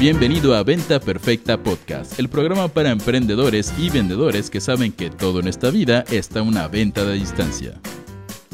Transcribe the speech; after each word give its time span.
Bienvenido 0.00 0.54
a 0.54 0.62
Venta 0.62 0.98
Perfecta 0.98 1.62
Podcast, 1.62 2.18
el 2.18 2.30
programa 2.30 2.68
para 2.68 2.90
emprendedores 2.90 3.70
y 3.76 3.90
vendedores 3.90 4.48
que 4.48 4.58
saben 4.58 4.92
que 4.92 5.10
todo 5.10 5.40
en 5.40 5.46
esta 5.46 5.68
vida 5.68 6.06
está 6.10 6.40
una 6.40 6.68
venta 6.68 7.04
de 7.04 7.16
distancia. 7.16 7.78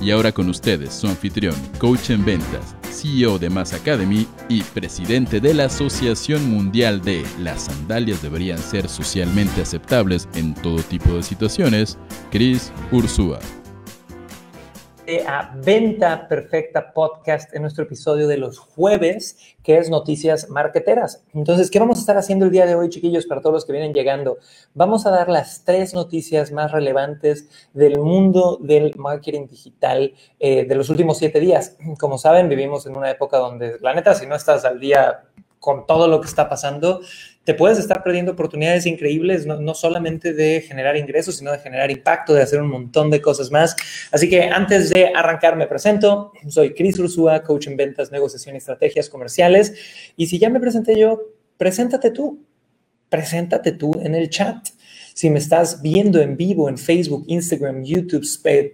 Y 0.03 0.11
ahora 0.11 0.33
con 0.33 0.49
ustedes, 0.49 0.93
su 0.93 1.07
anfitrión, 1.07 1.55
coach 1.79 2.11
en 2.11 2.25
ventas, 2.25 2.75
CEO 2.91 3.39
de 3.39 3.49
Mass 3.49 3.75
Academy 3.75 4.27
y 4.49 4.63
presidente 4.63 5.41
de 5.41 5.55
la 5.55 5.67
Asociación 5.67 6.51
Mundial 6.51 7.01
de 7.01 7.25
Las 7.39 7.67
sandalias 7.67 8.23
deberían 8.23 8.59
ser 8.59 8.89
socialmente 8.89 9.63
aceptables 9.63 10.29
en 10.35 10.53
todo 10.53 10.83
tipo 10.83 11.13
de 11.13 11.23
situaciones, 11.23 11.97
Chris 12.33 12.73
Ursúa 12.91 13.39
a 15.27 15.55
Venta 15.63 16.27
Perfecta 16.27 16.93
Podcast 16.93 17.55
en 17.55 17.63
nuestro 17.63 17.85
episodio 17.85 18.27
de 18.27 18.37
los 18.39 18.59
jueves, 18.59 19.39
que 19.63 19.79
es 19.79 19.89
Noticias 19.89 20.51
Marqueteras. 20.51 21.23
Entonces, 21.33 21.71
¿qué 21.71 21.79
vamos 21.79 21.99
a 21.99 22.01
estar 22.01 22.17
haciendo 22.17 22.45
el 22.45 22.51
día 22.51 22.67
de 22.67 22.75
hoy, 22.75 22.89
chiquillos, 22.89 23.27
para 23.27 23.41
todos 23.41 23.55
los 23.55 23.65
que 23.65 23.73
vienen 23.73 23.95
llegando? 23.95 24.39
Vamos 24.75 25.07
a 25.07 25.11
dar 25.11 25.29
las 25.29 25.65
tres 25.65 25.95
noticias 25.95 26.51
más 26.51 26.73
relevantes 26.73 27.49
del 27.73 28.01
mundo 28.01 28.59
del 28.61 28.95
marketing 28.97 29.47
digital 29.47 30.13
eh, 30.41 30.65
de 30.65 30.75
los 30.75 30.91
últimos 30.91 31.19
siete 31.19 31.39
días. 31.39 31.77
Como 32.01 32.19
saben, 32.19 32.49
vivimos 32.49 32.87
en 32.87 32.97
una 32.97 33.11
época 33.11 33.39
donde, 33.39 33.79
la 33.81 33.95
neta, 33.95 34.15
si 34.15 34.27
no 34.27 34.35
estás 34.35 34.65
al 34.65 34.81
día 34.81 35.23
con 35.61 35.87
todo 35.87 36.09
lo 36.09 36.21
que 36.21 36.27
está 36.27 36.49
pasando, 36.49 37.01
te 37.47 37.55
puedes 37.55 37.79
estar 37.79 38.03
perdiendo 38.03 38.33
oportunidades 38.33 38.87
increíbles, 38.87 39.47
no, 39.47 39.73
solamente 39.73 40.33
de 40.33 40.63
generar 40.63 40.97
ingresos, 40.97 41.37
sino 41.37 41.53
de 41.53 41.61
generar 41.61 41.93
impacto, 41.93 42.35
de 42.35 42.43
hacer 42.43 42.61
un 42.61 42.69
montón 42.69 43.09
de 43.09 43.23
cosas 43.23 43.53
más. 43.53 43.77
Así 44.11 44.29
que 44.29 44.43
antes 44.43 44.91
de 44.91 45.13
arrancar, 45.15 45.55
me 45.55 45.69
presento. 45.69 46.33
Soy 46.49 46.75
Chris 46.75 46.99
Ursúa, 46.99 47.45
coach 47.45 47.69
en 47.69 47.77
ventas, 47.77 48.11
negociación 48.11 48.57
y 48.57 48.59
estrategias 48.59 49.09
comerciales. 49.09 49.75
Y 50.17 50.27
si 50.27 50.41
ya 50.41 50.51
me 50.51 50.59
presenté 50.59 50.99
yo, 50.99 51.23
preséntate 51.57 52.11
tú. 52.11 52.45
Preséntate 53.09 53.71
tú 53.71 53.93
en 54.03 54.17
el 54.17 54.29
chat. 54.29 54.67
Si 55.15 55.31
me 55.31 55.39
estás 55.39 55.81
viendo 55.81 56.21
en 56.21 56.37
vivo 56.37 56.69
en 56.69 56.77
Facebook, 56.77 57.27
Instagram, 57.29 57.85
YouTube, 57.85 58.27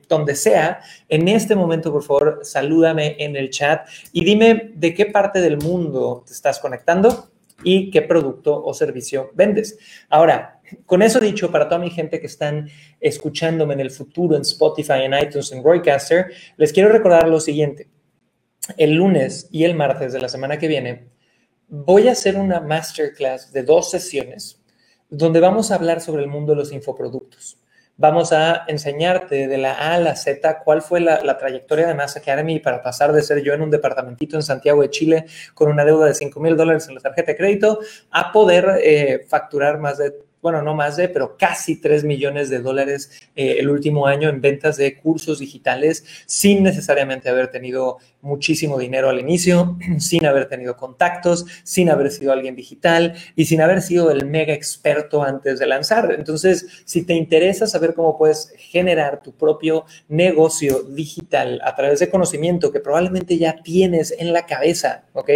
donde 0.09 0.35
sea, 0.35 0.81
en 1.11 1.29
este 1.29 1.55
momento, 1.55 1.93
por 1.93 2.05
favor, 2.05 2.41
salúdame 2.43 3.17
en 3.19 3.37
el 3.37 3.51
chat 3.51 3.87
y 4.13 4.25
dime 4.25 4.73
de 4.75 4.95
qué 4.95 5.05
parte 5.05 5.43
del 5.43 5.59
mundo 5.59 6.25
te 6.27 6.33
estás 6.33 6.59
conectando 6.59 7.32
y 7.65 7.91
qué 7.91 8.03
producto 8.03 8.63
o 8.63 8.75
servicio 8.75 9.31
vendes. 9.35 9.79
Ahora, 10.09 10.61
con 10.87 11.03
eso 11.03 11.21
dicho, 11.21 11.51
para 11.51 11.69
toda 11.69 11.81
mi 11.81 11.91
gente 11.91 12.21
que 12.21 12.27
están 12.27 12.69
escuchándome 13.01 13.75
en 13.75 13.81
el 13.81 13.91
futuro 13.91 14.37
en 14.37 14.43
Spotify, 14.43 15.03
en 15.03 15.15
iTunes, 15.15 15.53
en 15.53 15.63
Roycaster, 15.63 16.33
les 16.57 16.73
quiero 16.73 16.89
recordar 16.91 17.29
lo 17.29 17.41
siguiente. 17.41 17.89
El 18.77 18.95
lunes 18.95 19.49
y 19.51 19.65
el 19.65 19.75
martes 19.75 20.13
de 20.13 20.21
la 20.21 20.29
semana 20.29 20.59
que 20.59 20.69
viene 20.69 21.09
voy 21.69 22.09
a 22.09 22.13
hacer 22.13 22.37
una 22.37 22.61
masterclass 22.61 23.53
de 23.53 23.63
dos 23.63 23.91
sesiones 23.91 24.61
donde 25.09 25.41
vamos 25.41 25.71
a 25.71 25.77
hablar 25.77 26.01
sobre 26.01 26.23
el 26.23 26.29
mundo 26.29 26.53
de 26.53 26.59
los 26.59 26.73
infoproductos 26.73 27.62
vamos 27.97 28.33
a 28.33 28.65
enseñarte 28.69 29.49
de 29.49 29.59
la 29.59 29.73
A 29.75 29.95
a 29.95 29.99
la 29.99 30.17
Z 30.17 30.61
cuál 30.65 30.83
fue 30.83 31.01
la, 31.01 31.39
trayectoria 31.39 31.87
de 31.87 31.95
Mass 31.95 32.17
Academy 32.17 32.59
para 32.59 32.83
pasar 32.83 33.13
de 33.13 33.23
ser 33.23 33.43
yo 33.43 33.53
en 33.53 33.63
un 33.63 33.71
departamentito 33.71 34.37
en 34.37 34.43
Santiago 34.43 34.83
de 34.83 34.91
Chile 34.91 35.27
con 35.55 35.71
una 35.71 35.85
deuda 35.85 36.07
de 36.07 36.15
5 36.15 36.41
mil 36.41 36.57
dólares 36.57 36.89
en 36.89 36.95
la 36.95 37.01
tarjeta 37.01 37.33
de 37.33 37.37
crédito 37.37 37.81
a 38.11 38.33
poder 38.33 38.81
eh, 38.83 39.25
facturar 39.29 39.79
más 39.79 39.99
de 39.99 40.13
bueno, 40.43 40.61
no 40.61 40.75
más 40.75 40.97
de, 40.97 41.09
pero 41.09 41.37
casi 41.37 41.81
3 41.81 42.03
millones 42.03 42.51
de 42.51 42.59
dólares 42.59 43.31
eh, 43.37 43.57
el 43.61 43.71
último 43.71 44.09
año 44.09 44.29
en 44.29 44.41
ventas 44.41 44.77
de 44.77 44.99
cursos 44.99 45.39
digitales 45.39 46.05
sin 46.27 46.65
necesariamente 46.65 47.29
haber 47.29 47.49
tenido 47.49 47.99
muchísimo 48.23 48.79
dinero 48.79 49.11
al 49.11 49.21
inicio, 49.21 49.77
sin 49.99 50.25
haber 50.25 50.49
tenido 50.49 50.77
contactos, 50.77 51.45
sin 51.65 51.91
haber 51.91 52.11
sido 52.11 52.33
alguien 52.33 52.57
digital 52.57 53.15
y 53.37 53.45
sin 53.45 53.61
haber 53.61 53.83
sido 53.83 54.11
el 54.11 54.27
mega 54.27 54.55
experto 54.55 55.23
antes 55.23 55.59
de 55.59 55.67
lanzar. 55.67 56.15
Entonces, 56.17 56.67
si 56.85 57.05
te 57.05 57.15
interesa 57.15 57.67
saber 57.67 57.95
cómo 57.95 58.17
puedes 58.17 58.55
generar 58.57 59.21
tu 59.23 59.33
propio 59.33 59.85
negocio 60.09 60.85
digital 60.85 61.61
a 61.65 61.75
través 61.75 61.99
de 61.99 62.09
conocimiento 62.09 62.73
que 62.73 62.81
probablemente 62.81 63.37
ya 63.37 63.61
tienes 63.63 64.15
en 64.17 64.33
la 64.33 64.47
cabeza, 64.47 65.05
¿ok? 65.13 65.31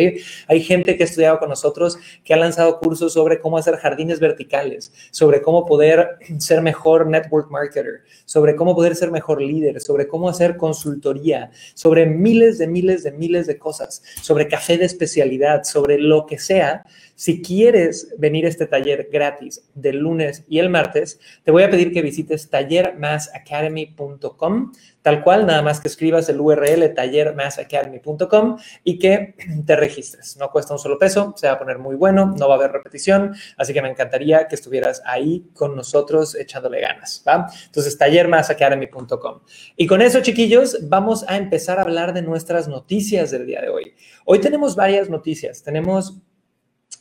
Hay 0.46 0.62
gente 0.62 0.96
que 0.96 1.02
ha 1.02 1.06
estudiado 1.06 1.38
con 1.38 1.48
nosotros 1.48 1.98
que 2.24 2.34
ha 2.34 2.36
lanzado 2.36 2.78
cursos 2.78 3.12
sobre 3.12 3.40
cómo 3.40 3.58
hacer 3.58 3.76
jardines 3.76 4.20
verticales, 4.20 4.92
sobre 5.10 5.42
cómo 5.42 5.66
poder 5.66 6.18
ser 6.38 6.62
mejor 6.62 7.06
network 7.08 7.50
marketer, 7.50 8.02
sobre 8.24 8.54
cómo 8.54 8.74
poder 8.76 8.94
ser 8.94 9.10
mejor 9.10 9.42
líder, 9.42 9.80
sobre 9.80 10.06
cómo 10.06 10.28
hacer 10.28 10.56
consultoría, 10.56 11.50
sobre 11.74 12.06
miles 12.06 12.58
de 12.58 12.75
miles 12.76 13.02
de 13.04 13.12
miles 13.12 13.46
de 13.46 13.58
cosas, 13.58 14.02
sobre 14.20 14.48
café 14.48 14.76
de 14.76 14.84
especialidad, 14.84 15.64
sobre 15.64 15.98
lo 15.98 16.26
que 16.26 16.38
sea. 16.38 16.84
Si 17.16 17.40
quieres 17.40 18.14
venir 18.18 18.44
a 18.44 18.48
este 18.48 18.66
taller 18.66 19.08
gratis 19.10 19.64
del 19.74 19.96
lunes 19.96 20.44
y 20.48 20.58
el 20.58 20.68
martes, 20.68 21.18
te 21.44 21.50
voy 21.50 21.62
a 21.62 21.70
pedir 21.70 21.90
que 21.90 22.02
visites 22.02 22.50
tallermassacademy.com, 22.50 24.72
tal 25.00 25.24
cual, 25.24 25.46
nada 25.46 25.62
más 25.62 25.80
que 25.80 25.88
escribas 25.88 26.28
el 26.28 26.38
URL 26.38 26.92
tallermassacademy.com 26.94 28.58
y 28.84 28.98
que 28.98 29.34
te 29.64 29.76
registres. 29.76 30.36
No 30.36 30.50
cuesta 30.50 30.74
un 30.74 30.78
solo 30.78 30.98
peso, 30.98 31.32
se 31.38 31.46
va 31.46 31.54
a 31.54 31.58
poner 31.58 31.78
muy 31.78 31.96
bueno, 31.96 32.34
no 32.38 32.48
va 32.48 32.56
a 32.56 32.58
haber 32.58 32.72
repetición, 32.72 33.34
así 33.56 33.72
que 33.72 33.80
me 33.80 33.88
encantaría 33.88 34.46
que 34.46 34.54
estuvieras 34.54 35.00
ahí 35.06 35.46
con 35.54 35.74
nosotros 35.74 36.34
echándole 36.34 36.82
ganas, 36.82 37.24
¿va? 37.26 37.46
Entonces, 37.64 37.96
tallermassacademy.com. 37.96 39.40
Y 39.74 39.86
con 39.86 40.02
eso, 40.02 40.20
chiquillos, 40.20 40.80
vamos 40.82 41.24
a 41.28 41.38
empezar 41.38 41.78
a 41.78 41.82
hablar 41.82 42.12
de 42.12 42.20
nuestras 42.20 42.68
noticias 42.68 43.30
del 43.30 43.46
día 43.46 43.62
de 43.62 43.70
hoy. 43.70 43.94
Hoy 44.26 44.38
tenemos 44.40 44.76
varias 44.76 45.08
noticias. 45.08 45.62
Tenemos 45.62 46.20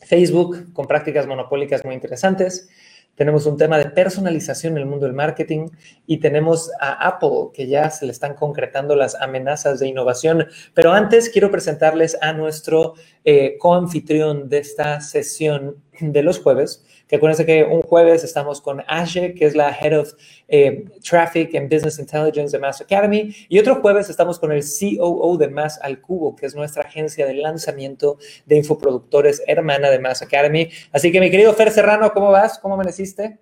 Facebook 0.06 0.72
con 0.74 0.88
prácticas 0.88 1.28
monopólicas 1.28 1.84
muy 1.84 1.96
interesantes. 1.96 2.70
Tenemos 3.16 3.46
un 3.46 3.56
tema 3.56 3.78
de 3.78 3.90
personalización 3.90 4.74
en 4.74 4.80
el 4.80 4.86
mundo 4.86 5.06
del 5.06 5.16
marketing 5.16 5.70
y 6.06 6.18
tenemos 6.18 6.70
a 6.82 7.08
Apple 7.08 7.50
que 7.54 7.66
ya 7.68 7.90
se 7.90 8.06
le 8.06 8.12
están 8.12 8.36
concretando 8.36 8.96
las 8.96 9.16
amenazas 9.16 9.80
de 9.80 9.88
innovación. 9.88 10.48
Pero 10.74 10.92
antes 10.92 11.30
quiero 11.30 11.50
presentarles 11.50 12.18
a 12.22 12.34
nuestro 12.34 12.96
eh, 13.24 13.58
coanfitrión 13.58 14.50
de 14.50 14.58
esta 14.58 15.00
sesión 15.00 15.78
de 16.00 16.24
los 16.24 16.40
jueves, 16.40 16.84
que 17.08 17.20
que 17.20 17.64
un 17.64 17.82
jueves 17.82 18.24
estamos 18.24 18.62
con 18.62 18.84
Ashe, 18.88 19.34
que 19.34 19.46
es 19.46 19.56
la 19.56 19.70
Head 19.70 20.00
of 20.00 20.14
eh, 20.48 20.86
Traffic 21.08 21.56
and 21.56 21.74
Business 21.74 22.00
Intelligence 22.00 22.56
de 22.56 22.60
Mass 22.60 22.82
Academy, 22.82 23.36
y 23.50 23.60
otro 23.60 23.76
jueves 23.76 24.10
estamos 24.10 24.40
con 24.40 24.52
el 24.52 24.64
COO 24.64 25.38
de 25.38 25.50
Mass 25.50 25.80
al 25.82 26.02
Cubo, 26.02 26.36
que 26.36 26.46
es 26.46 26.56
nuestra 26.56 26.84
agencia 26.84 27.26
de 27.26 27.36
lanzamiento 27.36 28.18
de 28.46 28.58
infoproductores 28.58 29.42
hermana 29.48 29.90
de 29.90 30.00
Mass 30.00 30.22
Academy. 30.22 30.70
Así 30.92 31.12
que 31.12 31.20
mi 31.20 31.30
querido 31.30 31.54
Fer 31.54 31.72
Serrano, 31.72 32.12
¿cómo 32.14 32.32
vas? 32.32 32.60
¿Cómo 32.60 32.76
amaneciste? 32.76 33.40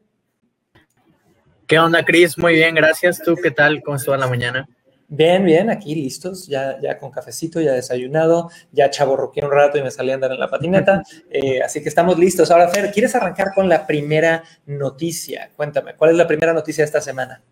¿Qué 1.68 1.80
onda, 1.80 2.04
Cris? 2.04 2.38
Muy 2.38 2.56
bien, 2.56 2.76
gracias. 2.76 3.22
¿Tú 3.24 3.36
qué 3.36 3.50
tal? 3.50 3.82
¿Cómo 3.82 3.98
estuvo 3.98 4.16
la 4.18 4.28
mañana? 4.28 4.68
Bien, 5.16 5.46
bien, 5.46 5.70
aquí 5.70 5.94
listos, 5.94 6.48
ya, 6.48 6.82
ya 6.82 6.98
con 6.98 7.12
cafecito, 7.12 7.62
ya 7.62 7.74
desayunado, 7.74 8.50
ya 8.72 8.90
chaborroqué 8.90 9.46
un 9.46 9.52
rato 9.52 9.78
y 9.78 9.84
me 9.84 9.92
salí 9.92 10.10
a 10.10 10.16
andar 10.16 10.32
en 10.32 10.40
la 10.40 10.50
patineta, 10.50 11.04
eh, 11.30 11.62
así 11.62 11.84
que 11.84 11.90
estamos 11.90 12.18
listos. 12.18 12.50
Ahora, 12.50 12.68
Fer, 12.70 12.92
¿quieres 12.92 13.14
arrancar 13.14 13.54
con 13.54 13.70
la 13.70 13.86
primera 13.86 14.44
noticia? 14.66 15.52
Cuéntame, 15.56 15.94
¿cuál 15.94 16.10
es 16.10 16.18
la 16.18 16.26
primera 16.26 16.52
noticia 16.52 16.82
de 16.82 16.88
esta 16.88 17.00
semana? 17.00 17.44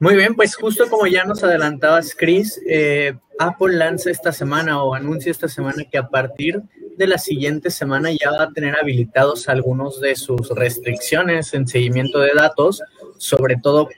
Muy 0.00 0.16
bien, 0.16 0.34
pues 0.34 0.56
justo 0.56 0.90
como 0.90 1.06
ya 1.06 1.22
nos 1.22 1.44
adelantabas, 1.44 2.16
Chris, 2.16 2.60
eh, 2.66 3.14
Apple 3.38 3.76
lanza 3.76 4.10
esta 4.10 4.32
semana 4.32 4.82
o 4.82 4.94
anuncia 4.94 5.30
esta 5.30 5.46
semana 5.46 5.84
que 5.88 5.98
a 5.98 6.08
partir 6.08 6.60
de 6.96 7.06
la 7.06 7.18
siguiente 7.18 7.70
semana 7.70 8.10
ya 8.10 8.32
va 8.32 8.42
a 8.42 8.52
tener 8.52 8.74
habilitados 8.76 9.48
algunos 9.48 10.00
de 10.00 10.16
sus 10.16 10.48
restricciones 10.50 11.54
en 11.54 11.68
seguimiento 11.68 12.18
de 12.18 12.32
datos, 12.34 12.82
sobre 13.16 13.54
todo 13.62 13.88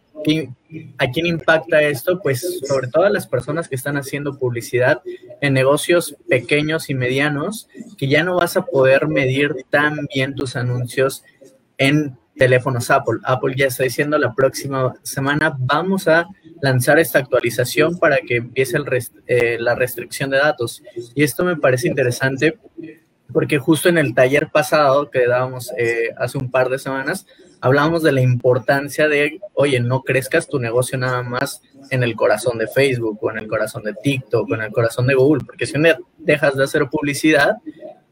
¿A 0.98 1.10
quién 1.10 1.26
impacta 1.26 1.82
esto? 1.82 2.20
Pues 2.20 2.60
sobre 2.66 2.88
todo 2.88 3.04
a 3.04 3.10
las 3.10 3.26
personas 3.26 3.68
que 3.68 3.74
están 3.74 3.96
haciendo 3.96 4.38
publicidad 4.38 5.02
en 5.40 5.52
negocios 5.52 6.16
pequeños 6.28 6.88
y 6.90 6.94
medianos, 6.94 7.68
que 7.98 8.08
ya 8.08 8.22
no 8.22 8.36
vas 8.36 8.56
a 8.56 8.64
poder 8.64 9.08
medir 9.08 9.54
tan 9.70 10.06
bien 10.14 10.34
tus 10.34 10.56
anuncios 10.56 11.24
en 11.78 12.16
teléfonos 12.36 12.90
Apple. 12.90 13.20
Apple 13.24 13.54
ya 13.56 13.66
está 13.66 13.84
diciendo 13.84 14.18
la 14.18 14.34
próxima 14.34 14.94
semana 15.02 15.54
vamos 15.58 16.08
a 16.08 16.26
lanzar 16.60 16.98
esta 16.98 17.18
actualización 17.18 17.98
para 17.98 18.18
que 18.18 18.36
empiece 18.36 18.78
eh, 19.26 19.58
la 19.60 19.74
restricción 19.74 20.30
de 20.30 20.38
datos. 20.38 20.82
Y 21.14 21.22
esto 21.22 21.44
me 21.44 21.56
parece 21.56 21.88
interesante 21.88 22.58
porque 23.32 23.58
justo 23.58 23.88
en 23.88 23.98
el 23.98 24.14
taller 24.14 24.48
pasado 24.50 25.10
que 25.10 25.26
dábamos 25.26 25.72
eh, 25.78 26.10
hace 26.16 26.38
un 26.38 26.50
par 26.50 26.68
de 26.68 26.78
semanas, 26.78 27.26
hablábamos 27.60 28.02
de 28.02 28.12
la 28.12 28.20
importancia 28.20 29.08
de, 29.08 29.40
oye, 29.54 29.80
no 29.80 30.02
crezcas 30.02 30.48
tu 30.48 30.58
negocio 30.58 30.98
nada 30.98 31.22
más 31.22 31.62
en 31.90 32.02
el 32.02 32.14
corazón 32.16 32.58
de 32.58 32.66
Facebook 32.66 33.18
o 33.22 33.30
en 33.30 33.38
el 33.38 33.46
corazón 33.46 33.84
de 33.84 33.94
TikTok 33.94 34.50
o 34.50 34.54
en 34.54 34.62
el 34.62 34.72
corazón 34.72 35.06
de 35.06 35.14
Google, 35.14 35.44
porque 35.46 35.66
si 35.66 35.74
dejas 36.18 36.56
de 36.56 36.64
hacer 36.64 36.88
publicidad, 36.88 37.56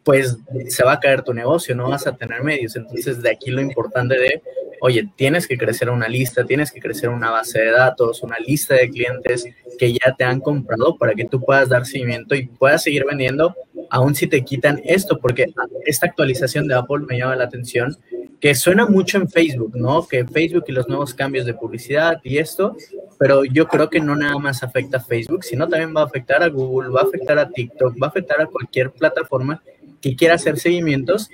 pues 0.04 0.38
se 0.68 0.84
va 0.84 0.92
a 0.94 1.00
caer 1.00 1.22
tu 1.22 1.34
negocio, 1.34 1.74
no 1.74 1.88
vas 1.88 2.06
a 2.06 2.16
tener 2.16 2.42
medios. 2.42 2.76
Entonces, 2.76 3.22
de 3.22 3.30
aquí 3.30 3.50
lo 3.50 3.60
importante 3.60 4.18
de, 4.18 4.42
oye, 4.80 5.08
tienes 5.16 5.46
que 5.46 5.58
crecer 5.58 5.90
una 5.90 6.08
lista, 6.08 6.44
tienes 6.44 6.72
que 6.72 6.80
crecer 6.80 7.10
una 7.10 7.30
base 7.30 7.60
de 7.60 7.70
datos, 7.70 8.22
una 8.22 8.38
lista 8.38 8.74
de 8.74 8.88
clientes 8.88 9.44
que 9.78 9.92
ya 9.92 10.14
te 10.16 10.24
han 10.24 10.40
comprado 10.40 10.96
para 10.96 11.14
que 11.14 11.26
tú 11.26 11.40
puedas 11.40 11.68
dar 11.68 11.86
seguimiento 11.86 12.34
y 12.34 12.46
puedas 12.46 12.82
seguir 12.82 13.04
vendiendo 13.04 13.54
aún 13.90 14.14
si 14.14 14.26
te 14.26 14.44
quitan 14.44 14.80
esto, 14.84 15.18
porque 15.18 15.52
esta 15.84 16.06
actualización 16.06 16.68
de 16.68 16.74
Apple 16.74 17.04
me 17.08 17.18
llama 17.18 17.36
la 17.36 17.44
atención, 17.44 17.96
que 18.40 18.54
suena 18.54 18.86
mucho 18.86 19.18
en 19.18 19.28
Facebook, 19.28 19.76
¿no? 19.76 20.06
Que 20.06 20.24
Facebook 20.24 20.64
y 20.68 20.72
los 20.72 20.88
nuevos 20.88 21.12
cambios 21.12 21.44
de 21.44 21.54
publicidad 21.54 22.20
y 22.24 22.38
esto, 22.38 22.76
pero 23.18 23.44
yo 23.44 23.68
creo 23.68 23.90
que 23.90 24.00
no 24.00 24.16
nada 24.16 24.38
más 24.38 24.62
afecta 24.62 24.96
a 24.96 25.04
Facebook, 25.04 25.44
sino 25.44 25.68
también 25.68 25.94
va 25.94 26.02
a 26.02 26.04
afectar 26.04 26.42
a 26.42 26.48
Google, 26.48 26.90
va 26.90 27.00
a 27.00 27.04
afectar 27.04 27.38
a 27.38 27.50
TikTok, 27.50 28.00
va 28.02 28.06
a 28.06 28.10
afectar 28.10 28.40
a 28.40 28.46
cualquier 28.46 28.92
plataforma 28.92 29.62
que 30.00 30.16
quiera 30.16 30.36
hacer 30.36 30.58
seguimientos. 30.58 31.28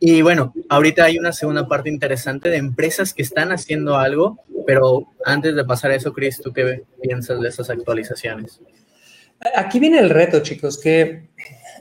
Y 0.00 0.22
bueno, 0.22 0.54
ahorita 0.68 1.04
hay 1.04 1.18
una 1.18 1.32
segunda 1.32 1.68
parte 1.68 1.90
interesante 1.90 2.48
de 2.48 2.56
empresas 2.56 3.12
que 3.12 3.22
están 3.22 3.52
haciendo 3.52 3.96
algo, 3.96 4.38
pero 4.66 5.08
antes 5.24 5.54
de 5.54 5.64
pasar 5.64 5.90
a 5.90 5.96
eso, 5.96 6.12
Chris, 6.12 6.40
¿tú 6.40 6.52
qué 6.52 6.84
piensas 7.02 7.40
de 7.40 7.48
esas 7.48 7.68
actualizaciones? 7.68 8.60
Aquí 9.54 9.78
viene 9.78 9.98
el 9.98 10.10
reto, 10.10 10.40
chicos, 10.40 10.78
que 10.78 11.28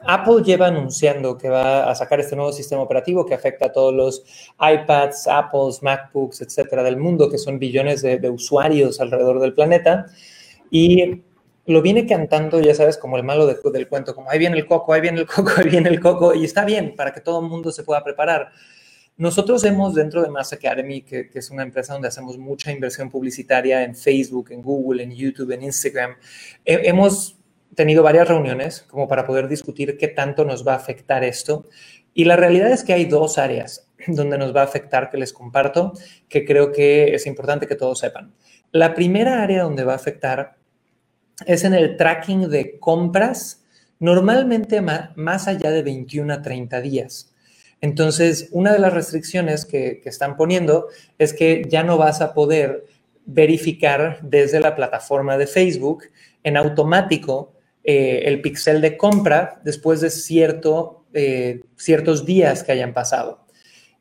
Apple 0.07 0.43
lleva 0.43 0.67
anunciando 0.67 1.37
que 1.37 1.49
va 1.49 1.89
a 1.89 1.95
sacar 1.95 2.19
este 2.19 2.35
nuevo 2.35 2.51
sistema 2.51 2.81
operativo 2.81 3.25
que 3.25 3.33
afecta 3.33 3.67
a 3.67 3.71
todos 3.71 3.93
los 3.93 4.23
iPads, 4.59 5.27
Apples, 5.27 5.81
MacBooks, 5.81 6.41
etcétera, 6.41 6.83
del 6.83 6.97
mundo, 6.97 7.29
que 7.29 7.37
son 7.37 7.59
billones 7.59 8.01
de, 8.01 8.19
de 8.19 8.29
usuarios 8.29 8.99
alrededor 9.01 9.39
del 9.39 9.53
planeta. 9.53 10.05
Y 10.69 11.23
lo 11.67 11.81
viene 11.81 12.05
cantando, 12.05 12.59
ya 12.59 12.75
sabes, 12.75 12.97
como 12.97 13.17
el 13.17 13.23
malo 13.23 13.47
del 13.47 13.87
cuento, 13.87 14.13
como 14.13 14.29
ahí 14.29 14.37
viene 14.37 14.57
el 14.57 14.65
coco, 14.65 14.93
ahí 14.93 15.01
viene 15.01 15.21
el 15.21 15.27
coco, 15.27 15.51
ahí 15.57 15.69
viene 15.69 15.89
el 15.89 15.99
coco, 15.99 16.33
y 16.33 16.45
está 16.45 16.63
bien 16.63 16.95
para 16.95 17.13
que 17.13 17.21
todo 17.21 17.41
el 17.41 17.47
mundo 17.47 17.71
se 17.71 17.83
pueda 17.83 18.03
preparar. 18.03 18.51
Nosotros 19.17 19.63
hemos 19.63 19.95
dentro 19.95 20.21
de 20.21 20.29
Mass 20.29 20.53
Academy, 20.53 21.01
que, 21.01 21.29
es 21.33 21.49
una 21.49 21.63
empresa 21.63 21.93
donde 21.93 22.09
hacemos 22.09 22.37
mucha 22.37 22.71
inversión 22.71 23.09
publicitaria 23.09 23.83
en 23.83 23.95
Facebook, 23.95 24.51
en 24.51 24.61
Google, 24.61 25.03
en 25.03 25.11
YouTube, 25.11 25.51
en 25.51 25.63
Instagram, 25.63 26.15
hemos 26.65 27.37
tenido 27.75 28.03
varias 28.03 28.27
reuniones 28.27 28.85
como 28.89 29.07
para 29.07 29.25
poder 29.25 29.47
discutir 29.47 29.97
qué 29.97 30.07
tanto 30.07 30.45
nos 30.45 30.65
va 30.67 30.73
a 30.73 30.77
afectar 30.77 31.23
esto. 31.23 31.65
Y 32.13 32.25
la 32.25 32.35
realidad 32.35 32.71
es 32.71 32.83
que 32.83 32.93
hay 32.93 33.05
dos 33.05 33.37
áreas 33.37 33.87
donde 34.07 34.37
nos 34.37 34.55
va 34.55 34.61
a 34.61 34.65
afectar 34.65 35.09
que 35.09 35.17
les 35.17 35.33
comparto, 35.33 35.93
que 36.29 36.45
creo 36.45 36.71
que 36.71 37.13
es 37.13 37.25
importante 37.27 37.67
que 37.67 37.75
todos 37.75 37.99
sepan. 37.99 38.33
La 38.71 38.93
primera 38.93 39.41
área 39.43 39.63
donde 39.63 39.83
va 39.83 39.93
a 39.93 39.97
afectar 39.97 40.57
es 41.45 41.63
en 41.63 41.73
el 41.73 41.97
tracking 41.97 42.49
de 42.49 42.79
compras, 42.79 43.63
normalmente 43.99 44.81
más 44.81 45.47
allá 45.47 45.71
de 45.71 45.83
21 45.83 46.33
a 46.33 46.41
30 46.41 46.81
días. 46.81 47.33
Entonces, 47.81 48.49
una 48.51 48.73
de 48.73 48.79
las 48.79 48.93
restricciones 48.93 49.65
que, 49.65 50.01
están 50.05 50.37
poniendo 50.37 50.87
es 51.17 51.33
que 51.33 51.63
ya 51.69 51.83
no 51.83 51.97
vas 51.97 52.21
a 52.21 52.33
poder 52.33 52.85
verificar 53.25 54.19
desde 54.21 54.59
la 54.59 54.75
plataforma 54.75 55.37
de 55.37 55.47
Facebook 55.47 56.05
en 56.43 56.57
automático 56.57 57.54
eh, 57.85 58.23
el 58.25 58.41
pixel 58.41 58.81
de 58.81 58.97
compra 58.97 59.61
después 59.63 60.01
de 60.01 60.09
cierto, 60.09 61.05
eh, 61.13 61.61
ciertos 61.75 62.25
días 62.25 62.63
que 62.63 62.71
hayan 62.71 62.93
pasado. 62.93 63.45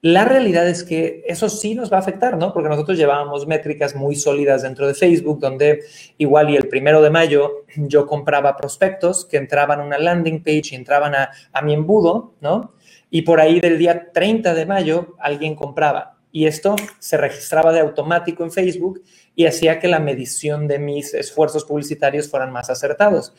La 0.01 0.25
realidad 0.25 0.69
es 0.69 0.85
que 0.85 1.23
eso 1.27 1.49
sí 1.49 1.75
nos 1.75 1.91
va 1.93 1.97
a 1.97 2.01
afectar, 2.01 2.37
¿no? 2.37 2.53
Porque 2.53 2.69
nosotros 2.69 2.99
llevábamos 2.99 3.47
métricas 3.47 3.95
muy 3.95 4.17
sólidas 4.17 4.63
dentro 4.63 4.87
de 4.87 4.95
Facebook, 4.95 5.39
donde 5.39 5.81
igual 6.19 6.51
y 6.51 6.57
el 6.57 6.69
primero 6.69 7.01
de 7.01 7.11
mayo 7.11 7.65
yo 7.77 8.07
compraba 8.07 8.57
prospectos 8.57 9.25
que 9.25 9.39
entraban 9.39 9.81
a 9.81 9.85
una 9.85 9.99
landing 9.99 10.43
page 10.43 10.71
y 10.73 10.75
entraban 10.75 11.15
a, 11.15 11.31
a 11.53 11.63
mi 11.63 11.73
embudo, 11.73 12.35
¿no? 12.41 12.75
Y 13.11 13.23
por 13.23 13.41
ahí 13.41 13.61
del 13.61 13.79
día 13.79 14.13
30 14.13 14.55
de 14.55 14.67
mayo 14.67 15.15
alguien 15.19 15.55
compraba. 15.55 16.19
Y 16.33 16.47
esto 16.47 16.75
se 16.99 17.17
registraba 17.17 17.73
de 17.73 17.81
automático 17.81 18.43
en 18.43 18.51
Facebook 18.51 19.03
y 19.37 19.47
hacía 19.47 19.79
que 19.79 19.89
la 19.89 20.01
medición 20.01 20.67
de 20.67 20.81
mis 20.81 21.15
esfuerzos 21.15 21.65
publicitarios 21.65 22.29
fueran 22.29 22.53
más 22.53 22.71
acertados. 22.71 23.33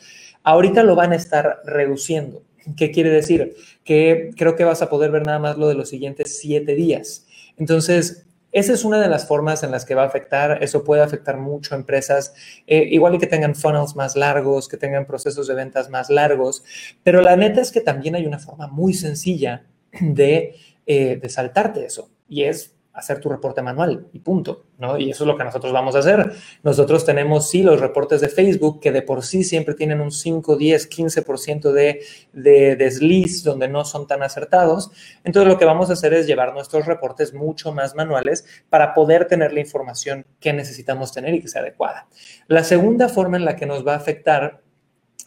Ahorita 0.46 0.84
lo 0.84 0.94
van 0.94 1.10
a 1.10 1.16
estar 1.16 1.60
reduciendo. 1.64 2.44
¿Qué 2.76 2.92
quiere 2.92 3.10
decir? 3.10 3.56
Que 3.82 4.30
creo 4.36 4.54
que 4.54 4.62
vas 4.62 4.80
a 4.80 4.88
poder 4.88 5.10
ver 5.10 5.26
nada 5.26 5.40
más 5.40 5.58
lo 5.58 5.66
de 5.66 5.74
los 5.74 5.88
siguientes 5.88 6.38
siete 6.38 6.76
días. 6.76 7.26
Entonces, 7.56 8.28
esa 8.52 8.72
es 8.72 8.84
una 8.84 9.00
de 9.00 9.08
las 9.08 9.26
formas 9.26 9.64
en 9.64 9.72
las 9.72 9.84
que 9.84 9.96
va 9.96 10.04
a 10.04 10.06
afectar. 10.06 10.62
Eso 10.62 10.84
puede 10.84 11.02
afectar 11.02 11.36
mucho 11.36 11.74
a 11.74 11.78
empresas, 11.78 12.32
eh, 12.68 12.86
igual 12.92 13.18
que 13.18 13.26
tengan 13.26 13.56
funnels 13.56 13.96
más 13.96 14.14
largos, 14.14 14.68
que 14.68 14.76
tengan 14.76 15.04
procesos 15.04 15.48
de 15.48 15.54
ventas 15.54 15.90
más 15.90 16.10
largos. 16.10 16.62
Pero 17.02 17.22
la 17.22 17.34
neta 17.34 17.60
es 17.60 17.72
que 17.72 17.80
también 17.80 18.14
hay 18.14 18.24
una 18.24 18.38
forma 18.38 18.68
muy 18.68 18.94
sencilla 18.94 19.66
de, 20.00 20.54
eh, 20.86 21.18
de 21.20 21.28
saltarte 21.28 21.84
eso. 21.84 22.08
Y 22.28 22.44
es 22.44 22.75
hacer 22.96 23.20
tu 23.20 23.28
reporte 23.28 23.60
manual 23.60 24.06
y 24.14 24.20
punto, 24.20 24.64
¿no? 24.78 24.96
Y 24.96 25.10
eso 25.10 25.24
es 25.24 25.28
lo 25.28 25.36
que 25.36 25.44
nosotros 25.44 25.70
vamos 25.70 25.94
a 25.94 25.98
hacer. 25.98 26.32
Nosotros 26.62 27.04
tenemos, 27.04 27.50
sí, 27.50 27.62
los 27.62 27.78
reportes 27.78 28.22
de 28.22 28.28
Facebook 28.28 28.80
que 28.80 28.90
de 28.90 29.02
por 29.02 29.22
sí 29.22 29.44
siempre 29.44 29.74
tienen 29.74 30.00
un 30.00 30.10
5, 30.10 30.56
10, 30.56 30.90
15% 30.90 31.72
de, 31.72 32.00
de 32.32 32.76
desliz 32.76 33.44
donde 33.44 33.68
no 33.68 33.84
son 33.84 34.06
tan 34.06 34.22
acertados. 34.22 34.90
Entonces 35.24 35.52
lo 35.52 35.58
que 35.58 35.66
vamos 35.66 35.90
a 35.90 35.92
hacer 35.92 36.14
es 36.14 36.26
llevar 36.26 36.54
nuestros 36.54 36.86
reportes 36.86 37.34
mucho 37.34 37.70
más 37.70 37.94
manuales 37.94 38.46
para 38.70 38.94
poder 38.94 39.26
tener 39.26 39.52
la 39.52 39.60
información 39.60 40.24
que 40.40 40.54
necesitamos 40.54 41.12
tener 41.12 41.34
y 41.34 41.42
que 41.42 41.48
sea 41.48 41.60
adecuada. 41.60 42.08
La 42.48 42.64
segunda 42.64 43.10
forma 43.10 43.36
en 43.36 43.44
la 43.44 43.56
que 43.56 43.66
nos 43.66 43.86
va 43.86 43.92
a 43.92 43.98
afectar, 43.98 44.62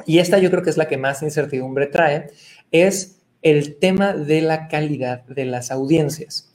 y 0.07 0.17
esta 0.17 0.39
yo 0.39 0.49
creo 0.49 0.63
que 0.63 0.71
es 0.71 0.77
la 0.77 0.87
que 0.87 0.97
más 0.97 1.21
incertidumbre 1.21 1.85
trae, 1.85 2.31
es 2.71 3.21
el 3.41 3.77
tema 3.77 4.13
de 4.13 4.41
la 4.41 4.67
calidad 4.67 5.23
de 5.25 5.45
las 5.45 5.71
audiencias. 5.71 6.48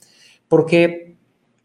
Porque 0.47 1.05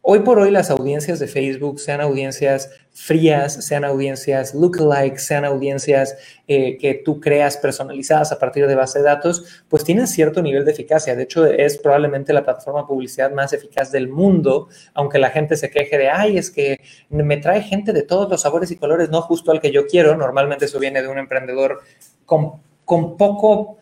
hoy 0.03 0.21
por 0.21 0.39
hoy 0.39 0.51
las 0.51 0.71
audiencias 0.71 1.19
de 1.19 1.27
Facebook, 1.27 1.79
sean 1.79 2.01
audiencias 2.01 2.71
frías, 2.91 3.65
sean 3.65 3.85
audiencias 3.85 4.55
lookalike, 4.55 5.19
sean 5.19 5.45
audiencias 5.45 6.17
eh, 6.49 6.79
que 6.79 6.95
tú 6.95 7.21
creas 7.21 7.57
personalizadas 7.59 8.33
a 8.33 8.39
partir 8.39 8.67
de 8.67 8.75
base 8.75 8.99
de 8.99 9.05
datos, 9.05 9.63
pues 9.69 9.85
tienen 9.85 10.07
cierto 10.07 10.43
nivel 10.43 10.65
de 10.65 10.73
eficacia. 10.73 11.15
De 11.15 11.25
hecho, 11.25 11.47
es 11.47 11.79
probablemente 11.79 12.33
la 12.33 12.43
plataforma 12.43 12.81
de 12.81 12.87
publicidad 12.87 13.31
más 13.31 13.53
eficaz 13.53 13.93
del 13.93 14.09
mundo, 14.09 14.69
aunque 14.95 15.19
la 15.19 15.31
gente 15.31 15.57
se 15.57 15.71
queje 15.71 15.99
de, 15.99 16.09
ay, 16.09 16.39
es 16.39 16.51
que 16.51 16.81
me 17.11 17.37
trae 17.37 17.63
gente 17.63 17.93
de 17.93 18.03
todos 18.03 18.29
los 18.31 18.43
sabores 18.43 18.71
y 18.71 18.77
colores, 18.77 19.11
no 19.11 19.21
justo 19.23 19.53
al 19.53 19.61
que 19.61 19.71
yo 19.71 19.87
quiero. 19.87 20.17
Normalmente 20.17 20.65
eso 20.65 20.79
viene 20.79 21.03
de 21.03 21.09
un 21.09 21.19
emprendedor 21.19 21.83
con, 22.25 22.55
con 22.85 23.17
poco 23.17 23.80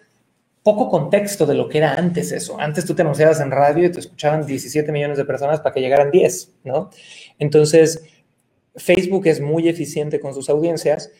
poco 0.68 0.90
contexto 0.90 1.46
de 1.46 1.54
lo 1.54 1.66
que 1.66 1.78
era 1.78 1.94
antes 1.94 2.30
eso. 2.30 2.60
Antes 2.60 2.84
tú 2.84 2.94
te 2.94 3.00
anunciabas 3.00 3.40
en 3.40 3.50
radio 3.50 3.86
y 3.86 3.90
te 3.90 4.00
escuchaban 4.00 4.44
17 4.44 4.92
millones 4.92 5.16
de 5.16 5.24
personas 5.24 5.60
para 5.60 5.72
que 5.72 5.80
llegaran 5.80 6.10
10, 6.10 6.56
¿no? 6.64 6.90
Entonces, 7.38 8.02
Facebook 8.76 9.26
es 9.28 9.40
muy 9.40 9.66
eficiente 9.66 10.20
con 10.20 10.34
sus 10.34 10.50
audiencias 10.50 11.10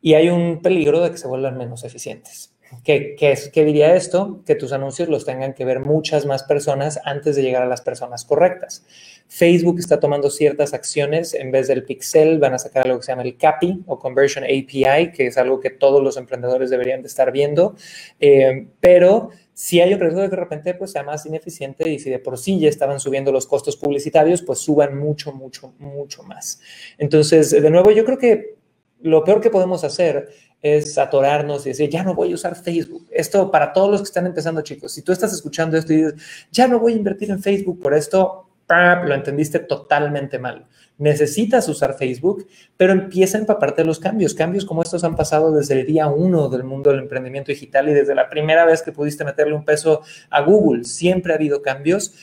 y 0.00 0.14
hay 0.14 0.30
un 0.30 0.62
peligro 0.62 1.02
de 1.02 1.10
que 1.10 1.18
se 1.18 1.28
vuelvan 1.28 1.58
menos 1.58 1.84
eficientes. 1.84 2.54
¿Qué, 2.82 3.14
¿Qué 3.52 3.64
diría 3.64 3.94
esto? 3.94 4.42
Que 4.46 4.54
tus 4.54 4.72
anuncios 4.72 5.10
los 5.10 5.26
tengan 5.26 5.52
que 5.52 5.66
ver 5.66 5.80
muchas 5.80 6.24
más 6.24 6.42
personas 6.42 6.98
antes 7.04 7.36
de 7.36 7.42
llegar 7.42 7.62
a 7.62 7.66
las 7.66 7.82
personas 7.82 8.24
correctas. 8.24 8.86
Facebook 9.28 9.78
está 9.78 9.98
tomando 9.98 10.30
ciertas 10.30 10.72
acciones, 10.72 11.34
en 11.34 11.50
vez 11.50 11.68
del 11.68 11.84
pixel 11.84 12.38
van 12.38 12.54
a 12.54 12.58
sacar 12.58 12.86
algo 12.86 12.98
que 12.98 13.06
se 13.06 13.12
llama 13.12 13.22
el 13.22 13.36
CAPI 13.36 13.84
o 13.86 13.98
Conversion 13.98 14.44
API, 14.44 15.12
que 15.12 15.26
es 15.26 15.36
algo 15.38 15.60
que 15.60 15.70
todos 15.70 16.02
los 16.02 16.16
emprendedores 16.16 16.70
deberían 16.70 17.02
de 17.02 17.08
estar 17.08 17.32
viendo, 17.32 17.74
eh, 18.20 18.68
pero 18.80 19.30
si 19.52 19.80
hay 19.80 19.94
un 19.94 20.00
riesgo 20.00 20.20
de 20.20 20.28
que 20.28 20.36
de 20.36 20.42
repente 20.42 20.74
pues, 20.74 20.92
sea 20.92 21.02
más 21.02 21.24
ineficiente 21.26 21.88
y 21.90 21.98
si 21.98 22.10
de 22.10 22.18
por 22.18 22.38
sí 22.38 22.60
ya 22.60 22.68
estaban 22.68 23.00
subiendo 23.00 23.32
los 23.32 23.46
costos 23.46 23.76
publicitarios, 23.76 24.42
pues 24.42 24.58
suban 24.58 24.98
mucho, 24.98 25.32
mucho, 25.32 25.72
mucho 25.78 26.22
más. 26.22 26.60
Entonces, 26.98 27.50
de 27.50 27.70
nuevo, 27.70 27.90
yo 27.90 28.04
creo 28.04 28.18
que 28.18 28.56
lo 29.00 29.24
peor 29.24 29.40
que 29.40 29.50
podemos 29.50 29.82
hacer 29.82 30.28
es 30.60 30.98
atorarnos 30.98 31.64
y 31.64 31.70
decir, 31.70 31.88
ya 31.88 32.02
no 32.02 32.14
voy 32.14 32.32
a 32.32 32.34
usar 32.34 32.56
Facebook. 32.56 33.06
Esto 33.10 33.50
para 33.50 33.72
todos 33.72 33.90
los 33.90 34.00
que 34.00 34.06
están 34.06 34.26
empezando, 34.26 34.62
chicos. 34.62 34.92
Si 34.92 35.02
tú 35.02 35.12
estás 35.12 35.32
escuchando 35.32 35.76
esto 35.76 35.92
y 35.92 35.96
dices, 35.96 36.14
ya 36.50 36.66
no 36.68 36.78
voy 36.78 36.92
a 36.92 36.96
invertir 36.96 37.30
en 37.30 37.42
Facebook 37.42 37.80
por 37.80 37.94
esto, 37.94 38.45
lo 38.68 39.14
entendiste 39.14 39.60
totalmente 39.60 40.38
mal. 40.38 40.66
Necesitas 40.98 41.68
usar 41.68 41.94
Facebook, 41.94 42.46
pero 42.76 42.92
empieza 42.92 43.36
a 43.36 43.40
empaparte 43.40 43.84
los 43.84 44.00
cambios. 44.00 44.34
Cambios 44.34 44.64
como 44.64 44.82
estos 44.82 45.04
han 45.04 45.14
pasado 45.14 45.52
desde 45.52 45.80
el 45.80 45.86
día 45.86 46.06
uno 46.08 46.48
del 46.48 46.64
mundo 46.64 46.90
del 46.90 47.00
emprendimiento 47.00 47.52
digital 47.52 47.88
y 47.88 47.94
desde 47.94 48.14
la 48.14 48.28
primera 48.28 48.64
vez 48.64 48.82
que 48.82 48.92
pudiste 48.92 49.24
meterle 49.24 49.54
un 49.54 49.64
peso 49.64 50.02
a 50.30 50.40
Google. 50.40 50.84
Siempre 50.84 51.32
ha 51.32 51.36
habido 51.36 51.62
cambios 51.62 52.14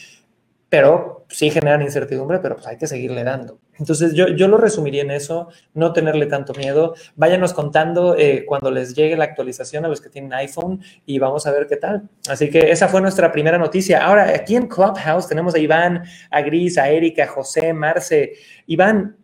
pero 0.74 1.28
sí 1.30 1.52
generan 1.52 1.84
incertidumbre, 1.84 2.40
pero 2.40 2.56
pues 2.56 2.66
hay 2.66 2.78
que 2.78 2.88
seguirle 2.88 3.24
dando. 3.24 3.60
Entonces 3.78 4.16
yo, 4.16 4.30
yo 4.30 4.48
lo 4.48 4.58
resumiría 4.58 5.04
en 5.04 5.12
eso, 5.12 5.50
no 5.76 5.94
tenerle 5.94 6.26
tanto 6.26 6.52
miedo. 6.56 6.96
Váyanos 7.16 7.54
contando 7.54 8.18
eh, 8.18 8.44
cuando 8.48 8.72
les 8.72 8.96
llegue 8.96 9.16
la 9.16 9.26
actualización 9.26 9.86
a 9.86 9.88
los 9.88 10.02
que 10.02 10.10
tienen 10.10 10.34
iPhone 10.34 10.82
y 11.06 11.20
vamos 11.20 11.46
a 11.46 11.52
ver 11.52 11.68
qué 11.68 11.78
tal. 11.78 12.10
Así 12.28 12.50
que 12.50 12.72
esa 12.72 12.88
fue 12.88 13.02
nuestra 13.02 13.32
primera 13.32 13.60
noticia. 13.60 14.04
Ahora, 14.04 14.28
aquí 14.30 14.56
en 14.56 14.66
Clubhouse 14.66 15.28
tenemos 15.28 15.54
a 15.54 15.60
Iván, 15.60 16.06
a 16.32 16.42
Gris, 16.42 16.80
a 16.80 16.90
Erika, 16.90 17.26
a 17.26 17.28
José, 17.28 17.72
Marce. 17.72 18.34
Iván, 18.66 19.16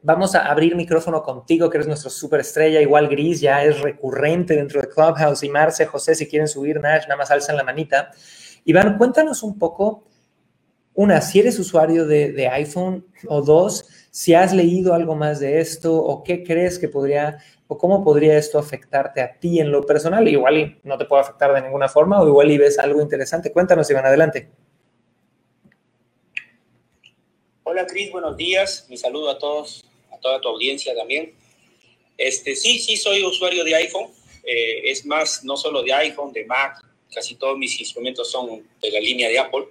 vamos 0.00 0.36
a 0.36 0.48
abrir 0.48 0.76
micrófono 0.76 1.24
contigo, 1.24 1.68
que 1.70 1.78
eres 1.78 1.88
nuestra 1.88 2.08
superestrella. 2.08 2.80
Igual 2.80 3.08
Gris 3.08 3.40
ya 3.40 3.64
es 3.64 3.80
recurrente 3.80 4.54
dentro 4.54 4.80
de 4.80 4.86
Clubhouse. 4.86 5.42
Y 5.42 5.48
Marce, 5.48 5.86
José, 5.86 6.14
si 6.14 6.28
quieren 6.28 6.46
subir, 6.46 6.80
Nash, 6.80 7.08
nada 7.08 7.16
más 7.16 7.32
alzan 7.32 7.56
la 7.56 7.64
manita. 7.64 8.12
Iván, 8.64 8.96
cuéntanos 8.96 9.42
un 9.42 9.58
poco 9.58 10.04
una, 10.94 11.20
si 11.20 11.40
eres 11.40 11.58
usuario 11.58 12.06
de, 12.06 12.48
iPhone, 12.48 13.04
o 13.26 13.42
dos, 13.42 13.86
si 14.10 14.32
has 14.34 14.52
leído 14.52 14.94
algo 14.94 15.16
más 15.16 15.40
de 15.40 15.60
esto, 15.60 15.94
o 15.94 16.22
qué 16.22 16.44
crees 16.44 16.78
que 16.78 16.88
podría, 16.88 17.38
o 17.66 17.76
cómo 17.76 18.04
podría 18.04 18.38
esto 18.38 18.58
afectarte 18.58 19.20
a 19.20 19.38
ti 19.38 19.58
en 19.58 19.72
lo 19.72 19.82
personal. 19.82 20.26
Igual 20.28 20.78
no 20.84 20.96
te 20.96 21.04
puede 21.04 21.22
afectar 21.22 21.52
de 21.52 21.62
ninguna 21.62 21.88
forma 21.88 22.20
o 22.20 22.28
igual 22.28 22.50
y 22.50 22.58
ves 22.58 22.78
algo 22.78 23.02
interesante. 23.02 23.52
Cuéntanos, 23.52 23.90
Iván, 23.90 24.06
adelante. 24.06 24.50
Hola, 27.64 27.86
Cris, 27.86 28.12
buenos 28.12 28.36
días. 28.36 28.86
Mi 28.88 28.96
saludo 28.96 29.30
a 29.30 29.38
todos, 29.38 29.84
a 30.12 30.18
toda 30.18 30.40
tu 30.40 30.48
audiencia 30.48 30.94
también. 30.94 31.34
Este, 32.16 32.54
sí, 32.54 32.78
sí, 32.78 32.96
soy 32.96 33.24
usuario 33.24 33.64
de 33.64 33.74
iPhone. 33.74 34.10
Eh, 34.44 34.90
es 34.90 35.04
más, 35.06 35.42
no 35.42 35.56
solo 35.56 35.82
de 35.82 35.92
iPhone, 35.92 36.32
de 36.32 36.44
Mac, 36.44 36.76
casi 37.12 37.34
todos 37.34 37.58
mis 37.58 37.80
instrumentos 37.80 38.30
son 38.30 38.62
de 38.80 38.90
la 38.92 39.00
línea 39.00 39.28
de 39.28 39.38
Apple. 39.40 39.66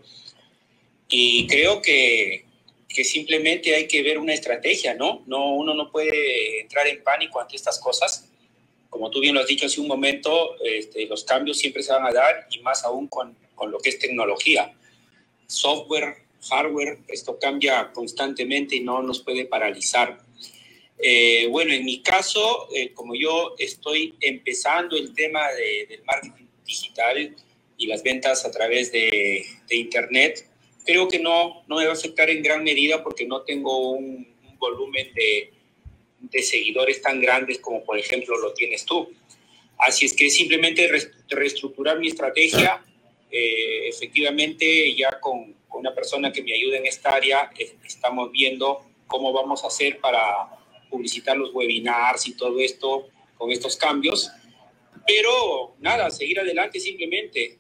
Y 1.16 1.46
creo 1.46 1.80
que, 1.80 2.44
que 2.90 3.04
simplemente 3.04 3.76
hay 3.76 3.88
que 3.88 4.02
ver 4.02 4.18
una 4.18 4.34
estrategia, 4.34 4.96
¿no? 4.96 5.22
no 5.28 5.54
uno 5.54 5.76
no 5.76 5.92
puede 5.92 6.62
entrar 6.62 6.88
en 6.88 7.04
pánico 7.04 7.40
ante 7.40 7.56
estas 7.56 7.78
cosas. 7.78 8.32
Como 8.90 9.12
tú 9.12 9.20
bien 9.20 9.36
lo 9.36 9.42
has 9.42 9.46
dicho 9.46 9.68
hace 9.68 9.80
un 9.80 9.88
momento, 9.88 10.56
este, 10.66 11.06
los 11.06 11.24
cambios 11.24 11.60
siempre 11.60 11.84
se 11.84 11.94
van 11.94 12.08
a 12.08 12.12
dar 12.12 12.48
y 12.50 12.58
más 12.62 12.84
aún 12.84 13.08
con, 13.08 13.38
con 13.54 13.70
lo 13.70 13.78
que 13.78 13.90
es 13.90 14.00
tecnología. 14.00 14.74
Software, 15.46 16.16
hardware, 16.50 16.98
esto 17.08 17.38
cambia 17.38 17.92
constantemente 17.94 18.78
y 18.78 18.80
no 18.80 19.04
nos 19.04 19.22
puede 19.22 19.46
paralizar. 19.46 20.18
Eh, 20.98 21.46
bueno, 21.52 21.74
en 21.74 21.86
mi 21.86 22.02
caso, 22.02 22.70
eh, 22.74 22.92
como 22.92 23.14
yo 23.14 23.54
estoy 23.60 24.16
empezando 24.20 24.98
el 24.98 25.14
tema 25.14 25.48
de, 25.52 25.86
del 25.86 26.04
marketing 26.06 26.48
digital 26.66 27.36
y 27.78 27.86
las 27.86 28.02
ventas 28.02 28.46
a 28.46 28.50
través 28.50 28.92
de, 28.92 29.46
de, 29.68 29.76
Internet, 29.76 30.48
creo 30.86 31.08
que 31.08 31.20
no, 31.20 31.64
no 31.68 31.78
me 31.78 31.86
va 31.86 31.92
a 31.92 31.96
afectar 31.96 32.30
en 32.30 32.42
gran 32.44 32.64
medida 32.64 33.04
porque 33.04 33.26
no 33.26 33.42
tengo 33.42 33.92
un, 33.92 34.36
un 34.48 34.58
volumen 34.58 35.14
de, 35.14 35.54
de, 36.20 36.42
seguidores 36.42 37.02
tan 37.02 37.22
grandes 37.22 37.60
como 37.60 37.84
por 37.84 37.98
ejemplo 37.98 38.38
lo 38.38 38.54
tienes 38.54 38.86
tú. 38.86 39.12
Así 39.78 40.06
es 40.06 40.14
que 40.14 40.30
simplemente 40.30 40.90
reestructurar 41.30 42.00
mi 42.00 42.08
estrategia, 42.08 42.84
eh, 43.32 43.88
efectivamente 43.88 44.94
ya 44.96 45.20
con, 45.20 45.54
con, 45.68 45.80
una 45.80 45.94
persona 45.94 46.32
que 46.32 46.44
me 46.44 46.54
ayude 46.54 46.78
en 46.78 46.86
esta 46.86 47.10
área, 47.10 47.50
eh, 47.58 47.76
estamos 47.84 48.32
viendo 48.32 48.86
cómo 49.08 49.34
vamos 49.34 49.64
a 49.64 49.68
hacer 49.68 50.00
para 50.00 50.24
publicitar 50.90 51.36
los 51.36 51.54
webinars 51.54 52.28
y 52.28 52.38
todo 52.38 52.60
esto 52.60 53.08
con 53.38 53.52
estos 53.52 53.76
cambios. 53.76 54.32
Pero 55.06 55.76
nada, 55.80 56.10
seguir 56.12 56.40
adelante 56.40 56.80
simplemente. 56.80 57.58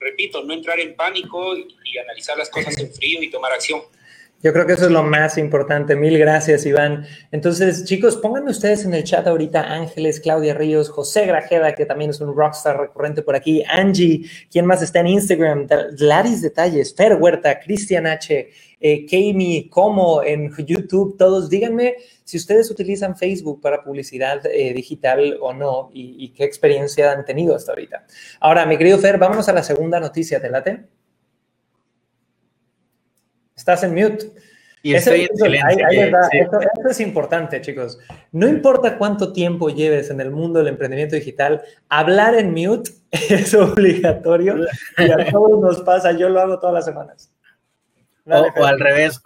Repito, 0.00 0.44
no 0.44 0.54
entrar 0.54 0.78
en 0.80 0.94
pánico 0.94 1.56
y, 1.56 1.98
analizar 1.98 2.36
las 2.38 2.50
cosas 2.50 2.78
en 2.78 2.92
frío 2.92 3.22
y 3.22 3.30
tomar 3.30 3.52
acción. 3.52 3.82
Yo 4.40 4.52
creo 4.52 4.66
que 4.66 4.74
eso 4.74 4.84
es 4.84 4.92
lo 4.92 5.02
más 5.02 5.36
importante. 5.36 5.96
Mil 5.96 6.16
gracias, 6.16 6.64
Iván. 6.64 7.04
Entonces, 7.32 7.84
chicos, 7.84 8.16
pónganme 8.16 8.52
ustedes 8.52 8.84
en 8.84 8.94
el 8.94 9.02
chat 9.02 9.26
ahorita 9.26 9.72
Ángeles, 9.72 10.20
Claudia 10.20 10.54
Ríos, 10.54 10.90
José 10.90 11.26
Grajeda, 11.26 11.74
que 11.74 11.86
también 11.86 12.10
es 12.10 12.20
un 12.20 12.36
rockstar 12.36 12.78
recurrente 12.78 13.22
por 13.22 13.34
aquí, 13.34 13.64
Angie, 13.68 14.24
¿quién 14.48 14.64
más 14.64 14.80
está 14.80 15.00
en 15.00 15.08
Instagram? 15.08 15.66
Laris 15.98 16.40
Detalles, 16.40 16.94
Fer 16.94 17.14
Huerta, 17.14 17.58
Cristian 17.58 18.06
H., 18.06 18.48
eh, 18.80 19.06
Kami, 19.06 19.68
Como 19.68 20.22
en 20.22 20.54
YouTube, 20.56 21.16
todos 21.18 21.50
díganme 21.50 21.96
si 22.22 22.36
ustedes 22.36 22.70
utilizan 22.70 23.16
Facebook 23.16 23.60
para 23.60 23.82
publicidad 23.82 24.46
eh, 24.46 24.72
digital 24.72 25.36
o 25.40 25.52
no 25.52 25.90
y, 25.92 26.32
qué 26.36 26.44
experiencia 26.44 27.10
han 27.10 27.24
tenido 27.24 27.56
hasta 27.56 27.72
ahorita. 27.72 28.06
Ahora, 28.38 28.66
mi 28.66 28.78
querido 28.78 28.98
Fer, 28.98 29.18
vámonos 29.18 29.48
a 29.48 29.52
la 29.52 29.64
segunda 29.64 29.98
noticia, 29.98 30.40
¿te 30.40 30.48
late? 30.48 30.97
Estás 33.58 33.82
en 33.82 33.94
mute. 33.94 34.30
Y 34.82 34.94
estoy 34.94 35.28
en 35.28 35.64
ahí, 35.64 35.76
ahí 35.82 35.96
sí. 36.30 36.38
esto, 36.38 36.60
esto, 36.60 36.88
es 36.88 37.00
importante, 37.00 37.60
chicos. 37.60 37.98
No 38.30 38.46
importa 38.46 38.96
cuánto 38.96 39.32
tiempo 39.32 39.68
lleves 39.68 40.08
en 40.10 40.20
el 40.20 40.30
mundo 40.30 40.60
del 40.60 40.68
emprendimiento 40.68 41.16
digital, 41.16 41.62
hablar 41.88 42.36
en 42.36 42.54
mute 42.54 42.92
es 43.10 43.52
obligatorio 43.54 44.56
y 44.96 45.10
a 45.10 45.30
todos 45.30 45.60
nos 45.60 45.80
pasa. 45.82 46.12
Yo 46.12 46.28
lo 46.28 46.40
hago 46.40 46.60
todas 46.60 46.74
las 46.74 46.84
semanas. 46.84 47.30
O, 48.24 48.46
o, 48.60 48.64
al 48.64 48.78
revés, 48.78 49.20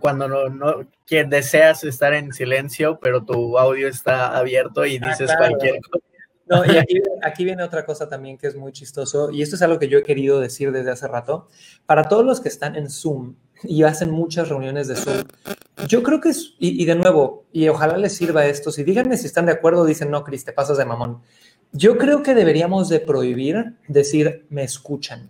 cuando 0.00 0.28
no, 0.28 0.48
no 0.48 0.86
que 1.06 1.24
deseas 1.24 1.84
estar 1.84 2.12
en 2.14 2.32
silencio, 2.32 2.98
pero 3.00 3.24
tu 3.24 3.58
audio 3.58 3.86
está 3.86 4.36
abierto 4.36 4.84
y 4.84 4.98
dices 4.98 5.30
ah, 5.30 5.36
claro. 5.36 5.38
cualquier 5.38 5.80
cosa. 5.82 6.04
No, 6.46 6.64
y 6.64 6.76
aquí, 6.78 7.02
aquí, 7.22 7.44
viene 7.44 7.62
otra 7.62 7.84
cosa 7.84 8.08
también 8.08 8.38
que 8.38 8.46
es 8.46 8.54
muy 8.54 8.72
chistoso, 8.72 9.30
y 9.32 9.42
esto 9.42 9.56
es 9.56 9.62
algo 9.62 9.80
que 9.80 9.88
yo 9.88 9.98
he 9.98 10.02
querido 10.02 10.40
decir 10.40 10.72
desde 10.72 10.92
hace 10.92 11.08
rato. 11.08 11.48
Para 11.86 12.04
todos 12.08 12.24
los 12.24 12.40
que 12.40 12.48
están 12.48 12.76
en 12.76 12.88
Zoom 12.88 13.34
y 13.62 13.82
hacen 13.82 14.10
muchas 14.10 14.48
reuniones 14.48 14.88
de 14.88 14.96
Zoom, 14.96 15.24
yo 15.88 16.02
creo 16.02 16.20
que 16.20 16.30
es, 16.30 16.54
y, 16.58 16.84
de 16.84 16.94
nuevo, 16.94 17.44
y 17.52 17.68
ojalá 17.68 17.96
les 17.98 18.14
sirva 18.14 18.46
esto, 18.46 18.70
si 18.70 18.82
díganme 18.84 19.16
si 19.16 19.26
están 19.26 19.46
de 19.46 19.52
acuerdo, 19.52 19.84
dicen, 19.84 20.10
no, 20.10 20.24
Cris, 20.24 20.44
te 20.44 20.52
pasas 20.52 20.78
de 20.78 20.84
mamón. 20.84 21.20
Yo 21.72 21.98
creo 21.98 22.22
que 22.22 22.34
deberíamos 22.34 22.88
de 22.88 23.00
prohibir 23.00 23.76
decir, 23.88 24.46
me 24.48 24.62
escuchan. 24.62 25.28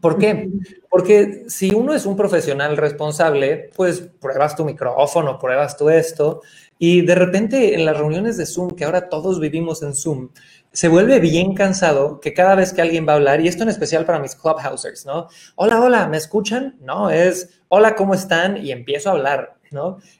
¿Por 0.00 0.18
qué? 0.18 0.48
Porque 0.88 1.44
si 1.48 1.74
uno 1.74 1.94
es 1.94 2.06
un 2.06 2.16
profesional 2.16 2.76
responsable, 2.76 3.70
pues 3.76 4.00
pruebas 4.00 4.56
tu 4.56 4.64
micrófono, 4.64 5.38
pruebas 5.38 5.76
tú 5.76 5.90
esto, 5.90 6.40
y 6.78 7.02
de 7.02 7.14
repente 7.14 7.74
en 7.74 7.84
las 7.84 7.96
reuniones 7.96 8.36
de 8.36 8.46
Zoom, 8.46 8.70
que 8.70 8.84
ahora 8.84 9.08
todos 9.08 9.38
vivimos 9.38 9.82
en 9.82 9.94
Zoom, 9.94 10.30
se 10.72 10.88
vuelve 10.88 11.20
bien 11.20 11.54
cansado 11.54 12.20
que 12.20 12.32
cada 12.32 12.54
vez 12.54 12.72
que 12.72 12.80
alguien 12.80 13.06
va 13.06 13.12
a 13.12 13.16
hablar, 13.16 13.40
y 13.40 13.48
esto 13.48 13.62
en 13.62 13.68
especial 13.68 14.06
para 14.06 14.18
mis 14.18 14.34
clubhousers, 14.34 15.04
¿no? 15.04 15.28
Hola, 15.54 15.80
hola, 15.80 16.08
¿me 16.08 16.16
escuchan? 16.16 16.76
No, 16.80 17.10
es 17.10 17.60
hola, 17.68 17.94
¿cómo 17.94 18.14
están? 18.14 18.56
Y 18.56 18.72
empiezo 18.72 19.10
a 19.10 19.12
hablar, 19.12 19.56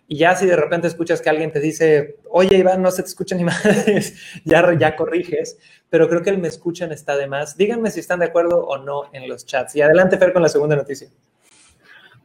Y 0.08 0.18
ya 0.18 0.34
si 0.36 0.46
de 0.46 0.56
repente 0.56 0.88
escuchas 0.88 1.20
que 1.20 1.30
alguien 1.30 1.52
te 1.52 1.60
dice, 1.60 2.16
oye, 2.30 2.58
Iván, 2.58 2.82
no 2.82 2.90
se 2.90 3.02
te 3.02 3.08
escucha 3.08 3.36
ni 3.36 3.44
madres, 3.44 4.14
ya, 4.44 4.76
ya 4.78 4.96
corriges, 4.96 5.58
pero 5.90 6.08
creo 6.08 6.22
que 6.22 6.30
el 6.30 6.38
me 6.38 6.48
escuchan 6.48 6.92
está 6.92 7.16
de 7.16 7.26
más. 7.26 7.56
Díganme 7.56 7.90
si 7.90 8.00
están 8.00 8.20
de 8.20 8.26
acuerdo 8.26 8.64
o 8.64 8.78
no 8.78 9.04
en 9.12 9.28
los 9.28 9.46
chats. 9.46 9.76
Y 9.76 9.82
adelante, 9.82 10.18
Fer, 10.18 10.32
con 10.32 10.42
la 10.42 10.48
segunda 10.48 10.76
noticia. 10.76 11.08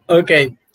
Ok, 0.08 0.32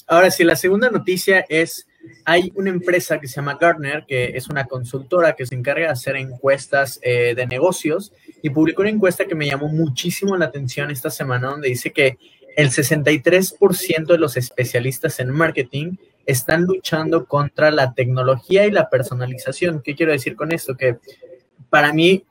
ahora 0.06 0.30
sí, 0.30 0.44
la 0.44 0.56
segunda 0.56 0.90
noticia 0.90 1.44
es 1.48 1.86
hay 2.24 2.52
una 2.54 2.70
empresa 2.70 3.20
que 3.20 3.28
se 3.28 3.36
llama 3.36 3.58
Gartner, 3.60 4.04
que 4.06 4.36
es 4.36 4.48
una 4.48 4.64
consultora 4.64 5.34
que 5.34 5.46
se 5.46 5.54
encarga 5.54 5.86
de 5.86 5.92
hacer 5.92 6.16
encuestas 6.16 6.98
eh, 7.02 7.34
de 7.34 7.46
negocios 7.46 8.12
y 8.42 8.50
publicó 8.50 8.82
una 8.82 8.90
encuesta 8.90 9.24
que 9.24 9.34
me 9.34 9.46
llamó 9.46 9.68
muchísimo 9.68 10.36
la 10.36 10.46
atención 10.46 10.90
esta 10.90 11.10
semana, 11.10 11.48
donde 11.48 11.68
dice 11.68 11.92
que 11.92 12.18
el 12.56 12.70
63% 12.70 14.06
de 14.06 14.18
los 14.18 14.36
especialistas 14.36 15.20
en 15.20 15.30
marketing 15.30 15.96
están 16.26 16.64
luchando 16.64 17.26
contra 17.26 17.70
la 17.70 17.94
tecnología 17.94 18.66
y 18.66 18.70
la 18.70 18.88
personalización. 18.90 19.82
¿Qué 19.82 19.94
quiero 19.94 20.12
decir 20.12 20.36
con 20.36 20.52
esto? 20.52 20.76
Que 20.76 20.98
para 21.70 21.92
mí 21.92 22.24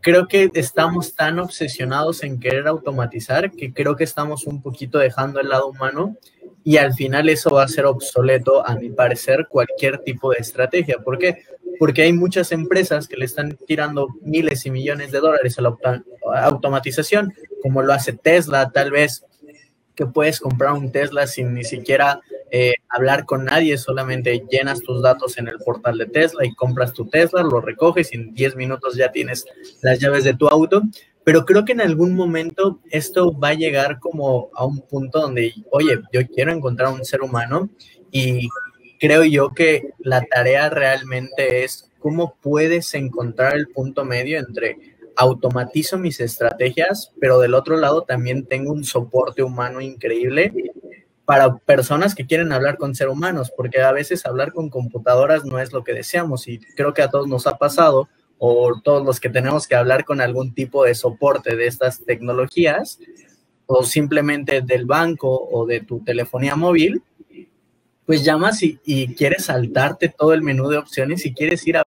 creo 0.00 0.26
que 0.26 0.50
estamos 0.54 1.14
tan 1.14 1.38
obsesionados 1.38 2.24
en 2.24 2.40
querer 2.40 2.66
automatizar 2.66 3.52
que 3.52 3.72
creo 3.72 3.96
que 3.96 4.04
estamos 4.04 4.46
un 4.46 4.60
poquito 4.60 4.98
dejando 4.98 5.40
el 5.40 5.48
lado 5.48 5.68
humano 5.68 6.16
y 6.64 6.76
al 6.76 6.92
final 6.94 7.28
eso 7.28 7.50
va 7.50 7.64
a 7.64 7.68
ser 7.68 7.86
obsoleto, 7.86 8.66
a 8.66 8.76
mi 8.76 8.90
parecer, 8.90 9.46
cualquier 9.48 9.98
tipo 9.98 10.30
de 10.30 10.38
estrategia. 10.38 10.98
¿Por 10.98 11.18
qué? 11.18 11.44
Porque 11.78 12.02
hay 12.02 12.12
muchas 12.12 12.52
empresas 12.52 13.08
que 13.08 13.16
le 13.16 13.24
están 13.24 13.58
tirando 13.66 14.08
miles 14.22 14.64
y 14.66 14.70
millones 14.70 15.10
de 15.10 15.18
dólares 15.18 15.58
a 15.58 15.62
la 15.62 15.76
automatización, 16.42 17.32
como 17.62 17.82
lo 17.82 17.92
hace 17.92 18.12
Tesla, 18.12 18.70
tal 18.70 18.90
vez 18.92 19.24
que 19.94 20.06
puedes 20.06 20.40
comprar 20.40 20.72
un 20.72 20.90
Tesla 20.90 21.26
sin 21.26 21.54
ni 21.54 21.64
siquiera 21.64 22.20
eh, 22.50 22.74
hablar 22.88 23.24
con 23.24 23.44
nadie, 23.44 23.78
solamente 23.78 24.44
llenas 24.50 24.82
tus 24.82 25.02
datos 25.02 25.38
en 25.38 25.48
el 25.48 25.58
portal 25.58 25.98
de 25.98 26.06
Tesla 26.06 26.44
y 26.44 26.54
compras 26.54 26.92
tu 26.92 27.08
Tesla, 27.08 27.42
lo 27.42 27.60
recoges 27.60 28.12
y 28.12 28.16
en 28.16 28.34
10 28.34 28.56
minutos 28.56 28.94
ya 28.96 29.10
tienes 29.10 29.46
las 29.80 29.98
llaves 29.98 30.24
de 30.24 30.34
tu 30.34 30.48
auto. 30.48 30.82
Pero 31.24 31.46
creo 31.46 31.64
que 31.64 31.72
en 31.72 31.80
algún 31.80 32.14
momento 32.14 32.80
esto 32.90 33.32
va 33.38 33.48
a 33.48 33.54
llegar 33.54 34.00
como 34.00 34.50
a 34.54 34.66
un 34.66 34.80
punto 34.80 35.20
donde, 35.20 35.54
oye, 35.70 36.00
yo 36.12 36.26
quiero 36.26 36.52
encontrar 36.52 36.92
un 36.92 37.04
ser 37.04 37.22
humano 37.22 37.70
y 38.10 38.48
creo 38.98 39.24
yo 39.24 39.54
que 39.54 39.90
la 40.00 40.22
tarea 40.22 40.68
realmente 40.68 41.64
es 41.64 41.90
cómo 41.98 42.36
puedes 42.42 42.92
encontrar 42.94 43.56
el 43.56 43.68
punto 43.68 44.04
medio 44.04 44.38
entre 44.38 44.76
automatizo 45.16 45.98
mis 45.98 46.20
estrategias, 46.20 47.12
pero 47.20 47.38
del 47.38 47.54
otro 47.54 47.76
lado 47.76 48.02
también 48.02 48.46
tengo 48.46 48.72
un 48.72 48.84
soporte 48.84 49.42
humano 49.42 49.80
increíble 49.80 50.52
para 51.24 51.56
personas 51.58 52.14
que 52.14 52.26
quieren 52.26 52.52
hablar 52.52 52.76
con 52.78 52.94
seres 52.94 53.12
humanos, 53.12 53.52
porque 53.56 53.80
a 53.80 53.92
veces 53.92 54.26
hablar 54.26 54.52
con 54.52 54.70
computadoras 54.70 55.44
no 55.44 55.58
es 55.58 55.72
lo 55.72 55.84
que 55.84 55.94
deseamos 55.94 56.48
y 56.48 56.58
creo 56.58 56.94
que 56.94 57.02
a 57.02 57.10
todos 57.10 57.28
nos 57.28 57.46
ha 57.46 57.58
pasado 57.58 58.08
o 58.38 58.80
todos 58.82 59.04
los 59.04 59.20
que 59.20 59.28
tenemos 59.28 59.68
que 59.68 59.76
hablar 59.76 60.04
con 60.04 60.20
algún 60.20 60.52
tipo 60.52 60.84
de 60.84 60.96
soporte 60.96 61.54
de 61.54 61.68
estas 61.68 62.04
tecnologías, 62.04 62.98
o 63.66 63.84
simplemente 63.84 64.60
del 64.60 64.84
banco 64.84 65.48
o 65.50 65.64
de 65.64 65.80
tu 65.80 66.00
telefonía 66.00 66.56
móvil, 66.56 67.02
pues 68.04 68.24
llamas 68.24 68.62
y, 68.62 68.78
y 68.84 69.14
quieres 69.14 69.44
saltarte 69.46 70.08
todo 70.08 70.34
el 70.34 70.42
menú 70.42 70.68
de 70.68 70.78
opciones 70.78 71.24
y 71.24 71.32
quieres 71.32 71.66
ir 71.66 71.78
a 71.78 71.84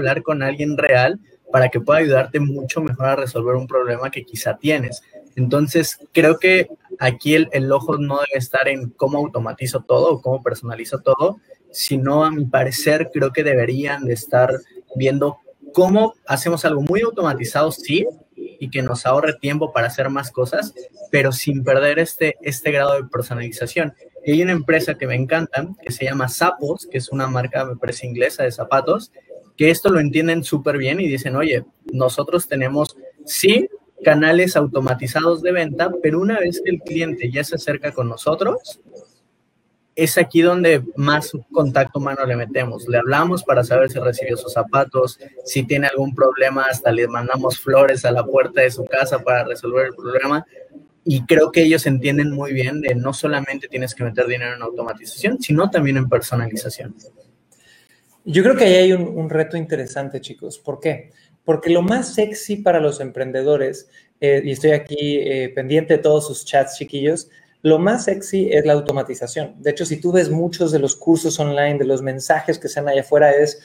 hablar 0.00 0.22
con 0.22 0.42
alguien 0.42 0.76
real 0.76 1.18
para 1.52 1.68
que 1.68 1.80
pueda 1.80 2.00
ayudarte 2.00 2.40
mucho 2.40 2.80
mejor 2.80 3.06
a 3.06 3.16
resolver 3.16 3.56
un 3.56 3.66
problema 3.66 4.10
que 4.10 4.24
quizá 4.24 4.56
tienes. 4.56 5.02
Entonces, 5.36 5.98
creo 6.12 6.38
que 6.38 6.68
aquí 6.98 7.34
el, 7.34 7.48
el 7.52 7.70
ojo 7.72 7.98
no 7.98 8.18
debe 8.18 8.38
estar 8.38 8.68
en 8.68 8.90
cómo 8.90 9.18
automatizo 9.18 9.80
todo 9.80 10.12
o 10.12 10.22
cómo 10.22 10.42
personalizo 10.42 11.00
todo, 11.00 11.38
sino 11.70 12.24
a 12.24 12.30
mi 12.30 12.44
parecer 12.44 13.10
creo 13.12 13.32
que 13.32 13.44
deberían 13.44 14.04
de 14.04 14.14
estar 14.14 14.50
viendo 14.94 15.38
cómo 15.72 16.14
hacemos 16.26 16.64
algo 16.64 16.82
muy 16.82 17.00
automatizado, 17.02 17.70
sí, 17.72 18.06
y 18.34 18.70
que 18.70 18.82
nos 18.82 19.06
ahorre 19.06 19.34
tiempo 19.34 19.72
para 19.72 19.86
hacer 19.86 20.10
más 20.10 20.30
cosas, 20.30 20.74
pero 21.10 21.32
sin 21.32 21.64
perder 21.64 21.98
este, 21.98 22.36
este 22.42 22.70
grado 22.70 22.94
de 22.94 23.08
personalización. 23.08 23.94
Y 24.24 24.32
hay 24.32 24.42
una 24.42 24.52
empresa 24.52 24.96
que 24.96 25.06
me 25.06 25.14
encanta, 25.14 25.66
que 25.82 25.92
se 25.92 26.04
llama 26.04 26.28
Sapos, 26.28 26.86
que 26.90 26.98
es 26.98 27.10
una 27.10 27.26
marca, 27.26 27.64
me 27.64 27.76
parece, 27.76 28.06
inglesa 28.06 28.42
de 28.42 28.52
zapatos, 28.52 29.12
que 29.60 29.70
esto 29.70 29.90
lo 29.90 30.00
entienden 30.00 30.42
súper 30.42 30.78
bien 30.78 31.00
y 31.00 31.06
dicen, 31.06 31.36
oye, 31.36 31.66
nosotros 31.92 32.48
tenemos, 32.48 32.96
sí, 33.26 33.68
canales 34.02 34.56
automatizados 34.56 35.42
de 35.42 35.52
venta, 35.52 35.92
pero 36.02 36.18
una 36.18 36.38
vez 36.38 36.62
que 36.64 36.70
el 36.70 36.80
cliente 36.80 37.30
ya 37.30 37.44
se 37.44 37.56
acerca 37.56 37.92
con 37.92 38.08
nosotros, 38.08 38.80
es 39.94 40.16
aquí 40.16 40.40
donde 40.40 40.82
más 40.96 41.32
contacto 41.52 41.98
humano 41.98 42.24
le 42.24 42.36
metemos. 42.36 42.88
Le 42.88 42.96
hablamos 42.96 43.44
para 43.44 43.62
saber 43.62 43.90
si 43.90 43.98
recibió 43.98 44.38
sus 44.38 44.54
zapatos, 44.54 45.18
si 45.44 45.64
tiene 45.64 45.88
algún 45.88 46.14
problema, 46.14 46.62
hasta 46.62 46.90
le 46.90 47.06
mandamos 47.06 47.58
flores 47.58 48.06
a 48.06 48.12
la 48.12 48.24
puerta 48.24 48.62
de 48.62 48.70
su 48.70 48.86
casa 48.86 49.18
para 49.18 49.44
resolver 49.44 49.88
el 49.88 49.94
problema. 49.94 50.46
Y 51.04 51.26
creo 51.26 51.52
que 51.52 51.64
ellos 51.64 51.84
entienden 51.84 52.30
muy 52.30 52.54
bien 52.54 52.80
de 52.80 52.94
no 52.94 53.12
solamente 53.12 53.68
tienes 53.68 53.94
que 53.94 54.04
meter 54.04 54.26
dinero 54.26 54.56
en 54.56 54.62
automatización, 54.62 55.38
sino 55.38 55.68
también 55.68 55.98
en 55.98 56.08
personalización. 56.08 56.94
Yo 58.24 58.42
creo 58.42 58.56
que 58.56 58.64
ahí 58.64 58.74
hay 58.74 58.92
un, 58.92 59.30
reto 59.30 59.56
interesante, 59.56 60.20
chicos. 60.20 60.58
¿Por 60.58 60.80
qué? 60.80 61.10
Porque 61.44 61.70
lo 61.70 61.82
más 61.82 62.14
sexy 62.14 62.56
para 62.56 62.80
los 62.80 63.00
emprendedores, 63.00 63.88
eh, 64.20 64.42
y 64.44 64.50
estoy 64.52 64.72
aquí 64.72 65.18
eh, 65.18 65.50
pendiente 65.54 65.96
de 65.96 66.02
todos 66.02 66.26
sus 66.26 66.44
chats, 66.44 66.76
chiquillos, 66.76 67.30
lo 67.62 67.78
más 67.78 68.04
sexy 68.04 68.50
es 68.50 68.64
la 68.64 68.74
automatización. 68.74 69.54
De 69.58 69.70
hecho, 69.70 69.84
si 69.84 70.00
tú 70.00 70.12
ves 70.12 70.30
muchos 70.30 70.72
de 70.72 70.78
los 70.78 70.96
cursos 70.96 71.38
online, 71.40 71.78
de 71.78 71.84
los 71.84 72.02
mensajes 72.02 72.58
que 72.58 72.68
sean 72.68 72.88
allá 72.88 73.02
afuera, 73.02 73.32
es 73.32 73.60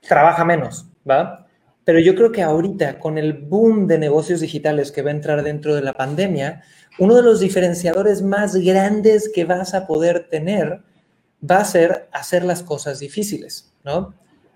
trabaja 0.00 0.44
menos, 0.44 0.86
¿va? 1.08 1.46
Pero 1.84 2.00
yo 2.00 2.14
creo 2.16 2.32
que 2.32 2.42
ahorita, 2.42 2.98
con 2.98 3.18
el 3.18 3.32
boom 3.32 3.86
de 3.86 3.98
negocios 3.98 4.40
digitales 4.40 4.90
que 4.90 5.02
va 5.02 5.10
a 5.10 5.14
entrar 5.14 5.42
dentro 5.44 5.74
de 5.74 5.82
la 5.82 5.92
pandemia, 5.92 6.62
uno 6.98 7.14
de 7.14 7.22
los 7.22 7.38
diferenciadores 7.38 8.22
más 8.22 8.56
grandes 8.56 9.30
que 9.32 9.44
vas 9.44 9.74
a 9.74 9.86
poder 9.86 10.28
tener 10.28 10.80
va 11.48 11.58
a 11.58 11.64
ser 11.64 12.08
hacer 12.12 12.44
las 12.44 12.62
cosas 12.62 12.98
difíciles, 12.98 13.72
¿no? 13.84 14.14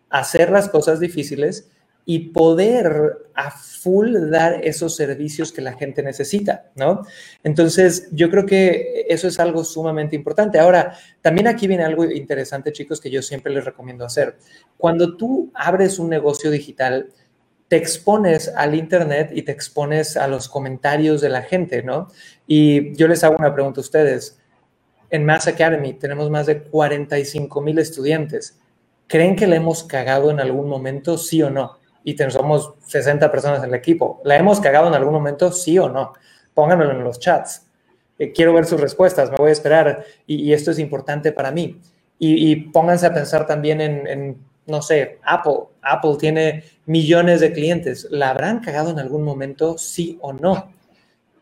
Hacer 0.09 0.51
las 0.51 0.69
cosas 0.69 1.01
difíciles 1.01 1.71
y 2.05 2.31
poder 2.31 3.19
a 3.35 3.51
full 3.51 4.31
dar 4.31 4.65
esos 4.65 4.97
servicios 4.97 5.53
que 5.53 5.61
la 5.61 5.75
gente 5.75 6.03
necesita, 6.03 6.71
¿no? 6.75 7.03
Entonces, 7.45 8.09
yo 8.11 8.31
creo 8.31 8.47
que 8.47 9.07
eso 9.09 9.29
es 9.29 9.39
algo 9.39 9.63
sumamente 9.63 10.17
importante. 10.17 10.59
Ahora, 10.59 10.97
también 11.21 11.47
aquí 11.47 11.69
viene 11.69 11.85
algo 11.85 12.05
interesante, 12.05 12.73
chicos, 12.73 13.01
que 13.01 13.11
yo 13.11 13.23
siempre 13.23 13.53
les 13.53 13.65
recomiendo 13.65 14.05
hacer. 14.05 14.39
Cuando 14.77 15.17
tú 15.17 15.53
abres 15.55 15.99
un 15.99 16.09
negocio 16.09 16.51
digital, 16.51 17.11
te 17.69 17.77
expones 17.77 18.49
al 18.49 18.75
Internet 18.75 19.31
y 19.33 19.43
te 19.43 19.53
expones 19.53 20.17
a 20.17 20.27
los 20.27 20.49
comentarios 20.49 21.21
de 21.21 21.29
la 21.29 21.43
gente, 21.43 21.85
¿no? 21.85 22.09
Y 22.45 22.93
yo 22.97 23.07
les 23.07 23.23
hago 23.23 23.37
una 23.39 23.55
pregunta 23.55 23.81
a 23.81 23.83
ustedes. 23.83 24.40
En 25.11 25.25
Mass 25.25 25.49
Academy 25.49 25.93
tenemos 25.95 26.31
más 26.31 26.47
de 26.47 26.63
45 26.63 27.61
mil 27.61 27.79
estudiantes. 27.79 28.59
¿Creen 29.07 29.37
que 29.37 29.47
le 29.47 29.57
hemos 29.57 29.83
cagado 29.83 30.31
en 30.31 30.41
algún 30.41 30.69
momento, 30.69 31.19
sí 31.19 31.43
o 31.43 31.51
no? 31.51 31.81
y 32.05 32.17
somos 32.17 32.75
60 32.87 33.31
personas 33.31 33.63
en 33.63 33.71
el 33.71 33.75
equipo. 33.75 34.21
¿La 34.25 34.37
hemos 34.37 34.61
cagado 34.61 34.89
en 34.89 34.95
algún 34.95 35.13
momento? 35.13 35.53
Sí 35.53 35.79
o 35.79 35.89
no. 35.89 36.15
Pónganmelo 36.55 36.93
en 36.93 37.05
los 37.05 37.19
chats. 37.19 37.67
Eh, 38.19 38.33
quiero 38.33 38.53
ver 38.53 38.67
sus 38.67 38.81
respuestas, 38.81 39.31
me 39.31 39.37
voy 39.37 39.51
a 39.51 39.53
esperar 39.53 40.05
y, 40.27 40.53
esto 40.53 40.71
es 40.71 40.79
importante 40.79 41.33
para 41.33 41.51
mí. 41.51 41.81
Y, 42.19 42.57
pónganse 42.57 43.07
a 43.07 43.15
pensar 43.15 43.47
también 43.47 43.81
en, 43.81 44.37
no 44.67 44.83
sé, 44.83 45.19
Apple. 45.23 45.69
Apple 45.81 46.17
tiene 46.19 46.65
millones 46.85 47.41
de 47.41 47.53
clientes. 47.53 48.09
¿La 48.11 48.31
habrán 48.31 48.61
cagado 48.61 48.91
en 48.91 48.99
algún 48.99 49.23
momento? 49.23 49.79
Sí 49.79 50.19
o 50.21 50.35
no. 50.35 50.71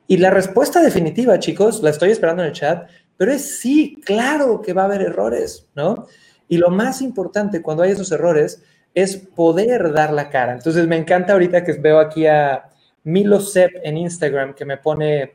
Y 0.06 0.18
la 0.18 0.30
respuesta 0.30 0.80
definitiva, 0.80 1.38
chicos, 1.40 1.82
la 1.82 1.90
estoy 1.90 2.12
esperando 2.12 2.42
en 2.42 2.50
el 2.50 2.54
chat, 2.54 2.88
pero 3.18 3.32
es 3.32 3.58
sí, 3.58 4.00
claro 4.06 4.62
que 4.62 4.72
va 4.72 4.82
a 4.82 4.84
haber 4.86 5.02
errores, 5.02 5.66
¿no? 5.74 6.06
Y 6.48 6.56
lo 6.56 6.70
más 6.70 7.02
importante 7.02 7.60
cuando 7.60 7.82
hay 7.82 7.90
esos 7.90 8.10
errores 8.12 8.62
es 8.94 9.16
poder 9.16 9.92
dar 9.92 10.12
la 10.12 10.30
cara. 10.30 10.54
Entonces 10.54 10.86
me 10.86 10.96
encanta 10.96 11.34
ahorita 11.34 11.62
que 11.62 11.72
veo 11.74 11.98
aquí 11.98 12.26
a 12.26 12.70
Milo 13.04 13.40
Sepp 13.40 13.72
en 13.82 13.98
Instagram 13.98 14.54
que 14.54 14.64
me 14.64 14.76
pone, 14.78 15.34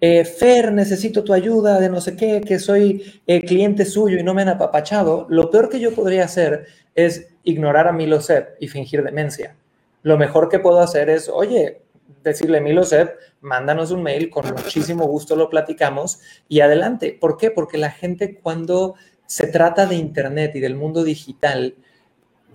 eh, 0.00 0.24
Fer, 0.24 0.72
necesito 0.72 1.22
tu 1.22 1.32
ayuda 1.32 1.78
de 1.78 1.90
no 1.90 2.00
sé 2.00 2.16
qué, 2.16 2.40
que 2.40 2.58
soy 2.58 3.20
eh, 3.26 3.42
cliente 3.42 3.84
suyo 3.84 4.18
y 4.18 4.22
no 4.22 4.34
me 4.34 4.42
han 4.42 4.48
apapachado. 4.48 5.26
Lo 5.28 5.50
peor 5.50 5.68
que 5.68 5.80
yo 5.80 5.94
podría 5.94 6.24
hacer 6.24 6.66
es 6.94 7.28
ignorar 7.44 7.88
a 7.88 7.92
Milo 7.92 8.20
Sepp 8.20 8.56
y 8.60 8.68
fingir 8.68 9.02
demencia. 9.02 9.54
Lo 10.02 10.16
mejor 10.16 10.48
que 10.48 10.58
puedo 10.58 10.80
hacer 10.80 11.10
es, 11.10 11.28
oye, 11.28 11.82
decirle 12.22 12.60
Milo 12.60 12.84
Sepp, 12.84 13.16
mándanos 13.44 13.90
un 13.90 14.02
mail, 14.02 14.30
con 14.30 14.46
muchísimo 14.46 15.06
gusto 15.06 15.36
lo 15.36 15.50
platicamos 15.50 16.20
y 16.48 16.60
adelante. 16.60 17.16
¿Por 17.20 17.36
qué? 17.36 17.50
Porque 17.50 17.78
la 17.78 17.90
gente 17.90 18.40
cuando 18.42 18.94
se 19.26 19.46
trata 19.46 19.86
de 19.86 19.96
Internet 19.96 20.56
y 20.56 20.60
del 20.60 20.74
mundo 20.74 21.04
digital, 21.04 21.76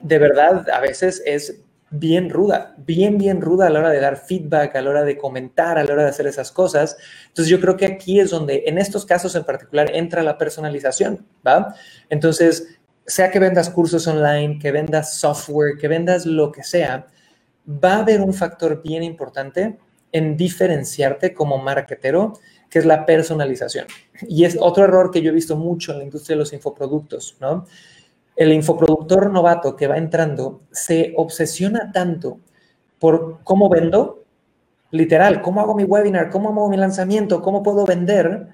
de 0.01 0.19
verdad 0.19 0.67
a 0.69 0.79
veces 0.79 1.21
es 1.25 1.61
bien 1.91 2.29
ruda, 2.29 2.75
bien, 2.77 3.17
bien 3.17 3.41
ruda 3.41 3.67
a 3.67 3.69
la 3.69 3.79
hora 3.79 3.89
de 3.89 3.99
dar 3.99 4.17
feedback, 4.17 4.75
a 4.75 4.81
la 4.81 4.89
hora 4.89 5.03
de 5.03 5.17
comentar, 5.17 5.77
a 5.77 5.83
la 5.83 5.93
hora 5.93 6.03
de 6.03 6.09
hacer 6.09 6.27
esas 6.27 6.51
cosas. 6.51 6.97
Entonces 7.27 7.49
yo 7.49 7.59
creo 7.59 7.77
que 7.77 7.85
aquí 7.85 8.19
es 8.19 8.31
donde, 8.31 8.63
en 8.65 8.77
estos 8.77 9.05
casos 9.05 9.35
en 9.35 9.43
particular, 9.43 9.91
entra 9.95 10.23
la 10.23 10.37
personalización, 10.37 11.25
¿va? 11.45 11.75
Entonces, 12.09 12.79
sea 13.05 13.31
que 13.31 13.39
vendas 13.39 13.69
cursos 13.69 14.05
online, 14.07 14.59
que 14.59 14.71
vendas 14.71 15.15
software, 15.15 15.77
que 15.77 15.87
vendas 15.87 16.25
lo 16.25 16.51
que 16.51 16.63
sea, 16.63 17.07
va 17.67 17.93
a 17.93 17.99
haber 17.99 18.21
un 18.21 18.33
factor 18.33 18.81
bien 18.83 19.03
importante 19.03 19.77
en 20.11 20.37
diferenciarte 20.37 21.33
como 21.33 21.57
marketero, 21.57 22.33
que 22.69 22.79
es 22.79 22.85
la 22.85 23.05
personalización. 23.05 23.87
Y 24.27 24.43
es 24.45 24.57
otro 24.59 24.83
error 24.83 25.11
que 25.11 25.21
yo 25.21 25.31
he 25.31 25.33
visto 25.33 25.55
mucho 25.55 25.91
en 25.91 25.99
la 25.99 26.03
industria 26.03 26.35
de 26.35 26.39
los 26.39 26.53
infoproductos, 26.53 27.37
¿no? 27.39 27.65
el 28.39 28.53
infoproductor 28.53 29.29
novato 29.31 29.75
que 29.75 29.87
va 29.87 29.97
entrando 29.97 30.61
se 30.71 31.13
obsesiona 31.17 31.91
tanto 31.91 32.39
por 32.97 33.39
cómo 33.43 33.67
vendo, 33.67 34.23
literal, 34.91 35.41
cómo 35.41 35.59
hago 35.59 35.75
mi 35.75 35.83
webinar, 35.83 36.29
cómo 36.29 36.47
hago 36.47 36.69
mi 36.69 36.77
lanzamiento, 36.77 37.41
cómo 37.41 37.63
puedo 37.63 37.85
vender, 37.85 38.47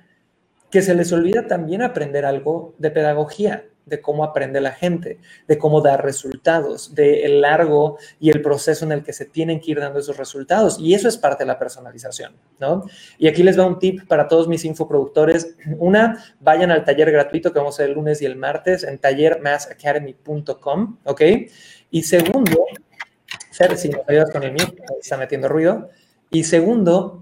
que 0.72 0.82
se 0.82 0.96
les 0.96 1.14
olvida 1.14 1.46
también 1.46 1.84
aprender 1.84 2.26
algo 2.26 2.74
de 2.80 2.90
pedagogía 2.90 3.66
de 3.86 4.02
cómo 4.02 4.24
aprende 4.24 4.62
la 4.62 4.72
gente, 4.72 5.20
de 5.48 5.58
cómo 5.58 5.82
dar 5.82 6.04
resultados, 6.04 6.96
del 6.96 7.42
largo 7.42 7.98
y 8.20 8.30
el 8.30 8.42
proceso 8.42 8.86
en 8.86 8.92
el 8.92 9.04
que 9.04 9.14
se 9.14 9.26
tienen 9.26 9.60
que 9.60 9.72
ir 9.72 9.80
dando 9.80 10.00
esos 10.00 10.18
resultados. 10.18 10.78
Y 10.80 10.94
eso 10.94 11.08
es 11.08 11.18
parte 11.18 11.44
de 11.44 11.48
la 11.48 11.60
personalización, 11.60 12.34
¿no? 12.60 12.86
Y 13.18 13.28
aquí 13.28 13.44
les 13.44 13.60
va 13.60 13.66
un 13.66 13.80
tip 13.80 14.08
para 14.08 14.28
todos 14.28 14.48
mis 14.48 14.66
infoproductores. 14.66 15.56
Una, 15.78 16.24
vayan 16.40 16.72
al 16.72 16.84
taller 16.84 17.12
gratuito 17.12 17.54
que 17.54 17.60
vamos 17.60 17.76
a 17.76 17.78
hacer 17.78 17.90
el 17.90 17.96
lunes 17.96 18.22
y 18.22 18.26
el 18.26 18.36
martes 18.36 18.84
en 18.84 18.98
tallermassacademy.com, 18.98 20.98
¿ok? 21.04 21.22
Y 21.92 22.04
segundo, 22.04 22.66
Fer, 23.52 23.78
si 23.78 23.90
me 23.90 24.02
ayudas 24.08 24.32
con 24.32 24.44
el 24.44 24.52
mío, 24.52 24.66
está 25.00 25.18
metiendo 25.18 25.48
ruido. 25.48 25.90
Y 26.32 26.44
segundo, 26.44 27.22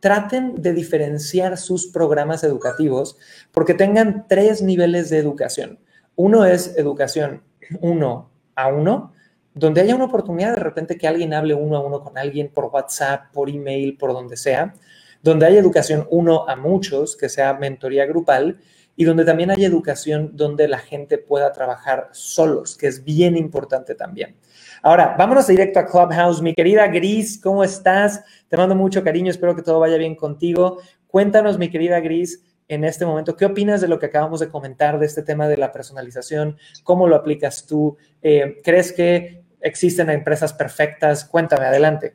traten 0.00 0.60
de 0.60 0.72
diferenciar 0.72 1.58
sus 1.58 1.88
programas 1.88 2.44
educativos 2.44 3.16
porque 3.52 3.74
tengan 3.74 4.26
tres 4.28 4.62
niveles 4.62 5.10
de 5.10 5.18
educación. 5.18 5.78
Uno 6.18 6.44
es 6.44 6.76
educación 6.76 7.44
uno 7.80 8.32
a 8.56 8.66
uno, 8.66 9.12
donde 9.54 9.82
haya 9.82 9.94
una 9.94 10.06
oportunidad 10.06 10.54
de 10.54 10.60
repente 10.60 10.98
que 10.98 11.06
alguien 11.06 11.32
hable 11.32 11.54
uno 11.54 11.76
a 11.76 11.80
uno 11.80 12.02
con 12.02 12.18
alguien 12.18 12.48
por 12.48 12.64
WhatsApp, 12.64 13.32
por 13.32 13.48
email, 13.48 13.96
por 13.96 14.12
donde 14.12 14.36
sea, 14.36 14.74
donde 15.22 15.46
haya 15.46 15.60
educación 15.60 16.08
uno 16.10 16.48
a 16.48 16.56
muchos, 16.56 17.16
que 17.16 17.28
sea 17.28 17.54
mentoría 17.54 18.04
grupal, 18.04 18.58
y 18.96 19.04
donde 19.04 19.24
también 19.24 19.52
haya 19.52 19.68
educación 19.68 20.32
donde 20.34 20.66
la 20.66 20.78
gente 20.78 21.18
pueda 21.18 21.52
trabajar 21.52 22.08
solos, 22.10 22.76
que 22.76 22.88
es 22.88 23.04
bien 23.04 23.36
importante 23.36 23.94
también. 23.94 24.34
Ahora, 24.82 25.14
vámonos 25.16 25.46
directo 25.46 25.78
a 25.78 25.86
Clubhouse. 25.86 26.42
Mi 26.42 26.52
querida 26.52 26.88
Gris, 26.88 27.40
¿cómo 27.40 27.62
estás? 27.62 28.24
Te 28.48 28.56
mando 28.56 28.74
mucho 28.74 29.04
cariño, 29.04 29.30
espero 29.30 29.54
que 29.54 29.62
todo 29.62 29.78
vaya 29.78 29.96
bien 29.96 30.16
contigo. 30.16 30.78
Cuéntanos, 31.06 31.58
mi 31.58 31.70
querida 31.70 32.00
Gris, 32.00 32.42
en 32.68 32.84
este 32.84 33.06
momento. 33.06 33.36
¿Qué 33.36 33.44
opinas 33.44 33.80
de 33.80 33.88
lo 33.88 33.98
que 33.98 34.06
acabamos 34.06 34.40
de 34.40 34.48
comentar 34.48 34.98
de 34.98 35.06
este 35.06 35.22
tema 35.22 35.48
de 35.48 35.56
la 35.56 35.72
personalización? 35.72 36.58
¿Cómo 36.84 37.08
lo 37.08 37.16
aplicas 37.16 37.66
tú? 37.66 37.96
Eh, 38.22 38.60
¿Crees 38.62 38.92
que 38.92 39.42
existen 39.60 40.10
empresas 40.10 40.52
perfectas? 40.52 41.24
Cuéntame, 41.24 41.66
adelante. 41.66 42.14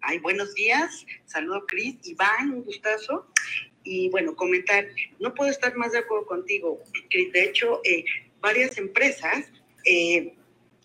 Ay, 0.00 0.18
buenos 0.18 0.54
días. 0.54 1.04
Saludo, 1.26 1.66
Cris. 1.66 1.96
Iván, 2.04 2.50
un 2.52 2.64
gustazo. 2.64 3.26
Y 3.84 4.08
bueno, 4.10 4.36
comentar, 4.36 4.86
no 5.18 5.34
puedo 5.34 5.50
estar 5.50 5.76
más 5.76 5.92
de 5.92 5.98
acuerdo 5.98 6.26
contigo, 6.26 6.80
Cris. 7.10 7.32
De 7.32 7.44
hecho, 7.44 7.80
eh, 7.84 8.04
varias 8.40 8.78
empresas 8.78 9.50
eh, 9.84 10.34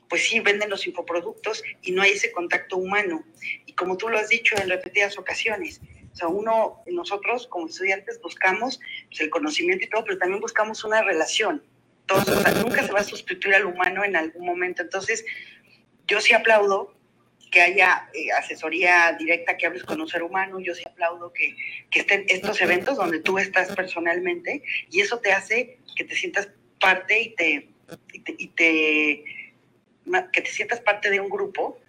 pues 0.09 0.23
sí, 0.27 0.39
venden 0.39 0.69
los 0.69 0.87
infoproductos 0.87 1.63
y 1.81 1.91
no 1.91 2.01
hay 2.01 2.11
ese 2.11 2.31
contacto 2.31 2.77
humano. 2.77 3.23
Y 3.65 3.73
como 3.73 3.97
tú 3.97 4.09
lo 4.09 4.17
has 4.17 4.29
dicho 4.29 4.55
en 4.57 4.69
repetidas 4.69 5.17
ocasiones, 5.17 5.81
o 6.17 6.19
sea, 6.19 6.27
uno, 6.29 6.81
nosotros 6.87 7.45
como 7.45 7.67
estudiantes 7.67 8.19
buscamos 8.19 8.79
pues, 9.09 9.21
el 9.21 9.29
conocimiento 9.29 9.85
y 9.85 9.89
todo, 9.89 10.03
pero 10.03 10.17
también 10.17 10.41
buscamos 10.41 10.83
una 10.83 11.03
relación. 11.03 11.61
Entonces, 12.01 12.55
nunca 12.63 12.83
se 12.83 12.91
va 12.91 13.01
a 13.01 13.03
sustituir 13.03 13.53
al 13.53 13.67
humano 13.67 14.03
en 14.03 14.15
algún 14.15 14.43
momento. 14.43 14.81
Entonces, 14.81 15.23
yo 16.07 16.19
sí 16.19 16.33
aplaudo 16.33 16.95
que 17.51 17.61
haya 17.61 18.09
eh, 18.15 18.31
asesoría 18.31 19.15
directa, 19.19 19.57
que 19.57 19.67
hables 19.67 19.83
con 19.83 20.01
un 20.01 20.07
ser 20.07 20.23
humano. 20.23 20.59
Yo 20.59 20.73
sí 20.73 20.83
aplaudo 20.87 21.31
que, 21.31 21.55
que 21.91 21.99
estén 21.99 22.25
estos 22.29 22.59
eventos 22.61 22.97
donde 22.97 23.19
tú 23.19 23.37
estás 23.37 23.75
personalmente 23.75 24.63
y 24.89 25.01
eso 25.01 25.19
te 25.19 25.33
hace 25.33 25.77
que 25.95 26.03
te 26.03 26.15
sientas 26.15 26.49
parte 26.79 27.21
y 27.21 27.35
te, 27.35 27.69
y 28.25 28.47
te, 28.47 29.23
que 30.33 30.41
te 30.41 30.49
sientas 30.49 30.81
parte 30.81 31.11
de 31.11 31.19
un 31.19 31.29
grupo 31.29 31.79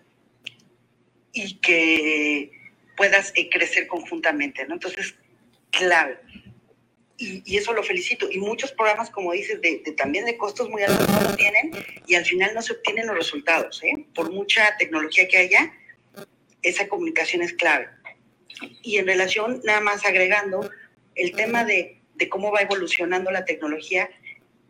y 1.32 1.54
que 1.60 2.57
puedas 2.98 3.32
eh, 3.36 3.48
crecer 3.48 3.86
conjuntamente, 3.86 4.66
¿no? 4.66 4.74
Entonces, 4.74 5.14
clave. 5.70 6.18
Y, 7.16 7.56
eso 7.56 7.72
lo 7.72 7.82
felicito. 7.82 8.28
Y 8.30 8.38
muchos 8.38 8.72
programas, 8.72 9.08
como 9.08 9.32
dices, 9.32 9.60
de, 9.62 9.78
también 9.96 10.24
de 10.24 10.36
costos 10.36 10.68
muy 10.68 10.82
altos 10.82 11.08
no 11.08 11.20
lo 11.20 11.36
tienen 11.36 11.70
y 12.06 12.16
al 12.16 12.24
final 12.24 12.52
no 12.54 12.60
se 12.60 12.72
obtienen 12.72 13.06
los 13.06 13.16
resultados. 13.16 13.82
¿eh? 13.84 14.04
Por 14.14 14.32
mucha 14.32 14.76
tecnología 14.78 15.28
que 15.28 15.38
haya, 15.38 15.72
esa 16.62 16.88
comunicación 16.88 17.42
es 17.42 17.52
clave. 17.52 17.88
Y 18.82 18.98
en 18.98 19.06
relación, 19.06 19.62
nada 19.64 19.80
más 19.80 20.04
agregando, 20.04 20.68
el 21.14 21.32
tema 21.32 21.64
de, 21.64 22.00
de 22.16 22.28
cómo 22.28 22.50
va 22.50 22.62
evolucionando 22.62 23.30
la 23.30 23.44
tecnología, 23.44 24.10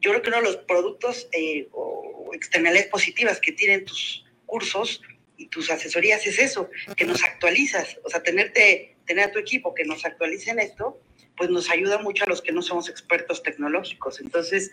yo 0.00 0.10
creo 0.10 0.22
que 0.22 0.28
uno 0.28 0.38
de 0.38 0.44
los 0.44 0.56
productos 0.58 1.28
eh, 1.32 1.68
o 1.72 2.30
externalidades 2.34 2.90
positivas 2.90 3.40
que 3.40 3.52
tienen 3.52 3.86
tus 3.86 4.24
cursos 4.44 5.02
y 5.38 5.46
tus 5.46 5.70
asesorías 5.70 6.26
es 6.26 6.38
eso, 6.38 6.68
que 6.96 7.06
nos 7.06 7.24
actualizas, 7.24 7.98
o 8.04 8.10
sea, 8.10 8.22
tenerte, 8.22 8.96
tener 9.06 9.28
a 9.28 9.32
tu 9.32 9.38
equipo 9.38 9.72
que 9.72 9.84
nos 9.84 10.04
actualicen 10.04 10.58
esto, 10.58 11.00
pues 11.36 11.48
nos 11.48 11.70
ayuda 11.70 11.98
mucho 11.98 12.24
a 12.24 12.28
los 12.28 12.42
que 12.42 12.52
no 12.52 12.60
somos 12.60 12.88
expertos 12.88 13.42
tecnológicos. 13.44 14.20
Entonces, 14.20 14.72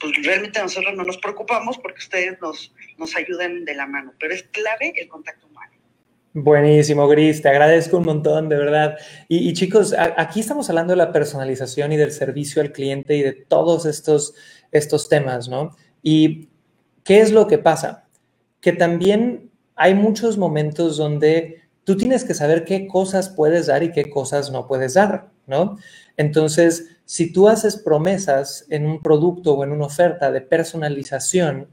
pues 0.00 0.12
realmente 0.24 0.60
nosotros 0.60 0.94
no 0.94 1.04
nos 1.04 1.18
preocupamos 1.18 1.78
porque 1.78 1.98
ustedes 1.98 2.40
nos, 2.40 2.74
nos 2.96 3.14
ayudan 3.14 3.66
de 3.66 3.74
la 3.74 3.86
mano, 3.86 4.14
pero 4.18 4.34
es 4.34 4.42
clave 4.44 4.94
el 4.96 5.08
contacto 5.08 5.46
humano. 5.46 5.72
Buenísimo, 6.32 7.06
Gris, 7.08 7.40
te 7.40 7.48
agradezco 7.48 7.98
un 7.98 8.04
montón, 8.04 8.48
de 8.48 8.56
verdad. 8.56 8.98
Y, 9.28 9.52
chicos, 9.54 9.94
aquí 10.16 10.40
estamos 10.40 10.68
hablando 10.68 10.92
de 10.92 10.98
la 10.98 11.12
personalización 11.12 11.92
y 11.92 11.96
del 11.96 12.12
servicio 12.12 12.60
al 12.60 12.72
cliente 12.72 13.16
y 13.16 13.22
de 13.22 13.32
todos 13.32 13.86
estos, 13.86 14.34
estos 14.70 15.08
temas, 15.08 15.48
¿no? 15.48 15.74
Y 16.02 16.48
¿qué 17.04 17.20
es 17.20 17.32
lo 17.32 17.46
que 17.46 17.56
pasa? 17.56 18.06
Que 18.60 18.72
también 18.72 19.50
hay 19.76 19.94
muchos 19.94 20.38
momentos 20.38 20.96
donde 20.96 21.62
tú 21.84 21.96
tienes 21.96 22.24
que 22.24 22.34
saber 22.34 22.64
qué 22.64 22.88
cosas 22.88 23.28
puedes 23.28 23.66
dar 23.66 23.82
y 23.82 23.92
qué 23.92 24.10
cosas 24.10 24.50
no 24.50 24.66
puedes 24.66 24.94
dar, 24.94 25.28
¿no? 25.46 25.78
Entonces, 26.16 26.96
si 27.04 27.32
tú 27.32 27.48
haces 27.48 27.76
promesas 27.76 28.66
en 28.70 28.86
un 28.86 29.00
producto 29.00 29.54
o 29.54 29.62
en 29.62 29.70
una 29.70 29.86
oferta 29.86 30.32
de 30.32 30.40
personalización 30.40 31.68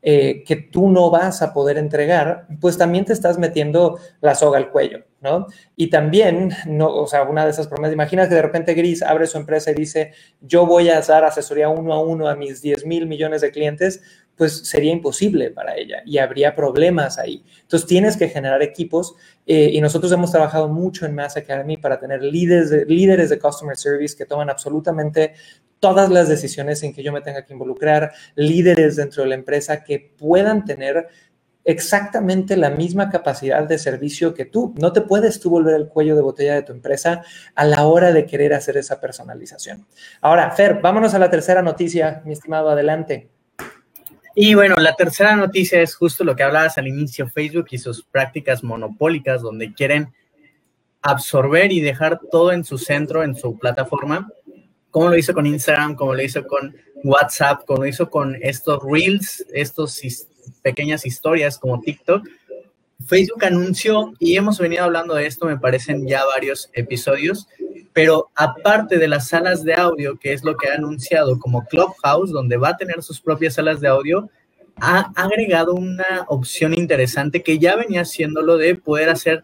eh, 0.00 0.44
que 0.46 0.54
tú 0.54 0.88
no 0.88 1.10
vas 1.10 1.42
a 1.42 1.52
poder 1.52 1.76
entregar, 1.76 2.46
pues 2.60 2.78
también 2.78 3.04
te 3.04 3.12
estás 3.12 3.36
metiendo 3.36 3.98
la 4.20 4.36
soga 4.36 4.58
al 4.58 4.70
cuello, 4.70 5.04
¿no? 5.20 5.48
Y 5.74 5.90
también, 5.90 6.52
no, 6.66 6.86
o 6.94 7.08
sea, 7.08 7.24
una 7.24 7.44
de 7.44 7.50
esas 7.50 7.66
promesas, 7.66 7.94
imagina 7.94 8.28
que 8.28 8.36
de 8.36 8.42
repente 8.42 8.74
Gris 8.74 9.02
abre 9.02 9.26
su 9.26 9.38
empresa 9.38 9.72
y 9.72 9.74
dice, 9.74 10.12
yo 10.40 10.66
voy 10.66 10.88
a 10.88 11.00
dar 11.00 11.24
asesoría 11.24 11.68
uno 11.68 11.92
a 11.94 12.00
uno 12.00 12.28
a 12.28 12.36
mis 12.36 12.62
10 12.62 12.86
mil 12.86 13.06
millones 13.08 13.40
de 13.40 13.50
clientes, 13.50 14.00
pues 14.38 14.68
sería 14.68 14.92
imposible 14.92 15.50
para 15.50 15.76
ella 15.76 16.00
y 16.06 16.18
habría 16.18 16.54
problemas 16.54 17.18
ahí. 17.18 17.44
Entonces 17.60 17.86
tienes 17.86 18.16
que 18.16 18.28
generar 18.28 18.62
equipos 18.62 19.16
eh, 19.44 19.70
y 19.72 19.80
nosotros 19.80 20.12
hemos 20.12 20.30
trabajado 20.30 20.68
mucho 20.68 21.04
en 21.04 21.14
Mass 21.14 21.36
Academy 21.36 21.76
para 21.76 21.98
tener 21.98 22.22
líderes 22.22 22.70
de, 22.70 22.86
líderes 22.86 23.30
de 23.30 23.38
Customer 23.38 23.76
Service 23.76 24.16
que 24.16 24.24
toman 24.24 24.48
absolutamente 24.48 25.34
todas 25.80 26.08
las 26.08 26.28
decisiones 26.28 26.82
en 26.84 26.94
que 26.94 27.02
yo 27.02 27.12
me 27.12 27.20
tenga 27.20 27.44
que 27.44 27.52
involucrar, 27.52 28.12
líderes 28.36 28.96
dentro 28.96 29.24
de 29.24 29.30
la 29.30 29.34
empresa 29.34 29.82
que 29.82 30.14
puedan 30.16 30.64
tener 30.64 31.08
exactamente 31.64 32.56
la 32.56 32.70
misma 32.70 33.10
capacidad 33.10 33.64
de 33.64 33.76
servicio 33.76 34.34
que 34.34 34.44
tú. 34.44 34.72
No 34.78 34.92
te 34.92 35.00
puedes 35.00 35.40
tú 35.40 35.50
volver 35.50 35.74
el 35.74 35.88
cuello 35.88 36.14
de 36.14 36.22
botella 36.22 36.54
de 36.54 36.62
tu 36.62 36.72
empresa 36.72 37.22
a 37.56 37.64
la 37.64 37.86
hora 37.86 38.12
de 38.12 38.24
querer 38.24 38.54
hacer 38.54 38.76
esa 38.76 39.00
personalización. 39.00 39.84
Ahora, 40.20 40.50
Fer, 40.52 40.80
vámonos 40.80 41.12
a 41.14 41.18
la 41.18 41.28
tercera 41.28 41.60
noticia, 41.60 42.22
mi 42.24 42.32
estimado, 42.32 42.70
adelante. 42.70 43.28
Y 44.40 44.54
bueno, 44.54 44.76
la 44.76 44.94
tercera 44.94 45.34
noticia 45.34 45.82
es 45.82 45.96
justo 45.96 46.22
lo 46.22 46.36
que 46.36 46.44
hablabas 46.44 46.78
al 46.78 46.86
inicio, 46.86 47.28
Facebook 47.28 47.66
y 47.72 47.78
sus 47.78 48.04
prácticas 48.04 48.62
monopólicas, 48.62 49.42
donde 49.42 49.74
quieren 49.74 50.14
absorber 51.02 51.72
y 51.72 51.80
dejar 51.80 52.20
todo 52.30 52.52
en 52.52 52.62
su 52.62 52.78
centro, 52.78 53.24
en 53.24 53.34
su 53.34 53.58
plataforma, 53.58 54.30
como 54.92 55.08
lo 55.08 55.18
hizo 55.18 55.34
con 55.34 55.44
Instagram, 55.44 55.96
como 55.96 56.14
lo 56.14 56.22
hizo 56.22 56.46
con 56.46 56.72
WhatsApp, 57.02 57.64
como 57.66 57.82
lo 57.82 57.88
hizo 57.88 58.08
con 58.08 58.36
estos 58.40 58.80
reels, 58.88 59.44
estos 59.52 60.00
pequeñas 60.62 61.04
historias 61.04 61.58
como 61.58 61.80
TikTok. 61.80 62.24
Facebook 63.08 63.44
anunció, 63.44 64.14
y 64.20 64.36
hemos 64.36 64.60
venido 64.60 64.84
hablando 64.84 65.16
de 65.16 65.26
esto, 65.26 65.46
me 65.46 65.58
parecen 65.58 66.06
ya 66.06 66.24
varios 66.24 66.70
episodios, 66.74 67.48
pero 67.98 68.30
aparte 68.36 68.96
de 68.96 69.08
las 69.08 69.26
salas 69.26 69.64
de 69.64 69.74
audio, 69.74 70.16
que 70.20 70.32
es 70.32 70.44
lo 70.44 70.56
que 70.56 70.68
ha 70.68 70.74
anunciado 70.74 71.36
como 71.40 71.66
Clubhouse, 71.66 72.30
donde 72.30 72.56
va 72.56 72.68
a 72.68 72.76
tener 72.76 73.02
sus 73.02 73.20
propias 73.20 73.54
salas 73.54 73.80
de 73.80 73.88
audio, 73.88 74.30
ha 74.76 75.10
agregado 75.16 75.74
una 75.74 76.24
opción 76.28 76.74
interesante 76.74 77.42
que 77.42 77.58
ya 77.58 77.74
venía 77.74 78.02
haciéndolo 78.02 78.56
de 78.56 78.76
poder 78.76 79.08
hacer 79.08 79.42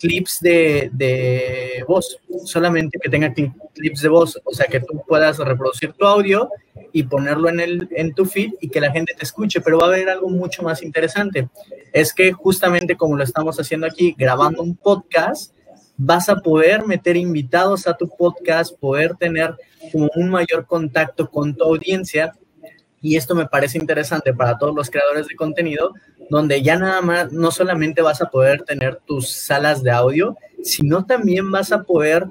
clips 0.00 0.40
de, 0.40 0.90
de 0.92 1.84
voz, 1.86 2.18
solamente 2.44 2.98
que 3.00 3.08
tenga 3.08 3.32
clips 3.32 4.02
de 4.02 4.08
voz, 4.08 4.40
o 4.42 4.52
sea, 4.52 4.66
que 4.66 4.80
tú 4.80 5.00
puedas 5.06 5.38
reproducir 5.38 5.92
tu 5.92 6.04
audio 6.04 6.50
y 6.92 7.04
ponerlo 7.04 7.50
en, 7.50 7.60
el, 7.60 7.88
en 7.92 8.14
tu 8.14 8.24
feed 8.24 8.54
y 8.60 8.68
que 8.68 8.80
la 8.80 8.90
gente 8.90 9.14
te 9.16 9.22
escuche, 9.22 9.60
pero 9.60 9.78
va 9.78 9.86
a 9.86 9.90
haber 9.90 10.08
algo 10.08 10.28
mucho 10.28 10.64
más 10.64 10.82
interesante. 10.82 11.48
Es 11.92 12.12
que 12.12 12.32
justamente 12.32 12.96
como 12.96 13.16
lo 13.16 13.22
estamos 13.22 13.60
haciendo 13.60 13.86
aquí, 13.86 14.12
grabando 14.18 14.60
un 14.60 14.76
podcast, 14.76 15.54
vas 16.04 16.28
a 16.28 16.36
poder 16.36 16.84
meter 16.84 17.16
invitados 17.16 17.86
a 17.86 17.96
tu 17.96 18.08
podcast, 18.08 18.76
poder 18.78 19.14
tener 19.14 19.54
como 19.92 20.10
un 20.16 20.30
mayor 20.30 20.66
contacto 20.66 21.30
con 21.30 21.54
tu 21.54 21.62
audiencia. 21.62 22.32
Y 23.00 23.16
esto 23.16 23.34
me 23.34 23.46
parece 23.46 23.78
interesante 23.78 24.34
para 24.34 24.58
todos 24.58 24.74
los 24.74 24.90
creadores 24.90 25.28
de 25.28 25.36
contenido, 25.36 25.94
donde 26.28 26.60
ya 26.62 26.76
nada 26.76 27.02
más, 27.02 27.32
no 27.32 27.50
solamente 27.52 28.02
vas 28.02 28.20
a 28.20 28.30
poder 28.30 28.62
tener 28.62 28.96
tus 29.06 29.30
salas 29.30 29.82
de 29.82 29.92
audio, 29.92 30.36
sino 30.64 31.04
también 31.04 31.50
vas 31.50 31.70
a 31.70 31.82
poder 31.82 32.26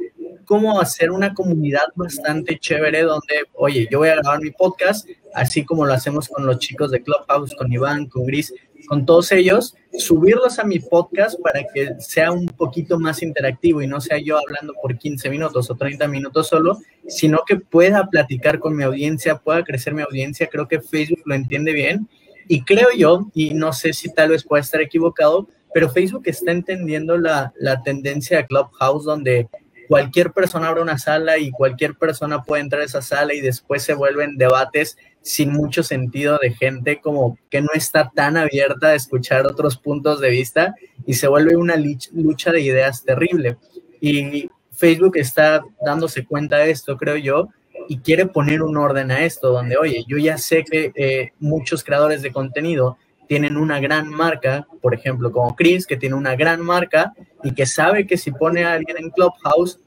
como 0.46 0.82
hacer 0.82 1.12
una 1.12 1.34
comunidad 1.34 1.86
bastante 1.96 2.60
chévere 2.60 3.04
donde, 3.04 3.46
oye, 3.54 3.88
yo 3.90 4.00
voy 4.00 4.10
a 4.10 4.16
grabar 4.16 4.42
mi 4.42 4.52
podcast, 4.52 5.08
así 5.34 5.64
como 5.64 5.86
lo 5.86 5.94
hacemos 5.94 6.28
con 6.28 6.46
los 6.46 6.60
chicos 6.60 6.92
de 6.92 7.02
Clubhouse, 7.02 7.56
con 7.56 7.72
Iván, 7.72 8.08
con 8.08 8.26
Gris, 8.26 8.54
con 8.88 9.06
todos 9.06 9.32
ellos, 9.32 9.76
subirlos 9.98 10.60
a 10.60 10.64
mi 10.64 10.80
podcast 10.80 11.40
para 11.42 11.64
que 11.74 11.96
sea 12.00 12.32
un 12.32 12.46
poquito 12.48 13.00
más 13.00 13.22
interactivo 13.22 13.82
y 13.82 13.88
no 13.88 14.02
sea 14.02 14.18
yo 14.18 14.38
hablando 14.38 14.74
por 14.82 14.98
15 14.98 15.30
minutos 15.30 15.70
o 15.70 15.76
30 15.76 16.08
minutos 16.08 16.48
solo, 16.48 16.80
sino 17.08 17.44
que 17.46 17.58
pueda 17.58 18.08
platicar 18.10 18.60
con 18.60 18.76
mi 18.76 18.84
audiencia, 18.84 19.38
pueda 19.38 19.64
crecer 19.64 19.94
mi 19.94 20.02
audiencia. 20.02 20.48
Creo 20.48 20.68
que 20.68 20.82
Facebook 20.82 21.22
lo 21.26 21.36
entiende 21.36 21.74
bien 21.74 22.08
y 22.48 22.64
creo 22.64 22.90
yo, 22.96 23.28
y 23.34 23.54
no 23.54 23.74
sé 23.74 23.94
si 23.94 24.14
tal 24.14 24.30
vez 24.30 24.44
pueda 24.44 24.62
estar 24.62 24.82
equivocado, 24.82 25.48
pero 25.74 25.90
Facebook 25.90 26.24
está 26.26 26.52
entendiendo 26.52 27.18
la, 27.18 27.54
la 27.58 27.82
tendencia 27.82 28.38
de 28.38 28.48
Clubhouse 28.48 29.06
donde 29.06 29.48
cualquier 29.88 30.32
persona 30.32 30.70
abre 30.70 30.82
una 30.82 30.98
sala 30.98 31.38
y 31.38 31.52
cualquier 31.52 31.96
persona 31.96 32.44
puede 32.44 32.62
entrar 32.62 32.82
a 32.82 32.86
esa 32.86 33.02
sala 33.02 33.34
y 33.34 33.42
después 33.42 33.84
se 33.84 33.94
vuelven 33.94 34.38
debates 34.38 34.98
sin 35.22 35.52
mucho 35.52 35.84
sentido 35.84 36.40
de 36.42 36.52
gente 36.52 37.00
como 37.00 37.38
que 37.50 37.62
no 37.62 37.70
está 37.74 38.12
tan 38.14 38.38
abierta 38.38 38.88
a 38.88 38.96
escuchar 38.96 39.46
otros 39.46 39.78
puntos 39.78 40.20
de 40.20 40.30
vista 40.30 40.76
y 41.06 41.14
se 41.14 41.28
vuelve 41.28 41.56
una 41.56 41.76
lucha 42.14 42.52
de 42.52 42.62
ideas 42.62 43.04
terrible. 43.04 43.58
Y 44.00 44.50
Facebook 44.72 45.18
está 45.18 45.64
dándose 45.86 46.26
cuenta 46.26 46.58
de 46.58 46.72
esto, 46.72 46.98
creo 46.98 47.18
yo, 47.18 47.50
y 47.88 48.00
quiere 48.00 48.26
poner 48.26 48.64
un 48.64 48.78
orden 48.78 49.12
a 49.12 49.24
esto, 49.24 49.52
donde, 49.52 49.78
oye, 49.78 50.04
yo 50.08 50.18
ya 50.18 50.38
sé 50.38 50.64
que 50.64 50.92
eh, 50.96 51.32
muchos 51.40 51.84
creadores 51.84 52.22
de 52.22 52.32
contenido 52.32 52.98
tienen 53.28 53.58
una 53.58 53.80
gran 53.80 54.10
marca, 54.10 54.68
por 54.82 54.94
ejemplo, 54.94 55.32
como 55.32 55.56
Chris, 55.56 55.86
que 55.86 55.98
tiene 55.98 56.16
una 56.16 56.36
gran 56.36 56.62
marca 56.62 57.14
y 57.44 57.54
que 57.54 57.66
sabe 57.66 58.06
que 58.06 58.18
si 58.18 58.32
pone 58.32 58.66
a 58.66 58.74
alguien 58.74 58.98
en 58.98 59.10
Clubhouse, 59.10 59.80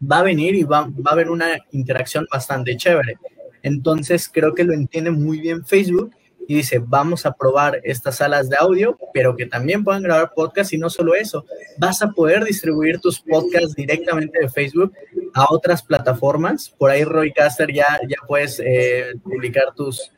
va 0.00 0.20
a 0.20 0.22
venir 0.22 0.54
y 0.54 0.62
va, 0.62 0.82
va 0.82 1.10
a 1.10 1.12
haber 1.12 1.30
una 1.30 1.58
interacción 1.72 2.26
bastante 2.32 2.76
chévere. 2.76 3.18
Entonces, 3.62 4.28
creo 4.32 4.54
que 4.54 4.64
lo 4.64 4.72
entiende 4.72 5.10
muy 5.10 5.40
bien 5.40 5.64
Facebook 5.64 6.12
y 6.50 6.56
dice, 6.56 6.82
vamos 6.84 7.26
a 7.26 7.32
probar 7.32 7.80
estas 7.84 8.16
salas 8.16 8.48
de 8.48 8.56
audio, 8.58 8.98
pero 9.14 9.36
que 9.36 9.46
también 9.46 9.84
puedan 9.84 10.02
grabar 10.02 10.32
podcast 10.34 10.72
y 10.72 10.78
no 10.78 10.90
solo 10.90 11.14
eso, 11.14 11.44
vas 11.78 12.02
a 12.02 12.10
poder 12.10 12.42
distribuir 12.42 12.98
tus 12.98 13.20
podcasts 13.20 13.74
directamente 13.76 14.40
de 14.40 14.48
Facebook 14.48 14.92
a 15.32 15.46
otras 15.48 15.82
plataformas. 15.82 16.70
Por 16.70 16.90
ahí, 16.90 17.04
Roy 17.04 17.32
Caster, 17.32 17.72
ya, 17.72 18.00
ya 18.08 18.16
puedes 18.26 18.60
eh, 18.64 19.12
publicar 19.22 19.74
tus, 19.76 20.10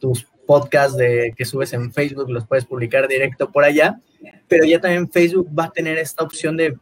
tus 0.00 0.26
podcasts 0.46 0.96
de, 0.96 1.34
que 1.36 1.44
subes 1.44 1.72
en 1.72 1.92
Facebook, 1.92 2.30
los 2.30 2.46
puedes 2.46 2.64
publicar 2.64 3.06
directo 3.08 3.50
por 3.50 3.64
allá, 3.64 4.00
pero 4.48 4.64
ya 4.64 4.80
también 4.80 5.10
Facebook 5.10 5.48
va 5.58 5.64
a 5.64 5.70
tener 5.70 5.98
esta 5.98 6.24
opción 6.24 6.56
de 6.56 6.78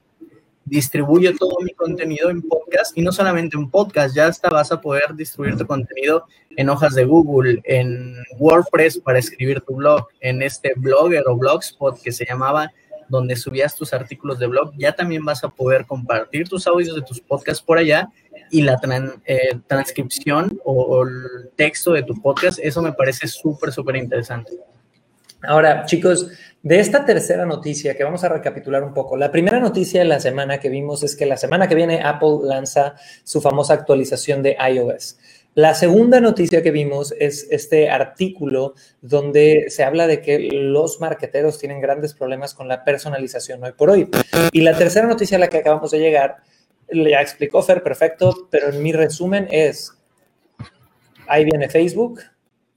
distribuyo 0.73 1.37
todo 1.37 1.59
mi 1.63 1.75
contenido 1.75 2.31
en 2.31 2.41
podcast 2.41 2.97
y 2.97 3.03
no 3.03 3.13
solamente 3.13 3.59
en 3.59 3.69
podcast, 3.69 4.17
ya 4.17 4.29
hasta 4.29 4.49
vas 4.49 4.73
a 4.73 4.81
poder 4.81 5.15
distribuir 5.15 5.55
tu 5.59 5.67
contenido 5.67 6.25
en 6.57 6.71
hojas 6.71 6.95
de 6.95 7.05
Google, 7.05 7.61
en 7.65 8.17
WordPress 8.39 8.99
para 8.99 9.19
escribir 9.19 9.61
tu 9.61 9.77
blog, 9.77 10.07
en 10.21 10.41
este 10.41 10.73
blogger 10.77 11.25
o 11.27 11.37
blogspot 11.37 12.01
que 12.01 12.11
se 12.11 12.25
llamaba 12.25 12.73
donde 13.11 13.37
subías 13.37 13.77
tus 13.77 13.93
artículos 13.93 14.39
de 14.39 14.47
blog, 14.47 14.73
ya 14.79 14.93
también 14.93 15.23
vas 15.27 15.45
a 15.45 15.51
poder 15.51 15.85
compartir 15.85 16.49
tus 16.49 16.67
audios 16.67 16.95
de 16.95 17.03
tus 17.03 17.21
podcasts 17.21 17.63
por 17.63 17.77
allá 17.77 18.09
y 18.51 18.63
la 18.63 18.81
eh, 19.27 19.61
transcripción 19.67 20.59
o, 20.65 21.05
el 21.05 21.51
texto 21.55 21.93
de 21.93 22.03
tu 22.03 22.15
podcast, 22.15 22.59
eso 22.63 22.81
me 22.81 22.95
parece 22.95 23.29
súper, 23.29 23.73
súper 23.73 23.97
interesante. 23.97 24.53
Ahora, 25.43 25.85
chicos, 25.85 26.29
de 26.63 26.79
esta 26.79 27.05
tercera 27.05 27.45
noticia 27.45 27.97
que 27.97 28.05
vamos 28.05 28.23
a 28.23 28.29
recapitular 28.29 28.85
un 28.85 28.95
poco, 28.95 29.17
la 29.17 29.33
primera 29.33 29.59
noticia 29.59 30.01
de 30.01 30.07
la 30.07 30.21
semana 30.21 30.59
que 30.59 30.69
vimos 30.69 31.03
es 31.03 31.17
que 31.17 31.27
la 31.27 31.37
semana 31.37 31.69
que 31.69 31.75
viene 31.75 32.03
Apple 32.03 32.39
lanza 32.45 32.95
su 33.25 33.41
famosa 33.41 33.75
actualización 33.75 34.43
de 34.43 34.57
iOS. 34.73 35.19
La 35.55 35.75
segunda 35.75 36.19
noticia 36.21 36.63
que 36.63 36.71
vimos 36.71 37.15
es 37.19 37.47
este 37.51 37.91
artículo 37.91 38.75
donde 39.03 39.67
se 39.69 39.83
habla 39.83 40.07
de 40.07 40.23
que 40.23 40.39
los 40.51 40.99
marqueteros 41.01 41.59
tienen 41.59 41.81
grandes 41.81 42.15
problemas 42.15 42.55
con 42.55 42.69
la 42.69 42.85
personalización 42.85 43.63
hoy 43.63 43.73
por 43.73 43.91
hoy. 43.91 44.09
Y 44.53 44.63
la 44.63 44.79
tercera 44.79 45.07
noticia 45.07 45.37
a 45.37 45.41
la 45.41 45.49
que 45.49 45.59
acabamos 45.59 45.91
de 45.91 45.99
llegar, 45.99 46.39
ya 46.91 47.21
explicó 47.21 47.63
Fer 47.63 47.83
perfecto, 47.83 48.49
pero 48.51 48.71
en 48.71 48.83
mi 48.83 48.93
resumen 48.93 49.47
es, 49.51 49.93
ahí 51.27 51.45
viene 51.45 51.69
Facebook 51.69 52.21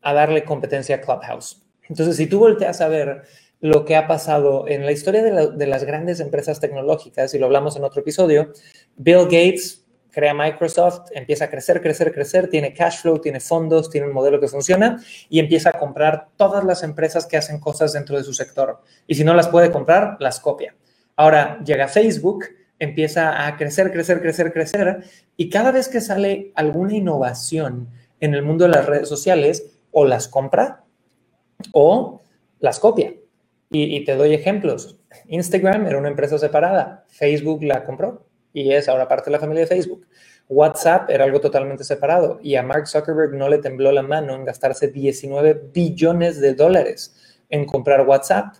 a 0.01 0.13
darle 0.13 0.43
competencia 0.43 0.97
a 0.97 1.01
Clubhouse. 1.01 1.61
Entonces, 1.87 2.17
si 2.17 2.27
tú 2.27 2.39
volteas 2.39 2.81
a 2.81 2.89
ver 2.89 3.23
lo 3.65 3.84
que 3.84 3.95
ha 3.95 4.06
pasado 4.06 4.67
en 4.67 4.86
la 4.86 4.91
historia 4.91 5.23
de, 5.23 5.65
las 5.65 5.84
grandes 5.86 6.19
empresas 6.19 6.60
tecnológicas, 6.60 7.34
y 7.34 7.39
lo 7.39 7.47
hablamos 7.47 7.75
en 7.75 7.84
otro 7.84 8.01
episodio, 8.01 8.51
Bill 8.95 9.23
Gates 9.23 9.84
crea 10.12 10.36
Microsoft, 10.36 11.10
empieza 11.13 11.45
a 11.45 11.49
crecer, 11.49 11.82
crecer, 11.82 12.13
crecer, 12.13 12.47
tiene 12.47 12.73
cash 12.73 13.01
flow, 13.01 13.19
tiene 13.19 13.39
fondos, 13.39 13.89
tiene 13.89 14.08
un 14.08 14.13
modelo 14.13 14.39
que 14.39 14.47
funciona 14.47 15.04
y 15.30 15.39
empieza 15.39 15.71
a 15.71 15.80
comprar 15.80 16.28
todas 16.38 16.63
las 16.63 16.84
empresas 16.84 17.25
que 17.25 17.38
hacen 17.38 17.60
cosas 17.60 17.91
dentro 17.91 18.15
de 18.15 18.23
su 18.23 18.34
sector. 18.34 18.82
Y 19.08 19.15
si 19.15 19.23
no 19.23 19.34
las 19.34 19.49
puede 19.49 19.71
comprar, 19.71 20.15
las 20.19 20.39
copia. 20.39 20.75
Ahora 21.15 21.60
llega 21.65 21.88
Facebook, 21.88 22.45
empieza 22.78 23.47
a 23.47 23.58
crecer, 23.58 23.91
crecer, 23.91 24.21
crecer, 24.21 24.54
crecer 24.54 25.04
y 25.36 25.49
cada 25.49 25.71
vez 25.71 25.89
que 25.89 26.01
sale 26.01 26.51
alguna 26.56 26.95
innovación 26.95 27.89
en 28.19 28.36
el 28.36 28.43
mundo 28.43 28.65
de 28.65 28.71
las 28.71 28.86
redes 28.86 29.10
sociales, 29.10 29.71
o 29.91 30.06
las 30.06 30.28
compra 30.28 30.84
o 31.71 32.21
las 32.60 32.80
copia. 32.80 33.13
Y, 33.71 34.06
te 34.06 34.15
doy 34.15 34.34
ejemplos. 34.34 34.99
Instagram 35.28 35.88
era 35.88 35.97
una 35.97 36.10
empresa 36.10 36.38
separada, 36.38 37.04
Facebook 37.10 37.63
la 37.63 37.84
compró 37.84 38.25
y 38.54 38.71
es 38.71 38.88
ahora 38.88 39.08
parte 39.08 39.25
de 39.25 39.32
la 39.32 39.39
familia 39.39 39.62
de 39.62 39.67
Facebook. 39.67 40.08
WhatsApp 40.47 41.10
era 41.10 41.25
algo 41.25 41.41
totalmente 41.41 41.84
separado 41.84 42.39
y 42.41 42.56
a 42.56 42.63
Mark 42.63 42.88
Zuckerberg 42.88 43.34
no 43.34 43.49
le 43.49 43.58
tembló 43.58 43.91
la 43.91 44.04
mano 44.04 44.36
en 44.36 44.45
gastarse 44.45 44.89
19 44.89 45.69
billones 45.73 46.39
de 46.39 46.54
dólares 46.54 47.15
en 47.49 47.65
comprar 47.65 48.08
WhatsApp. 48.08 48.56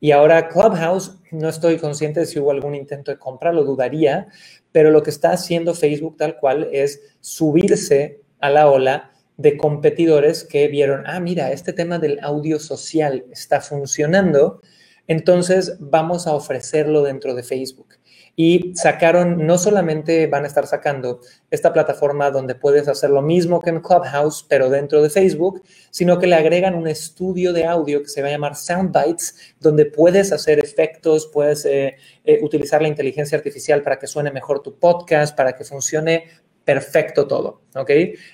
Y 0.00 0.12
ahora 0.12 0.48
Clubhouse, 0.48 1.18
no 1.32 1.48
estoy 1.48 1.78
consciente 1.78 2.20
de 2.20 2.26
si 2.26 2.38
hubo 2.38 2.50
algún 2.50 2.74
intento 2.74 3.10
de 3.10 3.18
compra, 3.18 3.52
lo 3.52 3.64
dudaría, 3.64 4.28
pero 4.70 4.90
lo 4.90 5.02
que 5.02 5.10
está 5.10 5.32
haciendo 5.32 5.74
Facebook 5.74 6.16
tal 6.16 6.36
cual 6.36 6.68
es 6.72 7.16
subirse 7.20 8.20
a 8.40 8.50
la 8.50 8.68
ola 8.68 9.10
de 9.36 9.56
competidores 9.56 10.44
que 10.44 10.68
vieron, 10.68 11.04
ah, 11.06 11.20
mira, 11.20 11.52
este 11.52 11.72
tema 11.72 11.98
del 11.98 12.18
audio 12.22 12.58
social 12.58 13.24
está 13.32 13.60
funcionando, 13.60 14.60
entonces 15.06 15.76
vamos 15.80 16.26
a 16.26 16.34
ofrecerlo 16.34 17.02
dentro 17.02 17.34
de 17.34 17.42
Facebook. 17.42 17.98
Y 18.36 18.72
sacaron, 18.74 19.46
no 19.46 19.58
solamente 19.58 20.26
van 20.26 20.42
a 20.42 20.48
estar 20.48 20.66
sacando 20.66 21.20
esta 21.52 21.72
plataforma 21.72 22.32
donde 22.32 22.56
puedes 22.56 22.88
hacer 22.88 23.10
lo 23.10 23.22
mismo 23.22 23.60
que 23.60 23.70
en 23.70 23.80
Clubhouse, 23.80 24.44
pero 24.48 24.70
dentro 24.70 25.02
de 25.02 25.10
Facebook, 25.10 25.62
sino 25.92 26.18
que 26.18 26.26
le 26.26 26.34
agregan 26.34 26.74
un 26.74 26.88
estudio 26.88 27.52
de 27.52 27.64
audio 27.64 28.02
que 28.02 28.08
se 28.08 28.22
va 28.22 28.28
a 28.28 28.32
llamar 28.32 28.56
Soundbites, 28.56 29.54
donde 29.60 29.86
puedes 29.86 30.32
hacer 30.32 30.58
efectos, 30.58 31.30
puedes 31.32 31.64
eh, 31.64 31.96
eh, 32.24 32.40
utilizar 32.42 32.82
la 32.82 32.88
inteligencia 32.88 33.38
artificial 33.38 33.82
para 33.82 34.00
que 34.00 34.08
suene 34.08 34.32
mejor 34.32 34.62
tu 34.62 34.80
podcast, 34.80 35.36
para 35.36 35.54
que 35.54 35.62
funcione 35.62 36.24
perfecto 36.64 37.26
todo, 37.26 37.62
¿ok? 37.74 37.90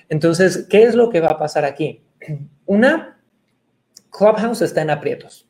Entonces, 0.09 0.67
¿qué 0.69 0.83
es 0.83 0.95
lo 0.95 1.09
que 1.09 1.19
va 1.19 1.29
a 1.29 1.37
pasar 1.37 1.65
aquí? 1.65 2.03
Una, 2.65 3.21
Clubhouse 4.09 4.61
está 4.61 4.81
en 4.81 4.89
aprietos. 4.89 5.47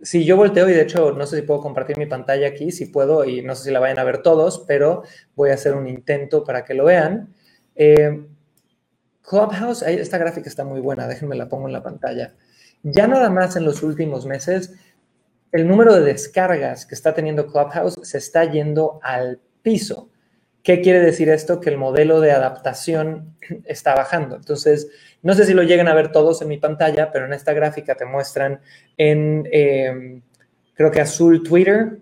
Si 0.00 0.24
yo 0.24 0.36
volteo, 0.36 0.68
y 0.68 0.72
de 0.72 0.82
hecho 0.82 1.12
no 1.12 1.26
sé 1.26 1.36
si 1.36 1.42
puedo 1.42 1.60
compartir 1.60 1.98
mi 1.98 2.06
pantalla 2.06 2.48
aquí, 2.48 2.70
si 2.70 2.86
puedo, 2.86 3.24
y 3.24 3.42
no 3.42 3.54
sé 3.54 3.64
si 3.64 3.70
la 3.70 3.80
vayan 3.80 3.98
a 3.98 4.04
ver 4.04 4.22
todos, 4.22 4.64
pero 4.66 5.02
voy 5.34 5.50
a 5.50 5.54
hacer 5.54 5.74
un 5.74 5.88
intento 5.88 6.44
para 6.44 6.64
que 6.64 6.74
lo 6.74 6.84
vean. 6.84 7.34
Eh, 7.74 8.26
Clubhouse, 9.22 9.82
esta 9.82 10.18
gráfica 10.18 10.48
está 10.48 10.64
muy 10.64 10.80
buena, 10.80 11.08
déjenme 11.08 11.36
la 11.36 11.48
pongo 11.48 11.66
en 11.66 11.72
la 11.72 11.82
pantalla. 11.82 12.34
Ya 12.82 13.08
nada 13.08 13.28
más 13.28 13.56
en 13.56 13.64
los 13.64 13.82
últimos 13.82 14.24
meses, 14.24 14.72
el 15.50 15.66
número 15.66 15.94
de 15.94 16.02
descargas 16.02 16.86
que 16.86 16.94
está 16.94 17.12
teniendo 17.12 17.46
Clubhouse 17.46 17.98
se 18.02 18.18
está 18.18 18.44
yendo 18.44 19.00
al 19.02 19.40
piso. 19.62 20.10
¿Qué 20.68 20.82
quiere 20.82 21.00
decir 21.00 21.30
esto? 21.30 21.60
Que 21.60 21.70
el 21.70 21.78
modelo 21.78 22.20
de 22.20 22.30
adaptación 22.30 23.34
está 23.64 23.94
bajando. 23.94 24.36
Entonces, 24.36 24.90
no 25.22 25.32
sé 25.32 25.46
si 25.46 25.54
lo 25.54 25.62
llegan 25.62 25.88
a 25.88 25.94
ver 25.94 26.12
todos 26.12 26.42
en 26.42 26.48
mi 26.48 26.58
pantalla, 26.58 27.10
pero 27.10 27.24
en 27.24 27.32
esta 27.32 27.54
gráfica 27.54 27.94
te 27.94 28.04
muestran 28.04 28.60
en, 28.98 29.48
em, 29.50 30.20
creo 30.74 30.90
que 30.90 31.00
azul 31.00 31.42
Twitter, 31.42 32.00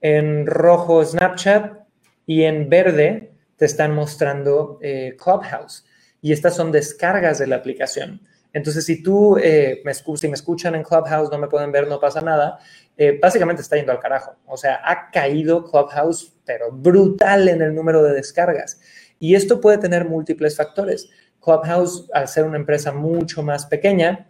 en 0.00 0.46
rojo 0.46 1.04
Snapchat 1.04 1.80
y 2.24 2.44
en 2.44 2.70
verde 2.70 3.34
te 3.58 3.66
están 3.66 3.94
mostrando 3.94 4.78
eh, 4.80 5.14
Clubhouse. 5.22 5.84
Y 6.22 6.32
estas 6.32 6.56
son 6.56 6.72
descargas 6.72 7.40
de 7.40 7.46
la 7.46 7.56
aplicación. 7.56 8.22
Entonces, 8.54 8.86
si 8.86 9.02
tú 9.02 9.36
eh, 9.36 9.82
si 10.16 10.28
me 10.28 10.34
escuchan 10.34 10.74
en 10.74 10.82
Clubhouse, 10.82 11.30
no 11.30 11.36
me 11.36 11.48
pueden 11.48 11.72
ver, 11.72 11.88
no 11.88 12.00
pasa 12.00 12.22
nada, 12.22 12.58
eh, 12.96 13.18
básicamente 13.20 13.62
está 13.62 13.76
yendo 13.76 13.92
al 13.92 14.00
carajo. 14.00 14.36
O 14.46 14.56
sea, 14.56 14.80
ha 14.84 15.10
caído 15.10 15.64
Clubhouse, 15.64 16.32
pero 16.44 16.70
brutal 16.70 17.48
en 17.48 17.62
el 17.62 17.74
número 17.74 18.02
de 18.02 18.12
descargas. 18.12 18.80
Y 19.18 19.34
esto 19.34 19.60
puede 19.60 19.78
tener 19.78 20.04
múltiples 20.04 20.56
factores. 20.56 21.08
Clubhouse, 21.40 22.08
al 22.12 22.28
ser 22.28 22.44
una 22.44 22.58
empresa 22.58 22.92
mucho 22.92 23.42
más 23.42 23.66
pequeña, 23.66 24.28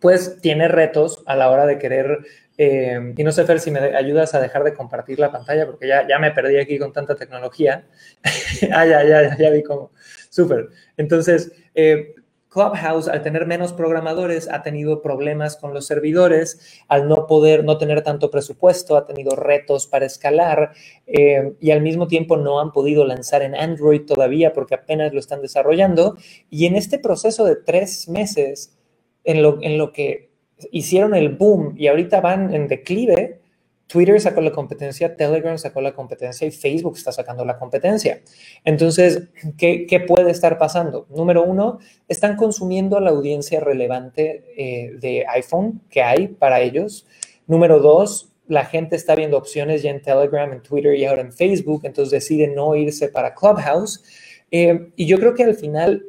pues 0.00 0.40
tiene 0.40 0.68
retos 0.68 1.22
a 1.26 1.36
la 1.36 1.50
hora 1.50 1.66
de 1.66 1.78
querer, 1.78 2.18
eh, 2.56 3.14
y 3.16 3.24
no 3.24 3.32
sé, 3.32 3.44
Fer, 3.44 3.60
si 3.60 3.70
me 3.70 3.80
ayudas 3.80 4.34
a 4.34 4.40
dejar 4.40 4.64
de 4.64 4.74
compartir 4.74 5.18
la 5.18 5.32
pantalla, 5.32 5.66
porque 5.66 5.88
ya, 5.88 6.06
ya 6.06 6.18
me 6.18 6.30
perdí 6.30 6.58
aquí 6.58 6.78
con 6.78 6.92
tanta 6.92 7.16
tecnología. 7.16 7.86
ah, 8.72 8.86
ya, 8.86 9.04
ya, 9.04 9.36
ya 9.36 9.50
vi 9.50 9.62
cómo. 9.62 9.92
Súper. 10.30 10.68
Entonces, 10.96 11.52
eh, 11.74 12.14
Clubhouse, 12.48 13.08
al 13.08 13.22
tener 13.22 13.46
menos 13.46 13.72
programadores, 13.72 14.48
ha 14.50 14.62
tenido 14.62 15.02
problemas 15.02 15.56
con 15.56 15.74
los 15.74 15.86
servidores, 15.86 16.82
al 16.88 17.06
no 17.08 17.26
poder, 17.26 17.64
no 17.64 17.78
tener 17.78 18.02
tanto 18.02 18.30
presupuesto, 18.30 18.96
ha 18.96 19.06
tenido 19.06 19.36
retos 19.36 19.86
para 19.86 20.06
escalar 20.06 20.72
eh, 21.06 21.54
y 21.60 21.70
al 21.70 21.82
mismo 21.82 22.06
tiempo 22.06 22.36
no 22.36 22.60
han 22.60 22.72
podido 22.72 23.04
lanzar 23.04 23.42
en 23.42 23.54
Android 23.54 24.06
todavía 24.06 24.52
porque 24.52 24.74
apenas 24.74 25.12
lo 25.12 25.20
están 25.20 25.42
desarrollando. 25.42 26.16
Y 26.48 26.66
en 26.66 26.76
este 26.76 26.98
proceso 26.98 27.44
de 27.44 27.56
tres 27.56 28.08
meses, 28.08 28.78
en 29.24 29.42
lo, 29.42 29.58
en 29.62 29.76
lo 29.76 29.92
que 29.92 30.30
hicieron 30.72 31.14
el 31.14 31.30
boom 31.30 31.74
y 31.76 31.88
ahorita 31.88 32.20
van 32.20 32.54
en 32.54 32.66
declive, 32.68 33.40
Twitter 33.88 34.20
sacó 34.20 34.42
la 34.42 34.52
competencia, 34.52 35.16
Telegram 35.16 35.56
sacó 35.56 35.80
la 35.80 35.94
competencia 35.94 36.46
y 36.46 36.50
Facebook 36.50 36.96
está 36.98 37.10
sacando 37.10 37.44
la 37.46 37.58
competencia. 37.58 38.20
Entonces, 38.62 39.30
¿qué, 39.56 40.04
puede 40.06 40.30
estar 40.30 40.58
pasando? 40.58 41.06
Número 41.08 41.42
uno, 41.42 41.78
están 42.06 42.36
consumiendo 42.36 43.00
la 43.00 43.10
audiencia 43.10 43.60
relevante 43.60 44.44
eh, 44.56 44.92
de 45.00 45.24
iPhone 45.28 45.80
que 45.88 46.02
hay 46.02 46.28
para 46.28 46.60
ellos. 46.60 47.06
Número 47.46 47.80
dos, 47.80 48.30
la 48.46 48.66
gente 48.66 48.94
está 48.94 49.14
viendo 49.14 49.38
opciones 49.38 49.82
ya 49.82 49.90
en 49.90 50.02
Telegram, 50.02 50.52
en 50.52 50.62
Twitter 50.62 50.94
y 50.94 51.06
ahora 51.06 51.22
en 51.22 51.32
Facebook, 51.32 51.80
entonces 51.84 52.10
deciden 52.10 52.54
no 52.54 52.76
irse 52.76 53.08
para 53.08 53.34
Clubhouse. 53.34 54.04
Eh, 54.50 54.90
y 54.96 55.06
yo 55.06 55.18
creo 55.18 55.34
que 55.34 55.44
al 55.44 55.54
final, 55.54 56.04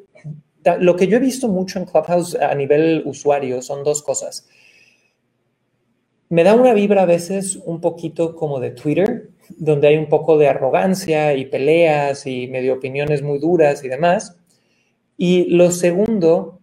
lo 0.81 0.97
que 0.97 1.07
yo 1.07 1.15
he 1.15 1.21
visto 1.21 1.47
mucho 1.47 1.79
en 1.79 1.85
Clubhouse 1.85 2.35
a 2.35 2.53
nivel 2.55 3.03
usuario 3.05 3.61
son 3.61 3.85
dos 3.85 4.03
cosas 4.03 4.49
me 6.29 6.43
da 6.43 6.53
una 6.53 6.73
vibra 6.73 7.03
a 7.03 7.05
veces 7.05 7.57
un 7.65 7.81
poquito 7.81 8.35
como 8.35 8.59
de 8.59 8.71
Twitter, 8.71 9.29
donde 9.57 9.87
hay 9.87 9.97
un 9.97 10.09
poco 10.09 10.37
de 10.37 10.47
arrogancia 10.47 11.33
y 11.33 11.45
peleas 11.45 12.27
y 12.27 12.47
medio 12.47 12.75
opiniones 12.75 13.23
muy 13.23 13.39
duras 13.39 13.83
y 13.83 13.89
demás. 13.89 14.37
Y 15.17 15.45
lo 15.55 15.71
segundo 15.71 16.59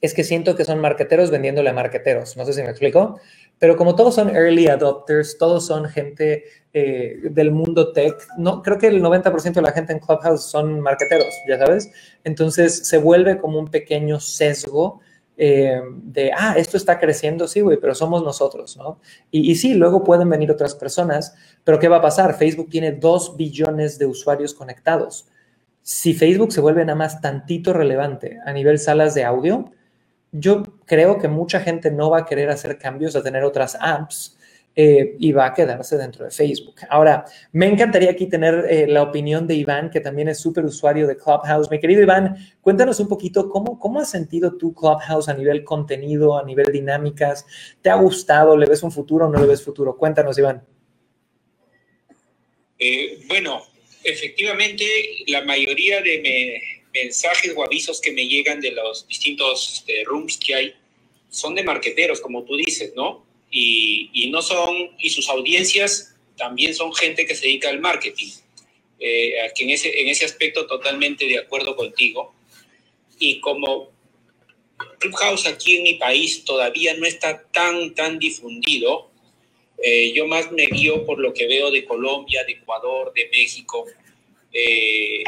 es 0.00 0.14
que 0.14 0.24
siento 0.24 0.56
que 0.56 0.64
son 0.64 0.80
marqueteros 0.80 1.30
vendiéndole 1.30 1.70
a 1.70 1.72
marqueteros. 1.72 2.36
No 2.36 2.46
sé 2.46 2.52
si 2.54 2.62
me 2.62 2.70
explico, 2.70 3.20
pero 3.58 3.76
como 3.76 3.94
todos 3.94 4.14
son 4.14 4.34
early 4.34 4.68
adopters, 4.68 5.36
todos 5.36 5.66
son 5.66 5.86
gente 5.86 6.44
eh, 6.72 7.18
del 7.24 7.50
mundo 7.50 7.92
tech, 7.92 8.14
no, 8.38 8.62
creo 8.62 8.78
que 8.78 8.86
el 8.86 9.02
90% 9.02 9.54
de 9.54 9.62
la 9.62 9.72
gente 9.72 9.92
en 9.92 9.98
Clubhouse 9.98 10.44
son 10.44 10.80
marqueteros, 10.80 11.34
ya 11.48 11.58
sabes. 11.58 11.90
Entonces 12.24 12.86
se 12.86 12.98
vuelve 12.98 13.38
como 13.38 13.58
un 13.58 13.68
pequeño 13.68 14.20
sesgo 14.20 15.00
eh, 15.40 15.80
de, 16.02 16.32
ah, 16.36 16.54
esto 16.56 16.76
está 16.76 16.98
creciendo, 16.98 17.46
sí, 17.46 17.60
güey, 17.60 17.78
pero 17.78 17.94
somos 17.94 18.24
nosotros, 18.24 18.76
¿no? 18.76 19.00
Y, 19.30 19.52
y, 19.52 19.54
sí, 19.54 19.74
luego 19.74 20.02
pueden 20.02 20.28
venir 20.28 20.50
otras 20.50 20.74
personas, 20.74 21.36
pero 21.62 21.78
¿qué 21.78 21.86
va 21.86 21.98
a 21.98 22.02
pasar? 22.02 22.36
Facebook 22.36 22.68
tiene 22.68 22.90
dos 22.90 23.36
billones 23.36 24.00
de 24.00 24.06
usuarios 24.06 24.52
conectados. 24.52 25.28
Si 25.82 26.12
Facebook 26.12 26.52
se 26.52 26.60
vuelve 26.60 26.84
nada 26.84 26.98
más 26.98 27.20
tantito 27.20 27.72
relevante 27.72 28.38
a 28.44 28.52
nivel 28.52 28.80
salas 28.80 29.14
de 29.14 29.24
audio, 29.24 29.70
yo 30.32 30.64
creo 30.84 31.18
que 31.18 31.28
mucha 31.28 31.60
gente 31.60 31.92
no 31.92 32.10
va 32.10 32.18
a 32.18 32.26
querer 32.26 32.50
hacer 32.50 32.76
cambios 32.76 33.14
a 33.14 33.22
tener 33.22 33.44
otras 33.44 33.78
apps 33.80 34.37
eh, 34.80 35.16
y 35.18 35.32
va 35.32 35.46
a 35.46 35.54
quedarse 35.54 35.96
dentro 35.96 36.24
de 36.24 36.30
Facebook. 36.30 36.76
Ahora, 36.88 37.24
me 37.50 37.66
encantaría 37.66 38.12
aquí 38.12 38.28
tener 38.28 38.64
eh, 38.70 38.86
la 38.86 39.02
opinión 39.02 39.44
de 39.44 39.56
Iván, 39.56 39.90
que 39.90 39.98
también 39.98 40.28
es 40.28 40.38
súper 40.38 40.64
usuario 40.64 41.08
de 41.08 41.16
Clubhouse. 41.16 41.68
Mi 41.68 41.80
querido 41.80 42.00
Iván, 42.00 42.36
cuéntanos 42.60 43.00
un 43.00 43.08
poquito 43.08 43.50
cómo, 43.50 43.76
cómo 43.80 43.98
has 43.98 44.08
sentido 44.08 44.56
tu 44.56 44.72
Clubhouse 44.72 45.28
a 45.28 45.34
nivel 45.34 45.64
contenido, 45.64 46.38
a 46.38 46.44
nivel 46.44 46.66
dinámicas. 46.70 47.44
¿Te 47.82 47.90
ha 47.90 47.96
gustado? 47.96 48.56
¿Le 48.56 48.66
ves 48.66 48.84
un 48.84 48.92
futuro 48.92 49.26
o 49.26 49.28
no 49.28 49.40
le 49.40 49.48
ves 49.48 49.64
futuro? 49.64 49.96
Cuéntanos, 49.96 50.38
Iván. 50.38 50.64
Eh, 52.78 53.18
bueno, 53.26 53.64
efectivamente, 54.04 54.84
la 55.26 55.42
mayoría 55.42 56.00
de 56.02 56.62
mensajes 56.94 57.52
o 57.56 57.64
avisos 57.64 58.00
que 58.00 58.12
me 58.12 58.28
llegan 58.28 58.60
de 58.60 58.70
los 58.70 59.08
distintos 59.08 59.78
este, 59.78 60.04
rooms 60.04 60.38
que 60.38 60.54
hay 60.54 60.74
son 61.30 61.56
de 61.56 61.64
marqueteros, 61.64 62.20
como 62.20 62.44
tú 62.44 62.56
dices, 62.56 62.92
¿no? 62.94 63.26
Y, 63.50 64.28
no 64.30 64.42
son, 64.42 64.90
y 64.98 65.10
sus 65.10 65.28
audiencias 65.28 66.14
también 66.36 66.74
son 66.74 66.94
gente 66.94 67.26
que 67.26 67.34
se 67.34 67.46
dedica 67.46 67.68
al 67.68 67.80
marketing. 67.80 68.30
Eh, 69.00 69.34
que 69.54 69.62
en 69.64 69.70
ese, 69.70 70.00
en 70.00 70.08
ese 70.08 70.24
aspecto 70.24 70.66
totalmente 70.66 71.24
de 71.26 71.38
acuerdo 71.38 71.76
contigo. 71.76 72.34
Y 73.18 73.40
como 73.40 73.90
Clubhouse 74.98 75.46
aquí 75.46 75.76
en 75.76 75.82
mi 75.84 75.94
país 75.94 76.44
todavía 76.44 76.94
no 76.94 77.06
está 77.06 77.44
tan, 77.52 77.94
tan 77.94 78.18
difundido, 78.18 79.10
eh, 79.82 80.12
yo 80.12 80.26
más 80.26 80.50
me 80.50 80.66
guío 80.66 81.06
por 81.06 81.20
lo 81.20 81.32
que 81.32 81.46
veo 81.46 81.70
de 81.70 81.84
Colombia, 81.84 82.42
de 82.44 82.52
Ecuador, 82.52 83.12
de 83.14 83.28
México. 83.30 83.86
Eh, 84.52 85.22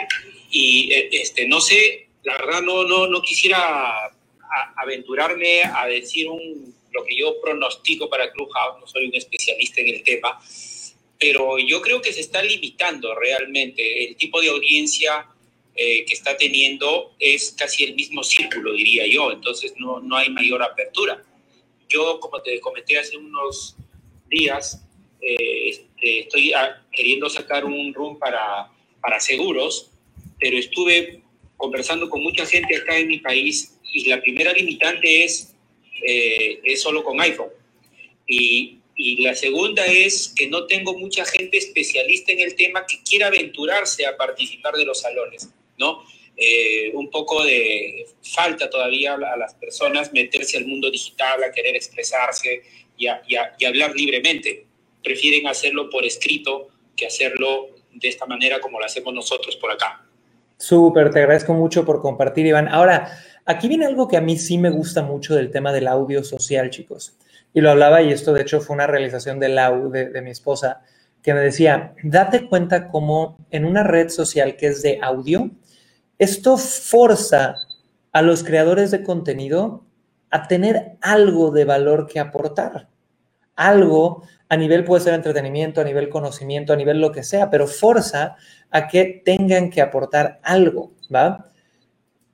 y 0.50 0.92
este, 1.12 1.46
no 1.46 1.60
sé, 1.60 2.08
la 2.24 2.36
verdad 2.38 2.62
no, 2.62 2.84
no, 2.84 3.06
no 3.06 3.22
quisiera 3.22 4.10
aventurarme 4.76 5.62
a 5.62 5.86
decir 5.86 6.28
un 6.28 6.74
lo 6.92 7.04
que 7.04 7.16
yo 7.16 7.40
pronostico 7.40 8.08
para 8.08 8.30
Clubhouse, 8.32 8.80
no 8.80 8.86
soy 8.86 9.06
un 9.06 9.14
especialista 9.14 9.80
en 9.80 9.88
el 9.88 10.02
tema, 10.02 10.40
pero 11.18 11.58
yo 11.58 11.80
creo 11.82 12.00
que 12.00 12.12
se 12.12 12.20
está 12.20 12.42
limitando 12.42 13.14
realmente. 13.14 14.04
El 14.04 14.16
tipo 14.16 14.40
de 14.40 14.48
audiencia 14.48 15.26
eh, 15.74 16.04
que 16.04 16.14
está 16.14 16.36
teniendo 16.36 17.14
es 17.18 17.54
casi 17.56 17.84
el 17.84 17.94
mismo 17.94 18.22
círculo, 18.22 18.72
diría 18.72 19.06
yo, 19.06 19.30
entonces 19.30 19.74
no, 19.78 20.00
no 20.00 20.16
hay 20.16 20.30
mayor 20.30 20.62
apertura. 20.62 21.22
Yo, 21.88 22.20
como 22.20 22.40
te 22.42 22.58
comenté 22.60 22.98
hace 22.98 23.16
unos 23.16 23.76
días, 24.28 24.82
eh, 25.20 25.68
este, 25.68 26.20
estoy 26.20 26.52
queriendo 26.92 27.28
sacar 27.28 27.64
un 27.64 27.92
room 27.92 28.18
para, 28.18 28.70
para 29.00 29.20
seguros, 29.20 29.90
pero 30.38 30.56
estuve 30.56 31.22
conversando 31.56 32.08
con 32.08 32.22
mucha 32.22 32.46
gente 32.46 32.76
acá 32.76 32.96
en 32.96 33.08
mi 33.08 33.18
país 33.18 33.78
y 33.92 34.08
la 34.08 34.20
primera 34.22 34.52
limitante 34.52 35.24
es 35.24 35.54
eh, 36.02 36.60
es 36.64 36.82
solo 36.82 37.02
con 37.04 37.20
iPhone. 37.20 37.50
Y, 38.26 38.78
y, 38.96 39.22
la 39.22 39.34
segunda 39.34 39.84
es 39.86 40.32
que 40.36 40.48
no 40.48 40.66
tengo 40.66 40.96
mucha 40.96 41.24
gente 41.24 41.58
especialista 41.58 42.32
en 42.32 42.40
el 42.40 42.54
tema 42.54 42.86
que 42.86 43.02
quiera 43.02 43.26
aventurarse 43.26 44.06
a 44.06 44.16
participar 44.16 44.74
de 44.74 44.84
los 44.84 45.00
salones, 45.00 45.48
¿no? 45.78 46.04
Eh, 46.42 46.90
un 46.94 47.10
poco 47.10 47.44
de 47.44 48.06
falta 48.22 48.70
todavía 48.70 49.12
a 49.12 49.36
las 49.36 49.54
personas 49.54 50.10
meterse 50.14 50.56
al 50.56 50.64
mundo 50.64 50.90
digital, 50.90 51.44
a 51.44 51.52
querer 51.52 51.76
expresarse 51.76 52.62
y, 52.96 53.06
y, 53.06 53.64
hablar 53.66 53.94
libremente. 53.94 54.64
Prefieren 55.02 55.46
hacerlo 55.48 55.90
por 55.90 56.06
escrito 56.06 56.68
que 56.96 57.06
hacerlo 57.06 57.68
de 57.92 58.08
esta 58.08 58.24
manera 58.24 58.58
como 58.58 58.80
lo 58.80 58.86
hacemos 58.86 59.12
nosotros 59.12 59.56
por 59.56 59.70
acá. 59.70 60.06
Súper, 60.56 61.10
te 61.10 61.18
agradezco 61.18 61.52
mucho 61.52 61.84
por 61.84 62.00
compartir, 62.00 62.46
Iván. 62.46 62.68
Ahora, 62.68 63.10
Aquí 63.46 63.68
viene 63.68 63.86
algo 63.86 64.06
que 64.06 64.16
a 64.16 64.20
mí 64.20 64.38
sí 64.38 64.58
me 64.58 64.70
gusta 64.70 65.02
mucho 65.02 65.34
del 65.34 65.50
tema 65.50 65.72
del 65.72 65.88
audio 65.88 66.22
social, 66.22 66.70
chicos. 66.70 67.16
Y 67.52 67.60
lo 67.60 67.70
hablaba, 67.70 68.02
y 68.02 68.12
esto 68.12 68.32
de 68.32 68.42
hecho 68.42 68.60
fue 68.60 68.74
una 68.74 68.86
realización 68.86 69.40
de 69.40 69.48
Lau, 69.48 69.90
de, 69.90 70.22
mi 70.22 70.30
esposa, 70.30 70.82
que 71.22 71.34
me 71.34 71.40
decía, 71.40 71.94
date 72.02 72.48
cuenta 72.48 72.88
cómo 72.88 73.38
en 73.50 73.64
una 73.64 73.82
red 73.82 74.08
social 74.08 74.56
que 74.56 74.68
es 74.68 74.82
de 74.82 74.98
audio, 75.02 75.50
esto 76.18 76.56
forza 76.56 77.56
a 78.12 78.22
los 78.22 78.44
creadores 78.44 78.90
de 78.90 79.02
contenido 79.02 79.84
a 80.30 80.46
tener 80.46 80.96
algo 81.00 81.50
de 81.50 81.64
valor 81.64 82.06
que 82.06 82.20
aportar. 82.20 82.88
Algo 83.56 84.22
a 84.48 84.56
nivel 84.56 84.84
puede 84.84 85.02
ser 85.02 85.14
entretenimiento, 85.14 85.80
a 85.80 85.84
nivel 85.84 86.08
conocimiento, 86.08 86.72
a 86.72 86.76
nivel 86.76 87.00
lo 87.00 87.12
que 87.12 87.22
sea, 87.22 87.50
pero 87.50 87.66
forza 87.66 88.36
a 88.70 88.88
que 88.88 89.22
tengan 89.24 89.70
que 89.70 89.80
aportar 89.80 90.40
algo, 90.42 90.92
¿va? 91.12 91.49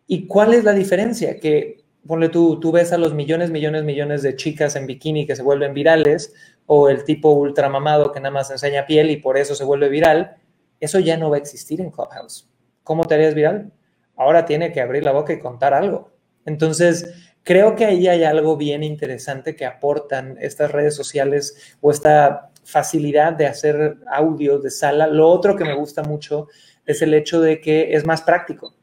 ¿Y 0.06 0.26
cuál 0.26 0.54
es 0.54 0.64
la 0.64 0.72
diferencia? 0.72 1.40
Que, 1.40 1.84
ponle 2.06 2.28
tú, 2.28 2.60
tú 2.60 2.72
ves 2.72 2.92
a 2.92 2.98
los 2.98 3.12
millones, 3.14 3.50
millones, 3.50 3.84
millones 3.84 4.22
de 4.22 4.36
chicas 4.36 4.76
en 4.76 4.86
bikini 4.86 5.26
que 5.26 5.36
se 5.36 5.42
vuelven 5.42 5.74
virales, 5.74 6.32
o 6.66 6.88
el 6.88 7.04
tipo 7.04 7.32
ultramamado 7.32 8.12
que 8.12 8.20
nada 8.20 8.32
más 8.32 8.50
enseña 8.50 8.86
piel 8.86 9.10
y 9.10 9.16
por 9.16 9.36
eso 9.36 9.54
se 9.54 9.64
vuelve 9.64 9.88
viral, 9.88 10.36
eso 10.80 10.98
ya 10.98 11.16
no 11.16 11.30
va 11.30 11.36
a 11.36 11.40
existir 11.40 11.80
en 11.80 11.90
Clubhouse. 11.90 12.48
¿Cómo 12.82 13.04
te 13.04 13.14
harías 13.14 13.34
viral? 13.34 13.72
Ahora 14.16 14.44
tiene 14.44 14.72
que 14.72 14.80
abrir 14.80 15.04
la 15.04 15.12
boca 15.12 15.32
y 15.32 15.38
contar 15.38 15.74
algo. 15.74 16.10
Entonces, 16.44 17.32
creo 17.42 17.74
que 17.74 17.84
ahí 17.84 18.08
hay 18.08 18.24
algo 18.24 18.56
bien 18.56 18.82
interesante 18.82 19.56
que 19.56 19.66
aportan 19.66 20.36
estas 20.40 20.70
redes 20.70 20.94
sociales 20.94 21.76
o 21.80 21.90
esta 21.90 22.50
facilidad 22.64 23.32
de 23.32 23.46
hacer 23.46 23.98
audio 24.08 24.58
de 24.58 24.70
sala. 24.70 25.06
Lo 25.06 25.28
otro 25.28 25.56
que 25.56 25.64
me 25.64 25.74
gusta 25.74 26.02
mucho 26.02 26.48
es 26.84 27.02
el 27.02 27.14
hecho 27.14 27.40
de 27.40 27.60
que 27.60 27.94
es 27.94 28.04
más 28.04 28.22
práctico 28.22 28.75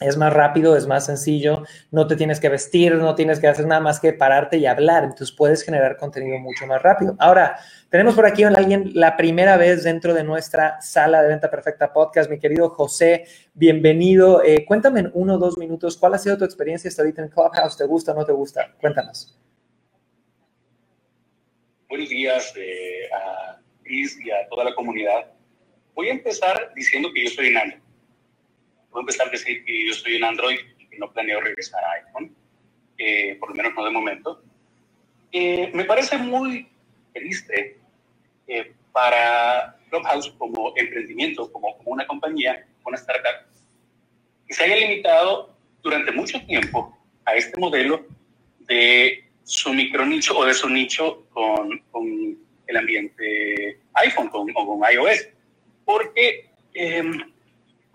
es 0.00 0.16
más 0.16 0.32
rápido, 0.32 0.76
es 0.76 0.86
más 0.86 1.06
sencillo, 1.06 1.64
no 1.90 2.06
te 2.06 2.16
tienes 2.16 2.40
que 2.40 2.48
vestir, 2.48 2.94
no 2.94 3.14
tienes 3.14 3.40
que 3.40 3.48
hacer 3.48 3.66
nada 3.66 3.80
más 3.80 4.00
que 4.00 4.12
pararte 4.12 4.56
y 4.58 4.66
hablar, 4.66 5.04
entonces 5.04 5.32
puedes 5.32 5.62
generar 5.62 5.96
contenido 5.96 6.38
mucho 6.38 6.66
más 6.66 6.80
rápido. 6.82 7.16
Ahora, 7.18 7.58
tenemos 7.90 8.14
por 8.14 8.26
aquí 8.26 8.44
a 8.44 8.48
alguien 8.48 8.92
la 8.94 9.16
primera 9.16 9.56
vez 9.56 9.82
dentro 9.82 10.14
de 10.14 10.24
nuestra 10.24 10.80
sala 10.80 11.22
de 11.22 11.28
venta 11.28 11.50
perfecta 11.50 11.92
podcast, 11.92 12.30
mi 12.30 12.38
querido 12.38 12.70
José, 12.70 13.24
bienvenido. 13.54 14.42
Eh, 14.44 14.64
cuéntame 14.66 15.00
en 15.00 15.10
uno 15.14 15.34
o 15.34 15.38
dos 15.38 15.58
minutos, 15.58 15.96
¿cuál 15.96 16.14
ha 16.14 16.18
sido 16.18 16.38
tu 16.38 16.44
experiencia 16.44 16.88
hasta 16.88 17.02
ahorita 17.02 17.22
en 17.22 17.28
Clubhouse? 17.28 17.76
¿Te 17.76 17.84
gusta 17.84 18.12
o 18.12 18.14
no 18.14 18.24
te 18.24 18.32
gusta? 18.32 18.74
Cuéntanos. 18.80 19.36
Buenos 21.88 22.08
días 22.10 22.52
eh, 22.56 23.08
a 23.14 23.58
Chris 23.82 24.18
y 24.24 24.30
a 24.30 24.46
toda 24.48 24.64
la 24.64 24.74
comunidad. 24.74 25.32
Voy 25.94 26.08
a 26.08 26.12
empezar 26.12 26.72
diciendo 26.76 27.08
que 27.12 27.24
yo 27.24 27.30
soy 27.30 27.52
Nando 27.52 27.77
A 28.94 29.00
empezar 29.00 29.28
a 29.28 29.30
decir 29.30 29.64
que 29.64 29.86
yo 29.86 29.92
estoy 29.92 30.16
en 30.16 30.24
Android 30.24 30.58
y 30.90 30.98
no 30.98 31.12
planeo 31.12 31.40
regresar 31.40 31.82
a 31.84 31.92
iPhone, 31.92 32.34
eh, 32.96 33.36
por 33.38 33.50
lo 33.50 33.54
menos 33.54 33.74
no 33.74 33.84
de 33.84 33.90
momento. 33.90 34.42
Eh, 35.32 35.70
me 35.74 35.84
parece 35.84 36.16
muy 36.18 36.68
triste 37.12 37.78
eh, 38.46 38.72
para 38.92 39.76
Clubhouse 39.90 40.30
como 40.38 40.72
emprendimiento, 40.76 41.52
como, 41.52 41.76
como 41.78 41.92
una 41.92 42.06
compañía, 42.06 42.66
una 42.84 42.96
startup, 42.96 43.46
que 44.46 44.54
se 44.54 44.64
haya 44.64 44.76
limitado 44.76 45.54
durante 45.82 46.10
mucho 46.12 46.40
tiempo 46.46 46.96
a 47.24 47.34
este 47.34 47.58
modelo 47.60 48.06
de 48.60 49.24
su 49.44 49.72
micro 49.72 50.04
nicho 50.04 50.36
o 50.36 50.44
de 50.44 50.54
su 50.54 50.68
nicho 50.68 51.26
con, 51.30 51.78
con 51.90 52.38
el 52.66 52.76
ambiente 52.76 53.78
iPhone 53.94 54.28
con, 54.28 54.50
o 54.54 54.66
con 54.66 54.92
iOS. 54.92 55.28
Porque 55.84 56.50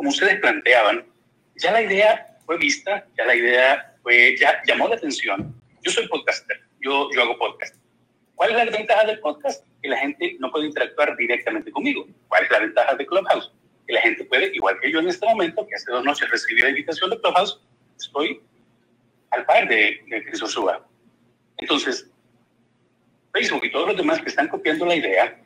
como 0.04 0.12
ustedes 0.12 0.38
planteaban, 0.42 1.06
ya 1.56 1.72
la 1.72 1.82
idea 1.82 2.38
fue 2.46 2.58
vista, 2.58 3.08
ya 3.18 3.26
la 3.26 3.36
idea 3.36 3.96
fue, 4.04 4.36
ya 4.38 4.62
llamó 4.68 4.90
la 4.90 4.96
atención. 4.96 5.56
Yo 5.82 5.92
soy 5.92 6.06
podcaster, 6.10 6.60
yo, 6.82 7.10
yo 7.16 7.22
hago 7.22 7.38
podcast. 7.38 7.78
¿Cuál 8.36 8.50
es 8.50 8.58
la 8.58 8.78
ventaja 8.78 9.06
del 9.06 9.22
podcast? 9.22 9.66
Que 9.82 9.88
la 9.88 9.98
gente 9.98 10.36
no 10.40 10.52
puede 10.52 10.66
interactuar 10.66 11.16
directamente 11.16 11.72
conmigo. 11.72 12.06
¿Cuál 12.28 12.44
es 12.44 12.52
la 12.52 12.60
ventaja 12.60 12.96
de 12.96 13.06
Clubhouse? 13.06 13.54
Que 13.88 13.94
la 13.94 14.02
gente 14.02 14.26
puede, 14.26 14.54
igual 14.54 14.78
que 14.82 14.92
yo 14.92 15.00
en 15.00 15.08
este 15.08 15.26
momento, 15.26 15.66
que 15.66 15.76
hace 15.76 15.90
dos 15.90 16.04
noches 16.04 16.30
recibí 16.30 16.60
la 16.60 16.70
invitación 16.72 17.10
de 17.10 17.22
Clubhouse, 17.22 17.62
estoy 17.98 18.42
al 19.30 19.46
par 19.46 19.70
de, 19.70 20.04
de 20.06 20.26
Cris 20.26 20.44
Entonces, 21.60 22.12
Facebook 23.32 23.64
y 23.64 23.72
todos 23.72 23.88
los 23.88 23.96
demás 23.96 24.20
que 24.20 24.28
están 24.28 24.50
copiando 24.50 24.86
la 24.86 24.98
idea, 24.98 25.42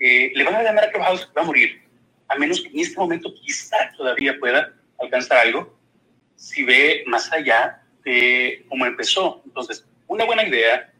eh, 0.00 0.32
le 0.34 0.42
van 0.42 0.56
a 0.56 0.64
llamar 0.64 0.86
a 0.86 0.90
Clubhouse, 0.90 1.30
va 1.36 1.42
a 1.42 1.44
morir 1.44 1.81
a 2.32 2.38
menos 2.38 2.60
que 2.60 2.68
en 2.68 2.80
este 2.80 2.98
momento 2.98 3.32
quizá 3.34 3.92
todavía 3.96 4.38
pueda 4.38 4.72
alcanzar 4.98 5.38
algo, 5.38 5.76
si 6.34 6.64
ve 6.64 7.04
más 7.06 7.30
allá 7.30 7.82
de 8.04 8.64
cómo 8.68 8.86
empezó. 8.86 9.42
Entonces, 9.44 9.86
una 10.06 10.24
buena 10.24 10.46
idea 10.46 10.92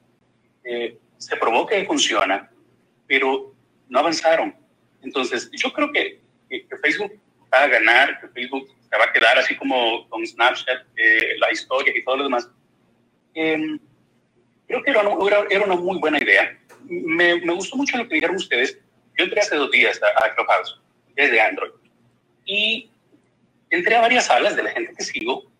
eh, 0.64 0.99
se 1.16 1.37
probó 1.37 1.66
que 1.66 1.85
funciona, 1.85 2.51
pero 3.07 3.55
no 3.89 3.99
avanzaron. 3.99 4.55
Entonces, 5.03 5.51
yo 5.53 5.72
creo 5.72 5.91
que, 5.93 6.20
Facebook 6.83 7.18
va 7.53 7.62
a 7.62 7.68
ganar, 7.68 8.20
que 8.20 8.28
Facebook 8.28 8.68
se 8.91 8.99
va 8.99 9.05
a 9.05 9.12
quedar 9.12 9.39
así 9.39 9.57
como 9.57 10.07
con 10.11 10.26
Snapchat, 10.26 10.87
eh, 10.97 11.39
la 11.39 11.51
historia 11.51 11.97
y 11.97 12.05
todo 12.05 12.18
lo 12.18 12.24
demás. 12.24 12.49
Em, 13.35 13.78
creo 14.66 14.83
que 14.83 14.91
era 14.91 15.01
una, 15.01 15.47
era 15.49 15.64
una, 15.64 15.76
muy 15.76 15.99
buena 15.99 16.18
idea. 16.18 16.59
Me, 16.85 17.41
me, 17.41 17.55
gustó 17.55 17.76
mucho 17.76 17.97
lo 17.97 18.07
que 18.07 18.16
dijeron 18.16 18.37
ustedes. 18.37 18.78
Yo 19.16 19.24
entré 19.24 19.41
hace 19.41 19.57
dos 19.57 19.70
días 19.70 19.99
a, 20.03 20.26
a 20.26 20.35
Clubhouse 20.35 20.83
desde 21.15 21.41
Android 21.41 21.73
y 22.45 22.91
entré 23.71 23.97
a 23.97 24.01
varias 24.01 24.27
salas 24.27 24.57
de 24.57 24.63
la 24.63 24.71
gente 24.71 24.93
que 24.97 25.05
sigo 25.05 25.51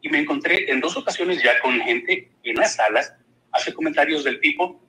y 0.00 0.08
me 0.08 0.18
encontré 0.18 0.70
en 0.70 0.80
dos 0.80 0.96
ocasiones 0.96 1.42
ya 1.42 1.58
con 1.60 1.80
gente 1.80 2.30
en 2.42 2.56
las 2.56 2.74
salas 2.74 3.12
hace 3.52 3.72
comentarios 3.72 4.24
del 4.24 4.40
tipo, 4.40 4.80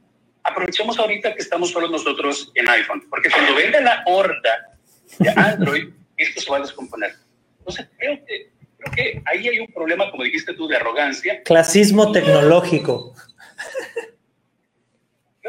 aprovechemos 0.44 0.98
ahorita 1.00 1.34
que 1.34 1.42
estamos 1.42 1.72
solo 1.72 1.88
nosotros 1.88 2.52
en 2.56 2.70
iPhone, 2.70 3.04
porque 3.10 3.30
cuando 3.30 3.56
venga 3.56 3.82
la 3.82 4.04
horda 4.06 4.78
de 5.18 5.30
Android, 5.30 5.90
esto 6.18 6.42
se 6.42 6.52
va 6.52 6.58
a 6.58 6.62
descomponer. 6.62 7.14
Entonces, 7.60 7.88
creo 7.98 8.26
que, 8.26 8.52
creo 8.78 8.92
que 8.94 9.22
ahí 9.26 9.48
hay 9.48 9.60
un 9.60 9.68
problema, 9.68 10.10
como 10.12 10.24
dijiste 10.24 10.54
tú, 10.54 10.68
de 10.68 10.76
arrogancia. 10.76 11.42
Clasismo 11.44 12.12
tecnológico. 12.12 13.14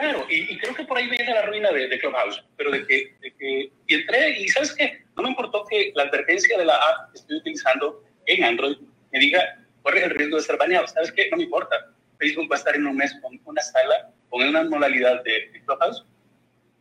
Claro, 0.00 0.24
y, 0.30 0.56
creo 0.56 0.74
que 0.74 0.84
por 0.84 0.96
ahí 0.96 1.10
viene 1.10 1.34
la 1.34 1.42
ruina 1.42 1.70
de, 1.72 1.98
Clubhouse, 1.98 2.42
pero 2.56 2.70
de 2.70 2.86
que, 2.86 3.14
de 3.20 3.34
que, 3.34 3.70
y 3.86 3.94
entré 3.94 4.30
y 4.40 4.48
sabes 4.48 4.72
qué, 4.72 5.04
no 5.14 5.24
me 5.24 5.28
importó 5.28 5.62
que 5.68 5.92
la 5.94 6.04
advertencia 6.04 6.56
de 6.56 6.64
la 6.64 6.74
app 6.74 7.12
que 7.12 7.18
estoy 7.18 7.36
utilizando 7.36 8.02
en 8.24 8.42
Android 8.42 8.78
me 9.12 9.18
diga, 9.18 9.62
corre 9.82 10.02
el 10.02 10.10
riesgo 10.12 10.36
de 10.38 10.42
ser 10.42 10.56
baneado, 10.56 10.86
¿sabes 10.86 11.12
qué? 11.12 11.28
No 11.30 11.36
me 11.36 11.42
importa. 11.42 11.76
Facebook 12.18 12.50
va 12.50 12.56
a 12.56 12.58
estar 12.60 12.74
en 12.74 12.86
un 12.86 12.96
mes 12.96 13.14
con 13.20 13.38
una 13.44 13.60
sala, 13.60 14.10
con 14.30 14.42
una 14.42 14.64
modalidad 14.64 15.22
de, 15.22 15.50
Clubhouse, 15.66 16.06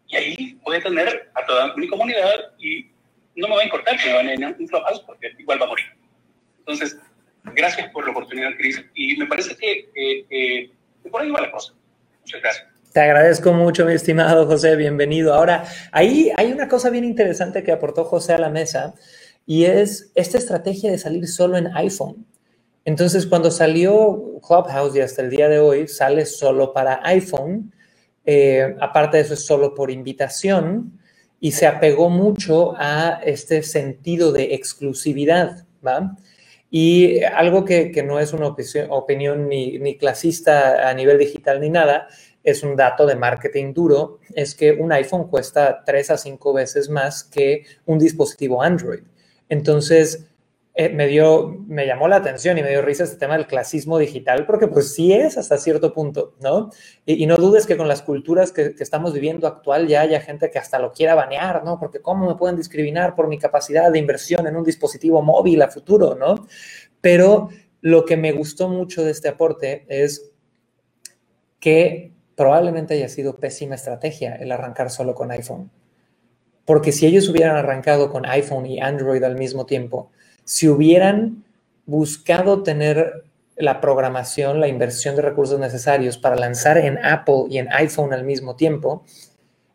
y 0.07 0.15
ahí 0.15 0.59
voy 0.63 0.77
a 0.77 0.81
tener 0.81 1.29
a 1.35 1.45
toda 1.45 1.75
mi 1.75 1.89
comunidad 1.89 2.53
y 2.57 2.89
no 3.35 3.49
me 3.49 3.55
va 3.55 3.61
a 3.63 3.65
importar 3.65 3.99
que 3.99 4.07
me 4.07 4.15
baneen 4.15 4.45
un 4.45 4.65
Clubhouse 4.65 5.01
porque 5.01 5.33
igual 5.37 5.61
va 5.61 5.65
a 5.65 5.69
morir. 5.69 5.87
Entonces, 6.59 6.97
gracias 7.43 7.89
por 7.89 8.05
la 8.05 8.11
oportunidad, 8.11 8.55
Cris, 8.55 8.81
y 8.93 9.17
me 9.17 9.25
parece 9.25 9.57
que, 9.57 9.89
que 10.29 11.09
por 11.09 11.21
ahí 11.21 11.29
va 11.29 11.41
la 11.41 11.51
cosa. 11.51 11.73
Muchas 12.21 12.41
gracias. 12.41 12.78
Te 12.91 13.01
agradezco 13.01 13.53
mucho, 13.53 13.85
mi 13.85 13.93
estimado 13.93 14.47
José, 14.47 14.75
bienvenido. 14.75 15.35
Ahora, 15.35 15.63
ahí 15.91 16.31
hay 16.35 16.51
una 16.51 16.67
cosa 16.67 16.89
bien 16.89 17.03
interesante 17.03 17.61
que 17.61 17.71
aportó 17.71 18.03
José 18.03 18.33
a 18.33 18.39
la 18.39 18.49
mesa 18.49 18.95
y 19.45 19.65
es 19.65 20.11
esta 20.15 20.39
estrategia 20.39 20.89
de 20.89 20.97
salir 20.97 21.27
solo 21.27 21.57
en 21.57 21.67
iPhone. 21.77 22.25
Entonces, 22.85 23.27
cuando 23.27 23.51
salió 23.51 24.39
Clubhouse 24.41 24.95
y 24.95 25.01
hasta 25.01 25.21
el 25.21 25.29
día 25.29 25.47
de 25.49 25.59
hoy 25.59 25.87
sale 25.87 26.25
solo 26.25 26.73
para 26.73 26.99
iPhone, 27.03 27.71
eh, 28.25 28.75
aparte 28.81 29.17
de 29.17 29.23
eso 29.23 29.35
es 29.35 29.45
solo 29.45 29.75
por 29.75 29.91
invitación 29.91 30.99
y 31.39 31.51
se 31.51 31.67
apegó 31.67 32.09
mucho 32.09 32.73
a 32.75 33.21
este 33.23 33.61
sentido 33.61 34.31
de 34.31 34.55
exclusividad, 34.55 35.63
¿va? 35.85 36.17
Y 36.71 37.23
algo 37.23 37.65
que, 37.65 37.91
no 38.05 38.19
es 38.19 38.33
una 38.33 38.47
opinión, 38.47 39.47
ni, 39.47 39.79
ni 39.79 39.97
clasista 39.97 40.87
a 40.87 40.93
nivel 40.93 41.17
digital 41.17 41.59
ni 41.61 41.69
nada, 41.69 42.07
es 42.43 42.63
un 42.63 42.75
dato 42.75 43.05
de 43.05 43.15
marketing 43.15 43.73
duro, 43.73 44.19
es 44.33 44.55
que 44.55 44.71
un 44.71 44.91
iPhone 44.91 45.27
cuesta 45.27 45.83
tres 45.85 46.09
a 46.09 46.17
cinco 46.17 46.53
veces 46.53 46.89
más 46.89 47.23
que 47.23 47.65
un 47.85 47.99
dispositivo 47.99 48.61
Android. 48.61 49.01
Entonces, 49.49 50.29
eh, 50.75 50.87
me 50.87 51.07
dio, 51.07 51.57
me 51.67 51.85
llamó 51.85 52.07
la 52.07 52.17
atención 52.17 52.57
y 52.57 52.63
me 52.63 52.69
dio 52.69 52.81
risa 52.81 53.03
este 53.03 53.17
tema 53.17 53.35
del 53.35 53.47
clasismo 53.47 53.97
digital, 53.97 54.45
porque 54.45 54.67
pues 54.67 54.93
sí 54.93 55.11
es 55.11 55.37
hasta 55.37 55.57
cierto 55.57 55.93
punto, 55.93 56.35
¿no? 56.39 56.69
Y, 57.05 57.25
no 57.25 57.35
dudes 57.35 57.65
que 57.65 57.75
con 57.75 57.87
las 57.89 58.01
culturas 58.01 58.53
que, 58.53 58.73
que, 58.75 58.83
estamos 58.83 59.13
viviendo 59.13 59.45
actual 59.45 59.87
ya 59.87 60.01
haya 60.01 60.21
gente 60.21 60.49
que 60.49 60.57
hasta 60.57 60.79
lo 60.79 60.93
quiera 60.93 61.15
banear, 61.15 61.65
¿no? 61.65 61.79
Porque 61.79 61.99
cómo 61.99 62.27
me 62.27 62.35
pueden 62.35 62.55
discriminar 62.55 63.15
por 63.15 63.27
mi 63.27 63.37
capacidad 63.37 63.91
de 63.91 63.99
inversión 63.99 64.47
en 64.47 64.55
un 64.55 64.63
dispositivo 64.63 65.21
móvil 65.21 65.61
a 65.63 65.67
futuro, 65.67 66.15
¿no? 66.15 66.47
Pero 67.01 67.49
lo 67.81 68.05
que 68.05 68.15
me 68.15 68.31
gustó 68.31 68.69
mucho 68.69 69.03
de 69.03 69.11
este 69.11 69.27
aporte 69.27 69.85
es 69.89 70.31
que 71.59 72.13
probablemente 72.39 72.93
haya 72.93 73.09
sido 73.09 73.35
pésima 73.35 73.75
estrategia 73.75 74.33
el 74.35 74.53
arrancar 74.53 74.89
solo 74.89 75.13
con 75.13 75.29
iPhone. 75.29 75.69
Porque 76.63 76.93
si 76.93 77.05
ellos 77.05 77.27
hubieran 77.27 77.57
arrancado 77.57 78.09
con 78.09 78.25
iPhone 78.25 78.65
y 78.65 78.79
Android 78.79 79.21
al 79.25 79.35
mismo 79.35 79.65
tiempo, 79.65 80.09
si 80.45 80.69
hubieran 80.69 81.43
buscado 81.85 82.63
tener 82.63 83.25
la 83.57 83.81
programación, 83.81 84.61
la 84.61 84.69
inversión 84.69 85.17
de 85.17 85.21
recursos 85.21 85.59
necesarios 85.59 86.17
para 86.17 86.37
lanzar 86.37 86.77
en 86.77 87.03
Apple 87.03 87.47
y 87.49 87.57
en 87.57 87.67
iPhone 87.73 88.13
al 88.13 88.23
mismo 88.23 88.55
tiempo, 88.55 89.03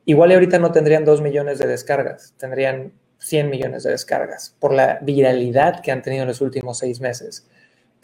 igual 0.07 0.33
ahorita 0.33 0.59
no 0.59 0.73
tendrían 0.73 1.05
2 1.05 1.21
millones 1.21 1.59
de 1.59 1.67
descargas, 1.67 2.33
tendrían 2.39 2.95
100 3.19 3.51
millones 3.51 3.83
de 3.83 3.91
descargas 3.91 4.57
por 4.59 4.73
la 4.73 5.01
viralidad 5.03 5.81
que 5.83 5.93
han 5.93 6.01
tenido 6.01 6.23
en 6.23 6.29
los 6.29 6.41
últimos 6.41 6.79
seis 6.79 6.99
meses 6.99 7.47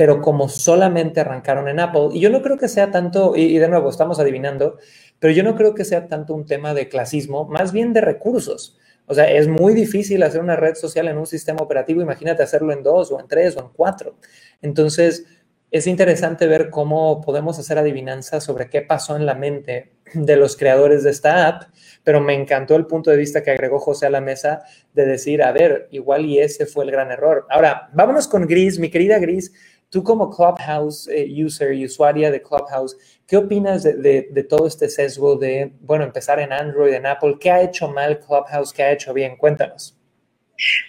pero 0.01 0.22
como 0.22 0.48
solamente 0.48 1.20
arrancaron 1.20 1.68
en 1.68 1.78
Apple, 1.78 2.09
y 2.14 2.20
yo 2.20 2.30
no 2.30 2.40
creo 2.40 2.57
que 2.57 2.68
sea 2.68 2.90
tanto, 2.90 3.36
y, 3.36 3.59
de 3.59 3.68
nuevo 3.68 3.90
estamos 3.90 4.18
adivinando, 4.18 4.78
pero 5.18 5.30
yo 5.34 5.42
no 5.42 5.55
creo 5.55 5.74
que 5.74 5.84
sea 5.84 6.09
tanto 6.09 6.32
un 6.32 6.46
tema 6.46 6.72
de 6.72 6.88
clasismo, 6.88 7.44
más 7.44 7.70
bien 7.70 7.92
de 7.92 8.01
recursos. 8.01 8.78
O 9.05 9.12
sea, 9.12 9.30
es 9.30 9.46
muy 9.46 9.74
difícil 9.74 10.22
hacer 10.22 10.40
una 10.40 10.57
red 10.57 10.74
social 10.74 11.07
en 11.09 11.18
un 11.18 11.26
sistema 11.26 11.61
operativo, 11.61 12.01
imagínate 12.01 12.42
hacerlo 12.42 12.72
en 12.72 12.82
dos 12.82 13.12
o 13.12 13.20
en 13.20 13.28
tres 13.28 13.59
o 13.59 13.61
en 13.61 13.68
cuatro. 13.76 14.16
Entonces, 14.62 15.26
es 15.70 15.86
interesante 15.86 16.46
ver 16.46 16.70
cómo 16.70 17.20
podemos 17.20 17.59
hacer 17.59 17.76
adivinanza 17.76 18.40
sobre 18.40 18.70
qué 18.70 18.80
pasó 18.80 19.16
en 19.16 19.26
la 19.26 19.34
mente 19.34 19.92
de 20.14 20.36
los 20.36 20.57
creadores 20.57 21.05
de 21.05 21.11
esta 21.11 21.46
app, 21.46 21.64
pero 22.05 22.22
me 22.22 22.34
encantó 22.34 22.74
el 22.74 22.86
punto 22.86 23.11
de 23.11 23.18
vista 23.18 23.42
que 23.42 23.51
agregó 23.51 23.78
José 23.78 24.07
a 24.07 24.11
la 24.11 24.22
mesa 24.22 24.62
de 24.94 25.05
decir, 25.05 25.42
a 25.42 25.53
ver, 25.53 25.88
igual 25.90 26.24
y 26.24 26.38
ese 26.38 26.64
fue 26.64 26.84
el 26.84 26.90
gran 26.90 27.12
error. 27.12 27.46
Ahora, 27.51 27.90
vámonos 27.92 28.26
con 28.28 28.46
Gris, 28.46 28.78
mi 28.78 28.90
querida 28.90 29.18
Gris. 29.18 29.53
Tú 29.91 30.05
como 30.05 30.30
Clubhouse 30.30 31.09
eh, 31.09 31.26
user 31.45 31.74
y 31.74 31.84
usuaria 31.84 32.30
de 32.30 32.41
Clubhouse, 32.41 32.97
¿qué 33.26 33.36
opinas 33.36 33.82
de, 33.82 34.47
todo 34.49 34.68
este 34.68 34.88
sesgo 34.88 35.36
de, 35.36 35.72
bueno, 35.80 36.05
empezar 36.05 36.38
en 36.38 36.53
Android, 36.53 36.95
en 36.95 37.07
Apple? 37.07 37.36
¿Qué 37.41 37.51
ha 37.51 37.62
hecho 37.62 37.88
mal 37.88 38.20
Clubhouse? 38.20 38.72
¿Qué 38.72 38.84
ha 38.84 38.93
hecho 38.93 39.12
bien? 39.12 39.36
Cuéntanos. 39.36 39.99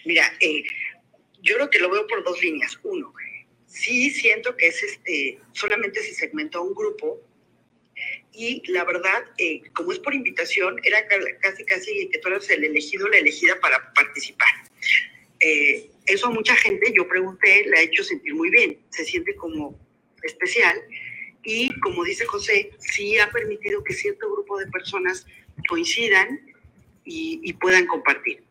Mira, 0.06 0.32
eh, 0.40 0.64
yo 1.42 1.56
creo 1.56 1.70
que 1.70 1.80
lo 1.80 1.90
veo 1.90 2.06
por 2.06 2.24
dos 2.24 2.40
líneas. 2.42 2.78
Uno, 2.84 3.12
sí 3.66 4.12
siento 4.12 4.56
que 4.56 4.68
es 4.68 4.84
este, 4.84 5.40
solamente 5.54 6.02
se 6.02 6.14
segmentó 6.14 6.62
un 6.62 6.76
grupo 6.76 7.22
y 8.34 8.62
la 8.72 8.84
verdad, 8.86 9.26
eh, 9.38 9.62
como 9.74 9.92
es 9.92 10.00
por 10.00 10.14
invitación, 10.14 10.80
era 10.84 11.06
casi, 11.42 11.66
casi 11.66 12.10
que 12.10 12.20
tú 12.20 12.30
eras 12.30 12.50
el 12.50 12.64
elegido, 12.64 13.08
la 13.08 13.18
elegida 13.18 13.60
para 13.62 13.92
participar. 13.94 14.50
Eh, 15.40 15.91
eso 16.12 16.28
a 16.28 16.32
mucha 16.32 16.56
gente, 16.56 16.92
yo 16.96 17.08
pregunté, 17.08 17.66
le 17.66 17.78
ha 17.78 17.82
hecho 17.82 18.04
sentir 18.04 18.34
muy 18.36 18.50
bien, 18.50 18.80
se 18.90 19.06
siente 19.06 19.36
como 19.36 19.80
especial 20.24 20.82
y 21.44 21.70
como 21.80 22.04
dice 22.04 22.26
José, 22.26 22.72
sí 22.78 23.18
ha 23.20 23.32
permitido 23.32 23.84
que 23.84 23.94
cierto 23.94 24.32
grupo 24.32 24.60
de 24.60 24.68
personas 24.68 25.26
coincidan 25.68 26.40
y, 27.04 27.54
puedan 27.54 27.88
compartir. 27.88 28.44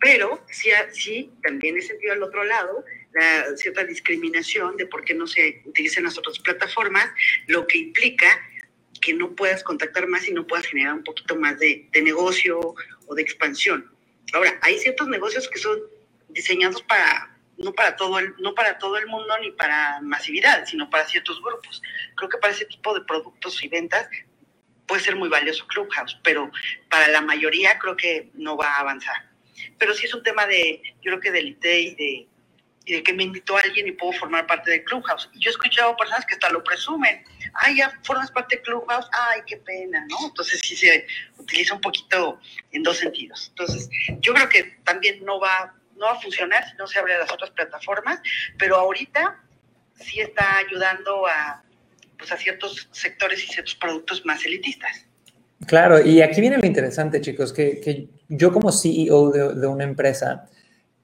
Pero 0.00 0.44
sí, 0.50 0.70
sí, 0.92 1.32
también 1.42 1.78
he 1.78 1.82
sentido 1.82 2.12
al 2.12 2.22
otro 2.22 2.44
lado 2.44 2.84
la 3.12 3.56
cierta 3.56 3.84
discriminación 3.84 4.76
de 4.76 4.86
por 4.86 5.04
qué 5.04 5.14
no 5.14 5.26
se 5.26 5.62
utilizan 5.64 6.04
las 6.04 6.18
otras 6.18 6.38
plataformas, 6.40 7.08
lo 7.46 7.66
que 7.66 7.78
implica 7.78 8.26
que 9.00 9.14
no 9.14 9.34
puedas 9.34 9.62
contactar 9.62 10.08
más 10.08 10.26
y 10.26 10.32
no 10.32 10.46
puedas 10.46 10.66
generar 10.66 10.94
un 10.94 11.04
poquito 11.04 11.36
más 11.36 11.58
de, 11.58 11.88
de 11.92 12.02
negocio 12.02 12.74
o 13.06 13.14
de 13.14 13.22
expansión. 13.22 13.90
Ahora, 14.32 14.58
hay 14.62 14.78
ciertos 14.78 15.08
negocios 15.08 15.48
que 15.48 15.58
son 15.58 15.78
diseñados 16.34 16.82
para 16.82 17.30
no 17.56 17.72
para 17.72 17.94
todo 17.96 18.18
el 18.18 18.34
no 18.40 18.54
para 18.54 18.78
todo 18.78 18.98
el 18.98 19.06
mundo 19.06 19.32
ni 19.40 19.52
para 19.52 20.00
masividad, 20.02 20.64
sino 20.66 20.90
para 20.90 21.06
ciertos 21.06 21.40
grupos. 21.40 21.80
Creo 22.16 22.28
que 22.28 22.38
para 22.38 22.52
ese 22.52 22.66
tipo 22.66 22.92
de 22.94 23.02
productos 23.02 23.62
y 23.62 23.68
ventas 23.68 24.08
puede 24.86 25.02
ser 25.02 25.16
muy 25.16 25.28
valioso 25.28 25.66
Clubhouse, 25.66 26.18
pero 26.22 26.50
para 26.90 27.08
la 27.08 27.20
mayoría 27.20 27.78
creo 27.78 27.96
que 27.96 28.30
no 28.34 28.56
va 28.56 28.74
a 28.74 28.80
avanzar. 28.80 29.30
Pero 29.78 29.94
sí 29.94 30.06
es 30.06 30.14
un 30.14 30.22
tema 30.22 30.46
de, 30.46 30.82
yo 31.00 31.12
creo 31.12 31.20
que 31.20 31.30
del 31.30 31.48
IT 31.48 31.64
y 31.64 31.94
de, 31.94 32.28
y 32.86 32.92
de 32.92 33.02
que 33.02 33.12
me 33.12 33.22
invitó 33.22 33.56
alguien 33.56 33.86
y 33.86 33.92
puedo 33.92 34.12
formar 34.12 34.46
parte 34.46 34.70
de 34.70 34.84
Clubhouse. 34.84 35.30
Y 35.32 35.40
yo 35.40 35.50
he 35.50 35.52
escuchado 35.52 35.96
personas 35.96 36.26
que 36.26 36.34
hasta 36.34 36.50
lo 36.50 36.62
presumen. 36.62 37.24
Ay, 37.54 37.76
ya 37.76 37.98
formas 38.02 38.30
parte 38.30 38.56
de 38.56 38.62
Clubhouse. 38.62 39.08
Ay, 39.12 39.40
qué 39.46 39.56
pena, 39.58 40.04
¿no? 40.08 40.26
Entonces 40.26 40.60
sí 40.60 40.76
se 40.76 41.06
utiliza 41.38 41.74
un 41.74 41.80
poquito 41.80 42.38
en 42.72 42.82
dos 42.82 42.98
sentidos. 42.98 43.46
Entonces, 43.50 43.88
yo 44.20 44.34
creo 44.34 44.48
que 44.48 44.64
también 44.84 45.24
no 45.24 45.40
va 45.40 45.74
no 45.96 46.06
va 46.06 46.12
a 46.12 46.20
funcionar 46.20 46.68
si 46.68 46.76
no 46.76 46.86
se 46.86 46.98
abre 46.98 47.14
a 47.14 47.18
las 47.18 47.32
otras 47.32 47.50
plataformas, 47.50 48.20
pero 48.58 48.76
ahorita 48.76 49.40
sí 50.00 50.20
está 50.20 50.58
ayudando 50.58 51.26
a, 51.26 51.62
pues, 52.18 52.32
a 52.32 52.36
ciertos 52.36 52.88
sectores 52.92 53.42
y 53.44 53.46
ciertos 53.46 53.74
productos 53.76 54.24
más 54.24 54.44
elitistas. 54.44 55.06
Claro, 55.66 56.04
y 56.04 56.20
aquí 56.20 56.40
viene 56.40 56.58
lo 56.58 56.66
interesante, 56.66 57.20
chicos, 57.20 57.52
que, 57.52 57.80
que 57.80 58.08
yo 58.28 58.52
como 58.52 58.72
CEO 58.72 59.30
de, 59.30 59.54
de, 59.54 59.66
una 59.66 59.84
empresa 59.84 60.48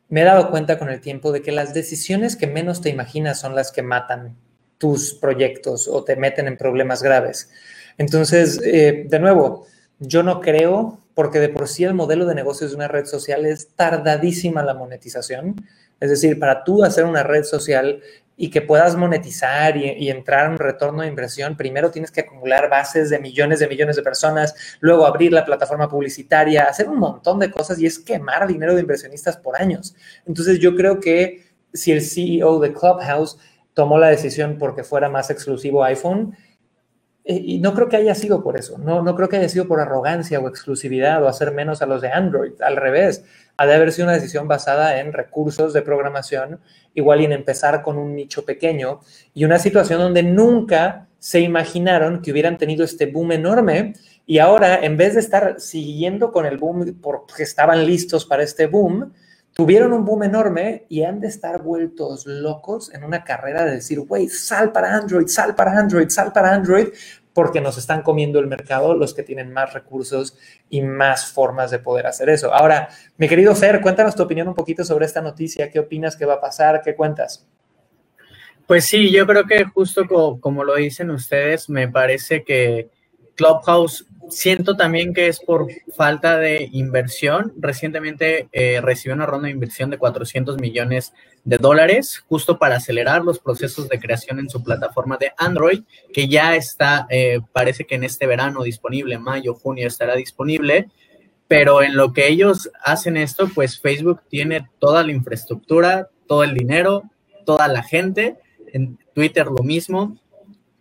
me 0.08 0.22
he 0.22 0.24
dado 0.24 0.50
cuenta 0.50 0.78
con 0.78 0.90
el 0.90 1.00
tiempo 1.00 1.32
de 1.32 1.40
que 1.40 1.52
las 1.52 1.72
decisiones 1.72 2.36
que 2.36 2.46
menos 2.46 2.80
te 2.80 2.90
imaginas 2.90 3.40
son 3.40 3.54
las 3.54 3.72
que 3.72 3.82
matan 3.82 4.36
tus 4.76 5.14
proyectos 5.14 5.88
o 5.88 6.04
te 6.04 6.16
meten 6.16 6.48
en 6.48 6.56
problemas 6.56 7.02
graves. 7.02 7.50
Entonces, 7.96 8.60
eh, 8.64 9.04
de 9.06 9.18
nuevo, 9.18 9.66
yo 9.98 10.22
no 10.22 10.40
creo 10.40 10.99
porque 11.14 11.40
de 11.40 11.48
por 11.48 11.68
sí 11.68 11.84
el 11.84 11.94
modelo 11.94 12.26
de 12.26 12.34
negocios 12.34 12.70
de 12.70 12.76
una 12.76 12.88
red 12.88 13.06
social 13.06 13.46
es 13.46 13.68
tardadísima 13.74 14.62
la 14.62 14.74
monetización. 14.74 15.56
Es 16.00 16.10
decir, 16.10 16.38
para 16.38 16.64
tú 16.64 16.82
hacer 16.82 17.04
una 17.04 17.22
red 17.22 17.44
social 17.44 18.00
y 18.36 18.48
que 18.48 18.62
puedas 18.62 18.96
monetizar 18.96 19.76
y, 19.76 20.08
entrar 20.08 20.46
a 20.46 20.50
un 20.50 20.56
retorno 20.56 21.02
de 21.02 21.08
inversión, 21.08 21.58
primero 21.58 21.90
tienes 21.90 22.10
que 22.10 22.22
acumular 22.22 22.70
bases 22.70 23.10
de 23.10 23.18
millones 23.18 23.58
de 23.58 23.68
millones 23.68 23.96
de 23.96 24.02
personas, 24.02 24.54
luego 24.80 25.04
abrir 25.04 25.30
la 25.30 25.44
plataforma 25.44 25.90
publicitaria, 25.90 26.64
hacer 26.64 26.88
un 26.88 26.98
montón 26.98 27.38
de 27.38 27.50
cosas 27.50 27.78
y 27.78 27.84
es 27.84 27.98
quemar 27.98 28.46
dinero 28.46 28.74
de 28.74 28.80
inversionistas 28.80 29.36
por 29.36 29.60
años. 29.60 29.94
Entonces 30.26 30.58
yo 30.58 30.74
creo 30.74 31.00
que 31.00 31.44
si 31.74 31.92
el 31.92 32.00
CEO 32.00 32.60
de 32.60 32.72
Clubhouse 32.72 33.36
tomó 33.74 33.98
la 33.98 34.08
decisión 34.08 34.56
porque 34.58 34.84
fuera 34.84 35.10
más 35.10 35.28
exclusivo 35.28 35.84
iPhone, 35.84 36.34
y 37.30 37.58
no 37.58 37.74
creo 37.74 37.88
que 37.88 37.96
haya 37.96 38.14
sido 38.14 38.42
por 38.42 38.58
eso, 38.58 38.78
no, 38.78 39.02
no 39.02 39.14
creo 39.14 39.28
que 39.28 39.36
haya 39.36 39.48
sido 39.48 39.68
por 39.68 39.80
arrogancia 39.80 40.40
o 40.40 40.48
exclusividad 40.48 41.22
o 41.22 41.28
hacer 41.28 41.52
menos 41.52 41.82
a 41.82 41.86
los 41.86 42.00
de 42.00 42.10
Android, 42.10 42.52
al 42.60 42.76
revés, 42.76 43.24
ha 43.56 43.66
de 43.66 43.74
haber 43.74 43.92
sido 43.92 44.06
una 44.06 44.14
decisión 44.14 44.48
basada 44.48 45.00
en 45.00 45.12
recursos 45.12 45.72
de 45.72 45.82
programación 45.82 46.60
igual 46.94 47.20
y 47.20 47.26
en 47.26 47.32
empezar 47.32 47.82
con 47.82 47.98
un 47.98 48.14
nicho 48.14 48.44
pequeño 48.44 49.00
y 49.34 49.44
una 49.44 49.58
situación 49.58 50.00
donde 50.00 50.22
nunca 50.22 51.08
se 51.18 51.40
imaginaron 51.40 52.22
que 52.22 52.32
hubieran 52.32 52.56
tenido 52.56 52.84
este 52.84 53.06
boom 53.06 53.32
enorme 53.32 53.92
y 54.24 54.38
ahora 54.38 54.82
en 54.82 54.96
vez 54.96 55.14
de 55.14 55.20
estar 55.20 55.60
siguiendo 55.60 56.32
con 56.32 56.46
el 56.46 56.56
boom 56.56 56.98
porque 57.02 57.42
estaban 57.42 57.84
listos 57.84 58.24
para 58.24 58.42
este 58.42 58.66
boom, 58.66 59.12
tuvieron 59.52 59.92
un 59.92 60.04
boom 60.04 60.22
enorme 60.22 60.86
y 60.88 61.02
han 61.02 61.20
de 61.20 61.28
estar 61.28 61.62
vueltos 61.62 62.26
locos 62.26 62.92
en 62.94 63.04
una 63.04 63.24
carrera 63.24 63.64
de 63.64 63.72
decir, 63.72 64.00
güey, 64.00 64.28
sal 64.28 64.72
para 64.72 64.94
Android, 64.96 65.26
sal 65.26 65.54
para 65.54 65.78
Android, 65.78 66.08
sal 66.08 66.32
para 66.32 66.54
Android, 66.54 66.88
porque 67.32 67.60
nos 67.60 67.78
están 67.78 68.02
comiendo 68.02 68.38
el 68.38 68.46
mercado 68.46 68.94
los 68.94 69.14
que 69.14 69.22
tienen 69.22 69.52
más 69.52 69.72
recursos 69.72 70.36
y 70.68 70.82
más 70.82 71.32
formas 71.32 71.70
de 71.70 71.78
poder 71.78 72.06
hacer 72.06 72.28
eso. 72.28 72.52
Ahora, 72.52 72.88
mi 73.16 73.28
querido 73.28 73.54
Fer, 73.54 73.80
cuéntanos 73.80 74.14
tu 74.14 74.22
opinión 74.22 74.48
un 74.48 74.54
poquito 74.54 74.84
sobre 74.84 75.06
esta 75.06 75.20
noticia. 75.20 75.70
¿Qué 75.70 75.78
opinas 75.78 76.16
que 76.16 76.26
va 76.26 76.34
a 76.34 76.40
pasar? 76.40 76.82
¿Qué 76.82 76.94
cuentas? 76.94 77.46
Pues 78.66 78.84
sí, 78.84 79.10
yo 79.10 79.26
creo 79.26 79.46
que 79.46 79.64
justo 79.64 80.06
como, 80.40 80.62
lo 80.62 80.76
dicen 80.76 81.10
ustedes, 81.10 81.68
me 81.68 81.88
parece 81.88 82.44
que 82.44 82.88
Clubhouse 83.34 84.06
siento 84.30 84.76
también 84.76 85.12
que 85.12 85.28
es 85.28 85.40
por 85.40 85.68
falta 85.96 86.38
de 86.38 86.68
inversión. 86.72 87.52
Recientemente 87.58 88.48
eh, 88.52 88.80
recibió 88.80 89.14
una 89.14 89.26
ronda 89.26 89.46
de 89.46 89.52
inversión 89.52 89.90
de 89.90 89.98
400 89.98 90.58
millones 90.58 91.12
de 91.44 91.58
dólares 91.58 92.22
justo 92.28 92.58
para 92.58 92.76
acelerar 92.76 93.22
los 93.22 93.38
procesos 93.38 93.88
de 93.88 93.98
creación 94.00 94.38
en 94.38 94.48
su 94.48 94.62
plataforma 94.62 95.16
de 95.16 95.32
Android, 95.36 95.82
que 96.12 96.28
ya 96.28 96.56
está, 96.56 97.06
eh, 97.10 97.40
parece 97.52 97.84
que 97.84 97.96
en 97.96 98.04
este 98.04 98.26
verano 98.26 98.62
disponible, 98.62 99.18
mayo, 99.18 99.54
junio 99.54 99.86
estará 99.86 100.14
disponible. 100.16 100.88
Pero 101.48 101.82
en 101.82 101.96
lo 101.96 102.12
que 102.12 102.28
ellos 102.28 102.70
hacen 102.84 103.16
esto, 103.16 103.48
pues 103.52 103.80
Facebook 103.80 104.20
tiene 104.28 104.68
toda 104.78 105.02
la 105.02 105.10
infraestructura, 105.10 106.08
todo 106.28 106.44
el 106.44 106.54
dinero, 106.54 107.02
toda 107.44 107.66
la 107.66 107.82
gente. 107.82 108.36
En 108.72 108.98
Twitter 109.14 109.46
lo 109.46 109.64
mismo. 109.64 110.16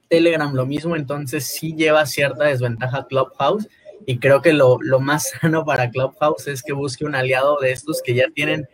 Telegram 0.10 0.53
lo 0.53 0.66
mismo, 0.66 0.95
entonces 0.95 1.45
sí 1.45 1.76
lleva 1.76 2.05
cierta 2.05 2.45
desventaja 2.45 3.07
Clubhouse 3.07 3.68
y 4.05 4.18
creo 4.18 4.41
que 4.41 4.53
lo, 4.53 4.80
más 4.99 5.30
sano 5.41 5.64
para 5.64 5.89
Clubhouse 5.89 6.47
es 6.47 6.64
que 6.64 6.74
busque 6.74 7.05
un 7.05 7.16
aliado 7.16 7.57
de 7.60 7.72
estos 7.72 8.01
que 8.01 8.16
ya 8.16 8.26
tienen 8.34 8.68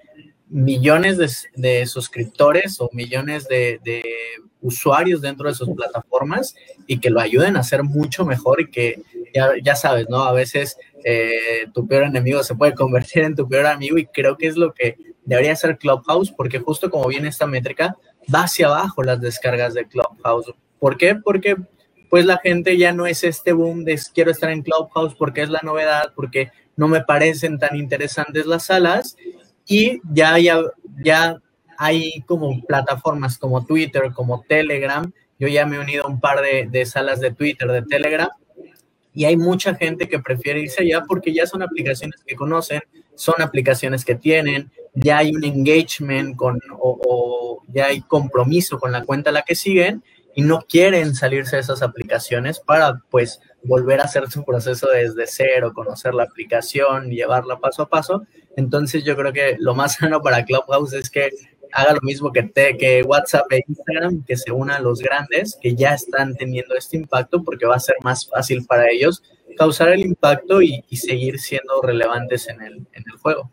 millones 0.48 1.18
de, 1.56 1.86
suscriptores 1.86 2.80
o 2.80 2.90
millones 2.94 3.48
de, 3.48 3.80
usuarios 4.62 5.22
dentro 5.22 5.48
de 5.48 5.54
sus 5.54 5.70
plataformas 5.76 6.56
y 6.88 7.00
que 7.00 7.12
lo 7.12 7.20
ayuden 7.20 7.56
a 7.56 7.62
ser 7.62 7.84
mucho 7.84 8.26
mejor 8.26 8.62
y 8.62 8.72
que 8.72 9.04
ya, 9.64 9.76
sabes, 9.76 10.10
¿no? 10.10 10.24
A 10.24 10.32
veces 10.32 10.78
eh, 11.04 11.68
tu 11.72 11.88
peor 11.88 12.06
enemigo 12.06 12.42
se 12.44 12.56
puede 12.56 12.74
convertir 12.76 13.24
en 13.24 13.36
tu 13.36 13.48
peor 13.48 13.68
amigo 13.68 13.98
y 13.98 14.08
creo 14.08 14.38
que 14.38 14.48
es 14.48 14.56
lo 14.56 14.74
que 14.74 14.98
debería 15.24 15.56
ser 15.56 15.78
Clubhouse 15.78 16.32
porque 16.32 16.60
justo 16.60 16.90
como 16.90 17.08
viene 17.08 17.28
esta 17.28 17.46
métrica, 17.46 17.96
va 18.34 18.44
hacia 18.44 18.68
abajo 18.68 19.04
las 19.04 19.22
descargas 19.22 19.74
de 19.74 19.86
Clubhouse 19.86 20.52
¿Por 20.86 20.98
qué? 20.98 21.16
Porque 21.16 21.56
pues 22.12 22.28
la 22.28 22.38
gente 22.38 22.78
ya 22.78 22.94
no 22.94 23.08
es 23.08 23.24
este 23.24 23.54
boom 23.54 23.86
de 23.86 24.00
quiero 24.14 24.30
estar 24.30 24.52
en 24.52 24.62
Clubhouse 24.62 25.16
porque 25.16 25.42
es 25.42 25.50
la 25.50 25.62
novedad, 25.64 26.14
porque 26.16 26.52
no 26.76 26.88
me 26.88 27.02
parecen 27.02 27.58
tan 27.58 27.76
interesantes 27.76 28.46
las 28.46 28.68
salas 28.68 29.18
y 29.66 30.00
ya, 30.14 30.38
ya, 30.38 30.62
ya 31.04 31.42
hay 31.80 32.22
como 32.28 32.62
plataformas 32.68 33.40
como 33.40 33.66
Twitter, 33.66 34.12
como 34.14 34.46
Telegram. 34.48 35.12
Yo 35.40 35.48
ya 35.48 35.66
me 35.66 35.78
he 35.78 35.80
unido 35.80 36.06
a 36.06 36.08
un 36.08 36.20
par 36.20 36.44
de, 36.44 36.68
de 36.70 36.86
salas 36.86 37.20
de 37.20 37.32
Twitter, 37.32 37.68
de 37.68 37.82
Telegram, 37.82 38.30
y 39.12 39.26
hay 39.26 39.38
mucha 39.38 39.74
gente 39.74 40.08
que 40.08 40.20
prefiere 40.20 40.62
irse 40.62 40.84
allá 40.84 41.04
porque 41.08 41.34
ya 41.34 41.48
son 41.48 41.64
aplicaciones 41.64 42.22
que 42.24 42.36
conocen, 42.36 42.84
son 43.16 43.42
aplicaciones 43.42 44.06
que 44.06 44.14
tienen, 44.14 44.70
ya 44.94 45.18
hay 45.18 45.36
un 45.36 45.44
engagement 45.44 46.36
con, 46.36 46.60
o, 46.80 47.02
o, 47.08 47.64
ya 47.70 47.88
hay 47.88 48.02
compromiso 48.02 48.78
con 48.78 48.92
la 48.92 49.04
cuenta 49.04 49.32
a 49.32 49.34
la 49.34 49.42
que 49.42 49.56
siguen 49.56 50.04
y 50.36 50.42
no 50.42 50.60
quieren 50.68 51.16
salirse 51.16 51.56
de 51.56 51.62
esas 51.62 51.82
aplicaciones 51.82 52.60
para 52.60 53.02
pues 53.10 53.40
volver 53.64 54.02
a 54.02 54.04
hacer 54.04 54.30
su 54.30 54.44
proceso 54.44 54.88
desde 54.90 55.26
cero, 55.28 55.72
conocer 55.74 56.14
la 56.14 56.24
aplicación, 56.24 57.10
llevarla 57.10 57.60
paso 57.60 57.84
a 57.84 57.90
paso. 57.90 58.28
Entonces 58.58 59.04
yo 59.06 59.16
creo 59.16 59.32
que 59.32 59.56
lo 59.60 59.74
más 59.74 59.96
sano 60.00 60.22
para 60.22 60.44
Clubhouse 60.44 60.94
es 60.94 61.10
que 61.10 61.30
haga 61.72 61.94
lo 61.94 62.02
mismo 62.02 62.32
que, 62.32 62.44
te, 62.44 62.78
que 62.78 63.02
WhatsApp 63.04 63.52
e 63.52 63.64
Instagram, 63.68 64.24
que 64.26 64.36
se 64.36 64.52
una 64.52 64.76
a 64.76 64.82
los 64.82 65.00
grandes 65.00 65.58
que 65.60 65.74
ya 65.74 65.94
están 65.94 66.36
teniendo 66.36 66.76
este 66.76 66.98
impacto 66.98 67.44
porque 67.44 67.66
va 67.66 67.76
a 67.76 67.80
ser 67.80 67.96
más 68.04 68.28
fácil 68.28 68.66
para 68.66 68.90
ellos 68.90 69.24
causar 69.58 69.90
el 69.90 70.02
impacto 70.02 70.62
y, 70.62 70.84
seguir 70.98 71.40
siendo 71.40 71.82
relevantes 71.82 72.50
en 72.50 72.62
el, 72.62 72.74
en 72.92 73.04
el 73.10 73.18
juego. 73.22 73.52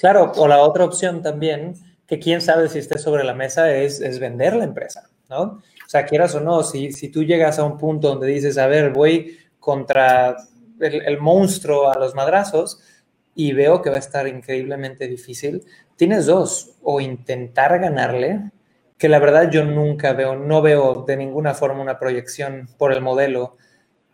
Claro, 0.00 0.32
o 0.36 0.48
la 0.48 0.58
otra 0.58 0.84
opción 0.84 1.22
también, 1.22 1.74
que 2.06 2.18
quién 2.18 2.40
sabe 2.40 2.68
si 2.68 2.80
esté 2.80 2.98
sobre 2.98 3.22
la 3.22 3.34
mesa, 3.34 3.72
es, 3.72 4.00
es 4.00 4.18
vender 4.18 4.56
la 4.56 4.64
empresa, 4.64 5.08
¿no? 5.30 5.62
O 5.86 5.88
sea, 5.88 6.04
quieras 6.04 6.34
o 6.34 6.40
no, 6.40 6.64
si, 6.64 6.90
si 6.90 7.08
tú 7.10 7.22
llegas 7.22 7.60
a 7.60 7.64
un 7.64 7.78
punto 7.78 8.08
donde 8.08 8.26
dices, 8.26 8.58
a 8.58 8.66
ver, 8.66 8.90
voy 8.92 9.38
contra 9.60 10.36
el, 10.80 11.18
monstruo 11.18 11.90
a 11.90 11.98
los 11.98 12.14
madrazos 12.14 12.82
y 13.34 13.52
veo 13.52 13.82
que 13.82 13.90
va 13.90 13.96
a 13.96 14.00
estar 14.00 14.26
increíblemente 14.26 15.06
difícil, 15.06 15.64
tienes 15.96 16.26
dos, 16.26 16.76
o 16.82 17.00
intentar 17.00 17.78
ganarle, 17.78 18.50
que 18.98 19.08
la 19.08 19.18
verdad 19.18 19.50
yo 19.50 19.64
nunca 19.64 20.12
veo, 20.12 20.36
no 20.36 20.60
veo 20.60 21.04
de 21.06 21.16
ninguna 21.16 21.54
forma 21.54 21.82
una 21.82 21.98
proyección 21.98 22.68
por 22.78 22.92
el 22.92 23.00
modelo 23.00 23.56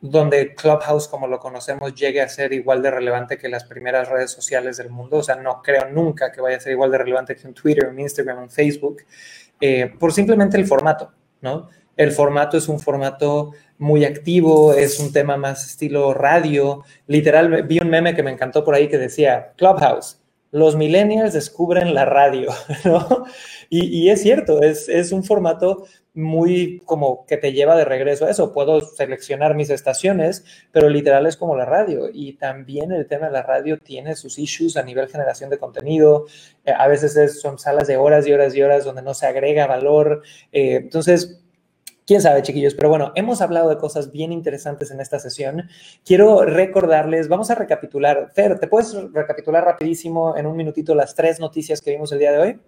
donde 0.01 0.55
Clubhouse, 0.55 1.07
como 1.07 1.29
lo 1.29 1.39
conocemos, 1.39 1.95
llegue 1.95 2.21
a 2.21 2.29
ser 2.29 2.53
igual 2.53 2.83
de 2.83 2.91
relevante 2.91 3.39
que 3.39 3.49
las 3.49 3.65
primeras 3.65 4.09
redes 4.09 4.33
sociales 4.33 4.77
del 4.77 4.91
mundo. 4.91 5.19
O 5.19 5.23
sea, 5.23 5.37
no 5.37 5.63
creo 5.63 5.89
nunca 5.89 6.33
que 6.33 6.41
vaya 6.41 6.57
a 6.57 6.61
ser 6.61 6.73
igual 6.73 6.91
de 6.91 6.99
relevante 6.99 7.37
que 7.37 7.47
un 7.47 7.55
Twitter, 7.55 7.89
un 7.89 8.01
Instagram, 8.01 8.43
un 8.43 8.51
Facebook, 8.51 9.03
eh, 9.61 9.95
por 9.97 10.13
simplemente 10.13 10.57
el 10.57 10.67
formato. 10.67 11.13
El 11.97 12.13
formato 12.13 12.57
es 12.57 12.69
un 12.69 12.81
formato 12.81 13.53
muy 13.79 14.05
activo, 14.05 14.75
es 14.75 14.99
un 15.01 15.13
tema 15.13 15.37
más 15.37 15.67
estilo 15.67 16.15
radio. 16.15 16.85
Literal, 17.07 17.65
vi 17.65 17.81
un 17.81 17.91
meme 17.91 18.15
que 18.15 18.23
me 18.23 18.31
encantó 18.31 18.65
por 18.65 18.75
ahí 18.75 18.89
que 18.89 18.99
decía, 18.99 19.53
Clubhouse, 19.57 20.23
los 20.53 20.77
millennials 20.77 21.33
descubren 21.33 21.95
la 21.95 22.05
radio. 22.05 22.51
Y, 23.75 24.11
es 24.11 24.21
cierto, 24.21 24.61
es, 24.61 25.13
un 25.13 25.25
formato 25.25 25.87
muy 26.15 26.83
como 26.85 27.25
que 27.27 27.37
te 27.37 27.53
lleva 27.53 27.77
de 27.77 27.85
regreso 27.85 28.27
a 28.27 28.31
eso. 28.31 28.53
Puedo 28.53 28.81
seleccionar 28.81 29.55
mis 29.55 29.71
estaciones, 29.71 30.45
pero 30.71 30.89
literal 30.89 31.27
es 31.27 31.37
como 31.37 31.57
la 31.57 31.65
radio. 31.65 32.09
Y 32.13 32.35
también 32.35 32.93
el 32.93 33.07
tema 33.07 33.27
de 33.27 33.33
la 33.33 33.43
radio 33.43 33.79
tiene 33.79 34.15
sus 34.17 34.39
issues 34.39 34.77
a 34.77 34.83
nivel 34.83 35.09
generación 35.09 35.51
de 35.51 35.59
contenido. 35.59 36.27
Eh, 36.65 36.73
a 36.77 36.87
veces 36.89 37.41
son 37.41 37.59
salas 37.59 37.87
de 37.89 37.97
horas 37.97 38.27
y 38.27 38.33
horas 38.33 38.55
y 38.55 38.63
horas 38.63 38.85
donde 38.85 39.03
no 39.03 39.15
se 39.15 39.27
agrega 39.27 39.67
valor. 39.67 40.23
Eh, 40.53 40.77
entonces, 40.77 41.43
quién 42.07 42.21
sabe, 42.21 42.43
chiquillos, 42.43 42.75
pero 42.75 42.89
bueno, 42.89 43.13
hemos 43.15 43.41
hablado 43.41 43.71
de 43.71 43.79
cosas 43.79 44.13
bien 44.13 44.33
interesantes 44.33 44.91
en 44.91 45.01
esta 45.01 45.19
sesión. 45.19 45.69
Quiero 46.05 46.45
recordarles, 46.45 47.29
vamos 47.29 47.51
a 47.51 47.55
recapitular. 47.55 48.31
Fer, 48.35 48.59
¿te 48.59 48.67
puedes 48.67 48.95
recapitular 49.13 49.65
rapidísimo 49.65 50.37
en 50.37 50.47
un 50.47 50.57
minutito 50.57 50.95
las 50.95 51.15
tres 51.15 51.41
noticias 51.41 51.81
que 51.81 51.93
vimos 51.93 52.13
el 52.13 52.19
día 52.19 52.33
de 52.33 52.39
hoy? 52.39 52.61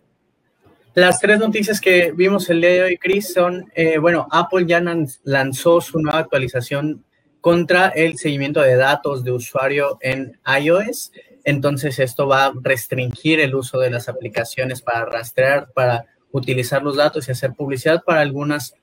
Las 0.94 1.18
tres 1.18 1.40
noticias 1.40 1.80
que 1.80 2.12
vimos 2.12 2.48
el 2.50 2.60
día 2.60 2.70
de 2.70 2.82
hoy, 2.82 2.98
Chris, 2.98 3.32
son, 3.32 3.68
eh, 3.74 3.98
bueno, 3.98 4.28
Apple 4.30 4.64
ya 4.64 4.80
lanzó 5.24 5.80
su 5.80 5.98
nueva 5.98 6.20
actualización 6.20 7.04
contra 7.40 7.88
el 7.88 8.16
seguimiento 8.16 8.60
de 8.60 8.76
datos 8.76 9.24
de 9.24 9.32
usuario 9.32 9.98
en 10.00 10.38
iOS. 10.46 11.10
Entonces, 11.42 11.98
esto 11.98 12.28
va 12.28 12.46
a 12.46 12.52
restringir 12.62 13.40
el 13.40 13.56
uso 13.56 13.80
de 13.80 13.90
las 13.90 14.08
aplicaciones 14.08 14.82
para 14.82 15.04
rastrear, 15.04 15.72
para 15.72 16.06
utilizar 16.30 16.80
los 16.84 16.94
datos 16.94 17.26
y 17.26 17.32
hacer 17.32 17.54
publicidad 17.54 18.04
para 18.06 18.20
algunas 18.20 18.74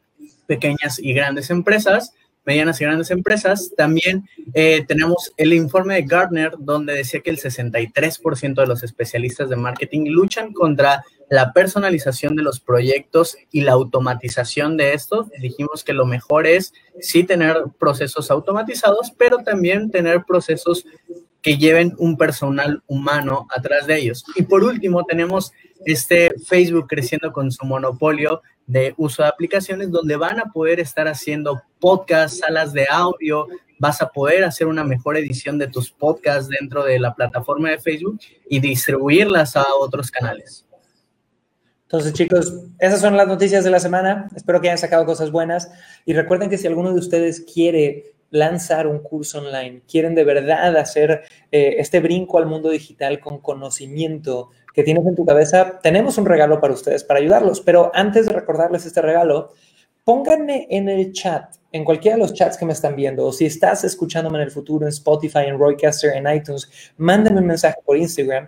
pequeñas 0.47 0.99
y 0.99 1.13
grandes 1.13 1.49
empresas, 1.49 2.13
medianas 2.45 2.79
y 2.81 2.85
grandes 2.85 3.11
empresas. 3.11 3.71
También 3.75 4.27
eh, 4.53 4.83
tenemos 4.87 5.31
el 5.37 5.53
informe 5.53 5.95
de 5.95 6.03
Gartner, 6.03 6.53
donde 6.59 6.93
decía 6.93 7.21
que 7.21 7.29
el 7.29 7.39
63% 7.39 8.55
de 8.55 8.67
los 8.67 8.83
especialistas 8.83 9.49
de 9.49 9.55
marketing 9.55 10.07
luchan 10.07 10.53
contra 10.53 11.03
la 11.29 11.53
personalización 11.53 12.35
de 12.35 12.43
los 12.43 12.59
proyectos 12.59 13.37
y 13.51 13.61
la 13.61 13.71
automatización 13.71 14.75
de 14.75 14.93
estos. 14.93 15.29
Dijimos 15.39 15.83
que 15.85 15.93
lo 15.93 16.05
mejor 16.05 16.45
es 16.45 16.73
sí 16.99 17.23
tener 17.23 17.63
procesos 17.79 18.29
automatizados, 18.31 19.13
pero 19.17 19.37
también 19.37 19.91
tener 19.91 20.25
procesos 20.25 20.85
que 21.41 21.57
lleven 21.57 21.95
un 21.97 22.17
personal 22.17 22.83
humano 22.87 23.47
atrás 23.55 23.87
de 23.87 23.97
ellos. 23.97 24.23
Y 24.35 24.43
por 24.43 24.63
último, 24.63 25.03
tenemos 25.05 25.51
este 25.85 26.31
Facebook 26.47 26.87
creciendo 26.87 27.31
con 27.31 27.51
su 27.51 27.65
monopolio 27.65 28.41
de 28.67 28.93
uso 28.97 29.23
de 29.23 29.29
aplicaciones 29.29 29.91
donde 29.91 30.15
van 30.15 30.39
a 30.39 30.45
poder 30.45 30.79
estar 30.79 31.07
haciendo 31.07 31.61
podcasts, 31.79 32.39
salas 32.39 32.73
de 32.73 32.87
audio, 32.89 33.47
vas 33.79 34.01
a 34.01 34.09
poder 34.09 34.43
hacer 34.43 34.67
una 34.67 34.83
mejor 34.83 35.17
edición 35.17 35.57
de 35.57 35.67
tus 35.67 35.91
podcasts 35.91 36.47
dentro 36.47 36.83
de 36.83 36.99
la 36.99 37.15
plataforma 37.15 37.71
de 37.71 37.79
Facebook 37.79 38.19
y 38.47 38.59
distribuirlas 38.59 39.55
a 39.55 39.65
otros 39.79 40.11
canales. 40.11 40.65
Entonces, 41.83 42.13
chicos, 42.13 42.53
esas 42.79 43.01
son 43.01 43.17
las 43.17 43.27
noticias 43.27 43.65
de 43.65 43.71
la 43.71 43.79
semana. 43.79 44.29
Espero 44.35 44.61
que 44.61 44.69
hayan 44.69 44.77
sacado 44.77 45.05
cosas 45.05 45.31
buenas. 45.31 45.69
Y 46.05 46.13
recuerden 46.13 46.49
que 46.49 46.57
si 46.57 46.67
alguno 46.67 46.93
de 46.93 46.99
ustedes 46.99 47.41
quiere 47.41 48.13
lanzar 48.31 48.87
un 48.87 48.99
curso 48.99 49.39
online, 49.39 49.81
quieren 49.87 50.15
de 50.15 50.23
verdad 50.23 50.75
hacer 50.77 51.23
eh, 51.51 51.75
este 51.77 51.99
brinco 51.99 52.37
al 52.37 52.47
mundo 52.47 52.69
digital 52.69 53.19
con 53.19 53.39
conocimiento 53.39 54.49
que 54.73 54.83
tienes 54.83 55.05
en 55.05 55.15
tu 55.15 55.25
cabeza, 55.25 55.79
tenemos 55.83 56.17
un 56.17 56.25
regalo 56.25 56.59
para 56.59 56.73
ustedes, 56.73 57.03
para 57.03 57.19
ayudarlos. 57.19 57.61
Pero 57.61 57.91
antes 57.93 58.25
de 58.25 58.33
recordarles 58.33 58.85
este 58.85 59.01
regalo, 59.01 59.51
pónganme 60.03 60.67
en 60.69 60.89
el 60.89 61.11
chat, 61.11 61.55
en 61.71 61.83
cualquiera 61.83 62.15
de 62.15 62.23
los 62.23 62.33
chats 62.33 62.57
que 62.57 62.65
me 62.65 62.73
están 62.73 62.95
viendo, 62.95 63.25
o 63.25 63.33
si 63.33 63.45
estás 63.45 63.83
escuchándome 63.83 64.37
en 64.37 64.45
el 64.45 64.51
futuro 64.51 64.85
en 64.85 64.89
Spotify, 64.89 65.45
en 65.47 65.59
Roycaster, 65.59 66.15
en 66.15 66.33
iTunes, 66.33 66.69
mándame 66.97 67.39
un 67.39 67.47
mensaje 67.47 67.77
por 67.85 67.97
Instagram 67.97 68.47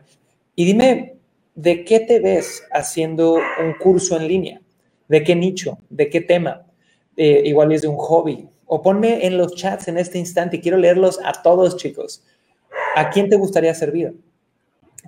y 0.56 0.66
dime 0.66 1.18
de 1.56 1.84
qué 1.84 2.00
te 2.00 2.20
ves 2.20 2.64
haciendo 2.72 3.34
un 3.34 3.74
curso 3.80 4.18
en 4.18 4.28
línea, 4.28 4.62
de 5.08 5.24
qué 5.24 5.36
nicho, 5.36 5.78
de 5.90 6.10
qué 6.10 6.22
tema, 6.22 6.66
eh, 7.16 7.44
igual 7.46 7.72
es 7.72 7.84
de 7.84 7.88
un 7.88 7.98
hobby, 7.98 8.48
o 8.66 8.82
ponme 8.82 9.26
en 9.26 9.38
los 9.38 9.56
chats 9.56 9.88
en 9.88 9.98
este 9.98 10.18
instante, 10.18 10.60
quiero 10.60 10.78
leerlos 10.78 11.20
a 11.24 11.42
todos, 11.42 11.78
chicos. 11.78 12.24
¿A 12.96 13.10
quién 13.10 13.30
te 13.30 13.38
gustaría 13.38 13.74
servir? 13.74 14.16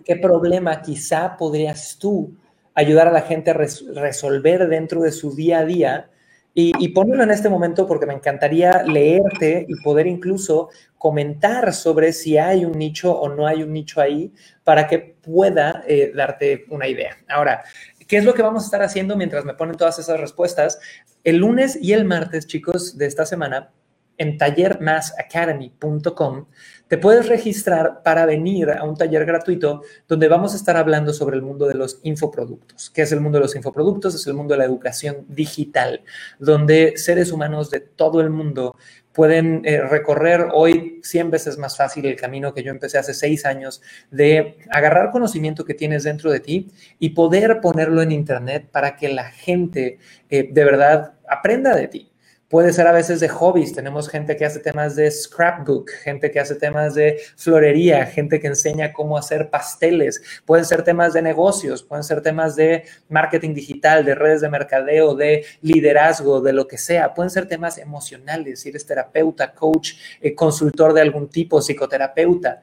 ¿Qué 0.03 0.15
problema 0.15 0.81
quizá 0.81 1.37
podrías 1.37 1.97
tú 1.99 2.35
ayudar 2.73 3.07
a 3.07 3.11
la 3.11 3.21
gente 3.21 3.51
a 3.51 3.53
resolver 3.53 4.67
dentro 4.67 5.01
de 5.01 5.11
su 5.11 5.35
día 5.35 5.59
a 5.59 5.65
día? 5.65 6.09
Y, 6.53 6.71
y 6.79 6.89
ponlo 6.89 7.21
en 7.21 7.31
este 7.31 7.49
momento 7.49 7.85
porque 7.85 8.05
me 8.05 8.13
encantaría 8.13 8.83
leerte 8.83 9.65
y 9.67 9.83
poder 9.83 10.07
incluso 10.07 10.69
comentar 10.97 11.73
sobre 11.73 12.13
si 12.13 12.37
hay 12.37 12.65
un 12.65 12.71
nicho 12.71 13.13
o 13.13 13.29
no 13.29 13.45
hay 13.45 13.61
un 13.61 13.73
nicho 13.73 14.01
ahí 14.01 14.33
para 14.63 14.87
que 14.87 14.97
pueda 14.97 15.83
eh, 15.87 16.11
darte 16.15 16.65
una 16.69 16.87
idea. 16.87 17.17
Ahora, 17.27 17.63
¿Qué 18.07 18.17
es 18.17 18.25
lo 18.25 18.33
que 18.33 18.43
vamos 18.43 18.63
a 18.63 18.65
estar 18.65 18.83
haciendo 18.83 19.17
mientras 19.17 19.45
me 19.45 19.55
ponen 19.55 19.77
todas 19.77 19.97
esas 19.97 20.19
respuestas? 20.19 20.79
El 21.23 21.37
lunes 21.37 21.79
y 21.81 21.93
el 21.93 22.05
martes, 22.05 22.45
chicos, 22.45 22.97
de 22.97 23.07
esta 23.07 23.25
semana, 23.25 23.71
en 24.17 24.37
tallermassacademy.com, 24.37 26.45
te 26.87 26.97
puedes 26.97 27.27
registrar 27.27 28.01
para 28.03 28.25
venir 28.25 28.69
a 28.69 28.83
un 28.83 28.95
taller 28.95 29.25
gratuito 29.25 29.81
donde 30.07 30.27
vamos 30.27 30.53
a 30.53 30.57
estar 30.57 30.77
hablando 30.77 31.13
sobre 31.13 31.35
el 31.35 31.41
mundo 31.41 31.67
de 31.67 31.73
los 31.73 31.99
infoproductos. 32.03 32.91
¿Qué 32.91 33.01
es 33.01 33.11
el 33.11 33.21
mundo 33.21 33.39
de 33.39 33.45
los 33.45 33.55
infoproductos? 33.55 34.13
Es 34.15 34.27
el 34.27 34.35
mundo 34.35 34.53
de 34.53 34.59
la 34.59 34.65
educación 34.65 35.25
digital, 35.27 36.03
donde 36.39 36.93
seres 36.97 37.31
humanos 37.31 37.71
de 37.71 37.79
todo 37.79 38.21
el 38.21 38.29
mundo 38.29 38.75
pueden 39.15 39.61
eh, 39.63 39.81
recorrer 39.81 40.49
hoy 40.51 40.99
100 41.01 41.31
veces 41.31 41.57
más 41.57 41.77
fácil 41.77 42.05
el 42.05 42.17
camino 42.17 42.53
que 42.53 42.61
yo 42.63 42.71
empecé 42.71 42.97
hace 42.97 43.13
seis 43.13 43.45
años 43.45 43.81
de 44.11 44.57
agarrar 44.69 45.09
conocimiento 45.11 45.63
que 45.63 45.73
tienes 45.73 46.03
dentro 46.03 46.29
de 46.31 46.41
ti 46.41 46.67
y 46.99 47.11
poder 47.11 47.61
ponerlo 47.61 48.01
en 48.01 48.11
Internet 48.11 48.67
para 48.69 48.97
que 48.97 49.07
la 49.07 49.31
gente 49.31 49.99
eh, 50.29 50.49
de 50.51 50.65
verdad 50.65 51.13
aprenda 51.29 51.73
de 51.73 51.87
ti. 51.87 52.11
Puede 52.55 52.71
ser 52.71 52.87
a 52.87 52.93
veces 52.93 53.19
de 53.19 53.27
hobbies. 53.27 53.73
Tenemos 53.73 54.07
gente 54.07 54.37
que 54.37 54.45
hace 54.45 54.61
temas 54.61 54.95
de 54.95 55.11
scrapbook, 55.11 55.91
gente 55.91 56.31
que 56.31 56.39
hace 56.39 56.55
temas 56.55 56.95
de 56.95 57.19
florería, 57.35 58.05
gente 58.05 58.39
que 58.39 58.47
enseña 58.47 58.93
cómo 58.93 59.17
hacer 59.17 59.49
pasteles. 59.49 60.23
Pueden 60.45 60.63
ser 60.63 60.81
temas 60.81 61.11
de 61.11 61.21
negocios, 61.21 61.83
pueden 61.83 62.05
ser 62.05 62.21
temas 62.21 62.55
de 62.55 62.85
marketing 63.09 63.53
digital, 63.53 64.05
de 64.05 64.15
redes 64.15 64.39
de 64.39 64.47
mercadeo, 64.47 65.15
de 65.15 65.43
liderazgo, 65.63 66.39
de 66.39 66.53
lo 66.53 66.65
que 66.65 66.77
sea. 66.77 67.13
Pueden 67.13 67.29
ser 67.29 67.45
temas 67.45 67.77
emocionales, 67.77 68.61
si 68.61 68.69
eres 68.69 68.85
terapeuta, 68.85 69.53
coach, 69.53 69.95
eh, 70.21 70.33
consultor 70.33 70.93
de 70.93 71.01
algún 71.01 71.27
tipo, 71.27 71.59
psicoterapeuta. 71.61 72.61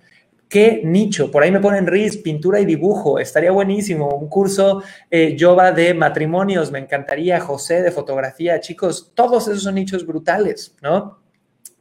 ¿Qué 0.52 0.82
nicho? 0.84 1.30
Por 1.30 1.42
ahí 1.42 1.50
me 1.50 1.60
ponen 1.60 1.86
RIS, 1.86 2.18
pintura 2.18 2.60
y 2.60 2.66
dibujo. 2.66 3.18
Estaría 3.18 3.50
buenísimo. 3.50 4.10
Un 4.10 4.28
curso 4.28 4.82
eh, 5.10 5.34
Yoba 5.34 5.72
de 5.72 5.94
matrimonios, 5.94 6.70
me 6.70 6.78
encantaría. 6.78 7.40
José 7.40 7.80
de 7.80 7.90
fotografía. 7.90 8.60
Chicos, 8.60 9.12
todos 9.14 9.48
esos 9.48 9.62
son 9.62 9.76
nichos 9.76 10.04
brutales, 10.04 10.76
¿no? 10.82 11.21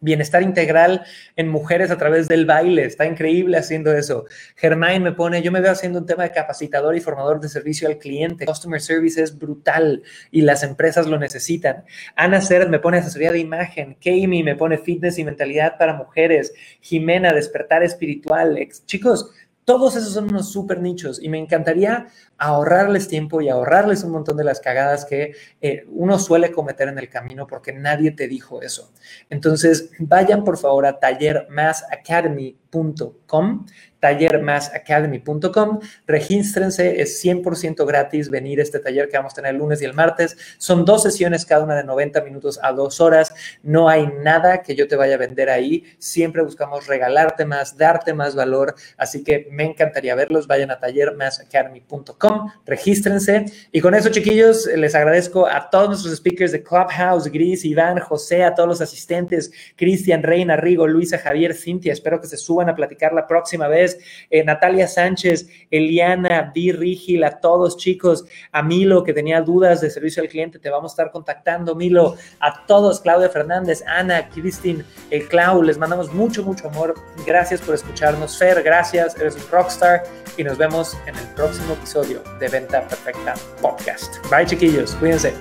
Bienestar 0.02 0.42
integral 0.42 1.06
en 1.36 1.48
mujeres 1.48 1.92
a 1.92 1.98
través 1.98 2.28
del 2.28 2.46
baile. 2.46 2.86
Está 2.86 3.06
increíble 3.06 3.58
haciendo 3.58 3.94
eso. 3.94 4.26
Germain 4.56 5.02
me 5.02 5.12
pone, 5.12 5.42
yo 5.42 5.52
me 5.52 5.62
veo 5.62 5.72
haciendo 5.72 6.00
un 6.00 6.06
tema 6.06 6.24
de 6.24 6.32
capacitador 6.32 6.96
y 6.96 7.02
formador 7.02 7.40
de 7.40 7.50
servicio 7.50 7.88
al 7.88 7.98
cliente. 7.98 8.46
Customer 8.46 8.82
service 8.82 9.22
es 9.22 9.38
brutal 9.38 10.04
y 10.32 10.42
las 10.42 10.64
empresas 10.64 11.08
lo 11.08 11.18
necesitan. 11.20 11.86
Ana 12.16 12.42
Ceret 12.42 12.68
me 12.68 12.80
pone 12.80 12.98
asesoría 12.98 13.32
de 13.32 13.40
imagen. 13.40 13.96
Kami 14.04 14.44
me 14.44 14.56
pone 14.56 14.78
fitness 14.78 15.20
y 15.20 15.24
mentalidad 15.24 15.78
para 15.78 15.94
mujeres. 15.94 16.54
Jimena, 16.82 17.32
despertar 17.34 17.84
espiritual. 17.84 18.58
Chicos, 18.86 19.32
todos 19.66 19.96
esos 19.96 20.14
son 20.14 20.26
unos 20.26 20.52
súper 20.52 20.82
nichos 20.82 21.22
y 21.22 21.30
me 21.30 21.38
encantaría 21.38 22.08
ahorrarles 22.38 23.08
tiempo 23.08 23.42
y 23.42 23.50
ahorrarles 23.50 24.04
un 24.04 24.12
montón 24.12 24.38
de 24.38 24.44
las 24.44 24.60
cagadas 24.60 25.06
que 25.06 25.34
eh, 25.62 25.86
uno 25.92 26.18
suele 26.20 26.52
cometer 26.52 26.88
en 26.88 26.98
el 26.98 27.10
camino 27.10 27.46
porque 27.48 27.74
nadie 27.74 28.12
te 28.12 28.28
dijo 28.28 28.62
eso. 28.62 28.92
Entonces, 29.30 29.92
vayan 30.00 30.44
por 30.44 30.58
favor 30.58 30.86
a 30.86 31.00
tallermassacademy.com 31.00 33.66
tallermassacademy.com. 34.02 35.80
Regístrense, 36.06 37.02
es 37.02 37.24
100% 37.24 37.86
gratis 37.88 38.30
venir 38.30 38.60
a 38.60 38.64
este 38.64 38.80
taller 38.80 39.08
que 39.08 39.16
vamos 39.16 39.32
a 39.32 39.36
tener 39.36 39.52
el 39.52 39.58
lunes 39.58 39.82
y 39.82 39.86
el 39.86 39.94
martes. 39.94 40.36
Son 40.58 40.84
dos 40.84 41.04
sesiones, 41.04 41.46
cada 41.46 41.64
una 41.64 41.76
de 41.76 41.86
90 41.86 42.22
minutos 42.22 42.60
a 42.62 42.74
dos 42.74 43.00
horas. 43.00 43.34
No 43.64 43.88
hay 43.88 44.08
nada 44.22 44.62
que 44.62 44.76
yo 44.76 44.88
te 44.88 44.98
vaya 44.98 45.16
a 45.16 45.18
vender 45.18 45.50
ahí. 45.50 45.86
Siempre 46.00 46.42
buscamos 46.42 46.88
regalarte 46.88 47.46
más, 47.46 47.78
darte 47.78 48.14
más 48.14 48.36
valor. 48.36 48.76
Así 48.98 49.24
que 49.24 49.48
me 49.52 49.64
encantaría 49.64 50.16
verlos. 50.16 50.48
Vayan 50.48 50.72
a 50.72 50.80
tallermassacademy.com, 50.80 52.52
regístrense. 52.66 53.46
Y 53.72 53.80
con 53.82 53.96
eso, 53.96 54.10
chiquillos, 54.10 54.66
les 54.66 54.96
agradezco 54.96 55.48
a 55.48 55.70
todos 55.70 55.90
nuestros 55.90 56.16
speakers 56.18 56.52
de 56.52 56.64
Clubhouse, 56.64 57.28
Gris, 57.32 57.64
Iván, 57.64 58.00
José, 58.00 58.44
a 58.44 58.56
todos 58.56 58.68
los 58.68 58.82
asistentes, 58.82 59.52
Cristian, 59.76 60.24
Reina, 60.24 60.56
Rigo, 60.56 60.88
Luisa, 60.88 61.20
Javier, 61.20 61.54
Cintia. 61.54 61.94
Espero 61.94 62.20
que 62.20 62.28
se 62.28 62.38
suban 62.38 62.70
a 62.70 62.76
platicar 62.76 63.14
la 63.14 63.28
próxima 63.28 63.68
vez. 63.68 63.91
Eh, 64.30 64.44
Natalia 64.44 64.88
Sánchez, 64.88 65.48
Eliana, 65.70 66.52
Di 66.54 66.72
Rigil, 66.72 67.24
a 67.24 67.40
todos 67.40 67.78
chicos, 67.78 68.26
a 68.52 68.62
Milo 68.62 69.04
que 69.04 69.14
tenía 69.14 69.42
dudas 69.42 69.82
de 69.82 69.90
servicio 69.90 70.22
al 70.22 70.30
cliente, 70.30 70.60
te 70.60 70.70
vamos 70.70 70.92
a 70.92 70.94
estar 70.94 71.12
contactando, 71.12 71.76
Milo, 71.76 72.16
a 72.40 72.66
todos, 72.66 73.02
Claudia 73.02 73.30
Fernández, 73.30 73.84
Ana, 73.88 74.30
Cristin, 74.30 74.84
el 75.10 75.28
Clau, 75.28 75.62
les 75.62 75.78
mandamos 75.78 76.14
mucho, 76.14 76.44
mucho 76.44 76.68
amor. 76.68 76.94
Gracias 77.26 77.62
por 77.62 77.76
escucharnos, 77.76 78.38
Fer, 78.38 78.62
gracias, 78.64 79.16
eres 79.20 79.36
un 79.36 79.50
rockstar 79.50 80.04
y 80.38 80.44
nos 80.44 80.58
vemos 80.58 80.98
en 81.06 81.16
el 81.16 81.28
próximo 81.36 81.74
episodio 81.74 82.24
de 82.40 82.48
Venta 82.48 82.88
Perfecta 82.88 83.34
Podcast. 83.62 84.16
Bye 84.30 84.46
chiquillos, 84.46 84.96
cuídense. 84.96 85.34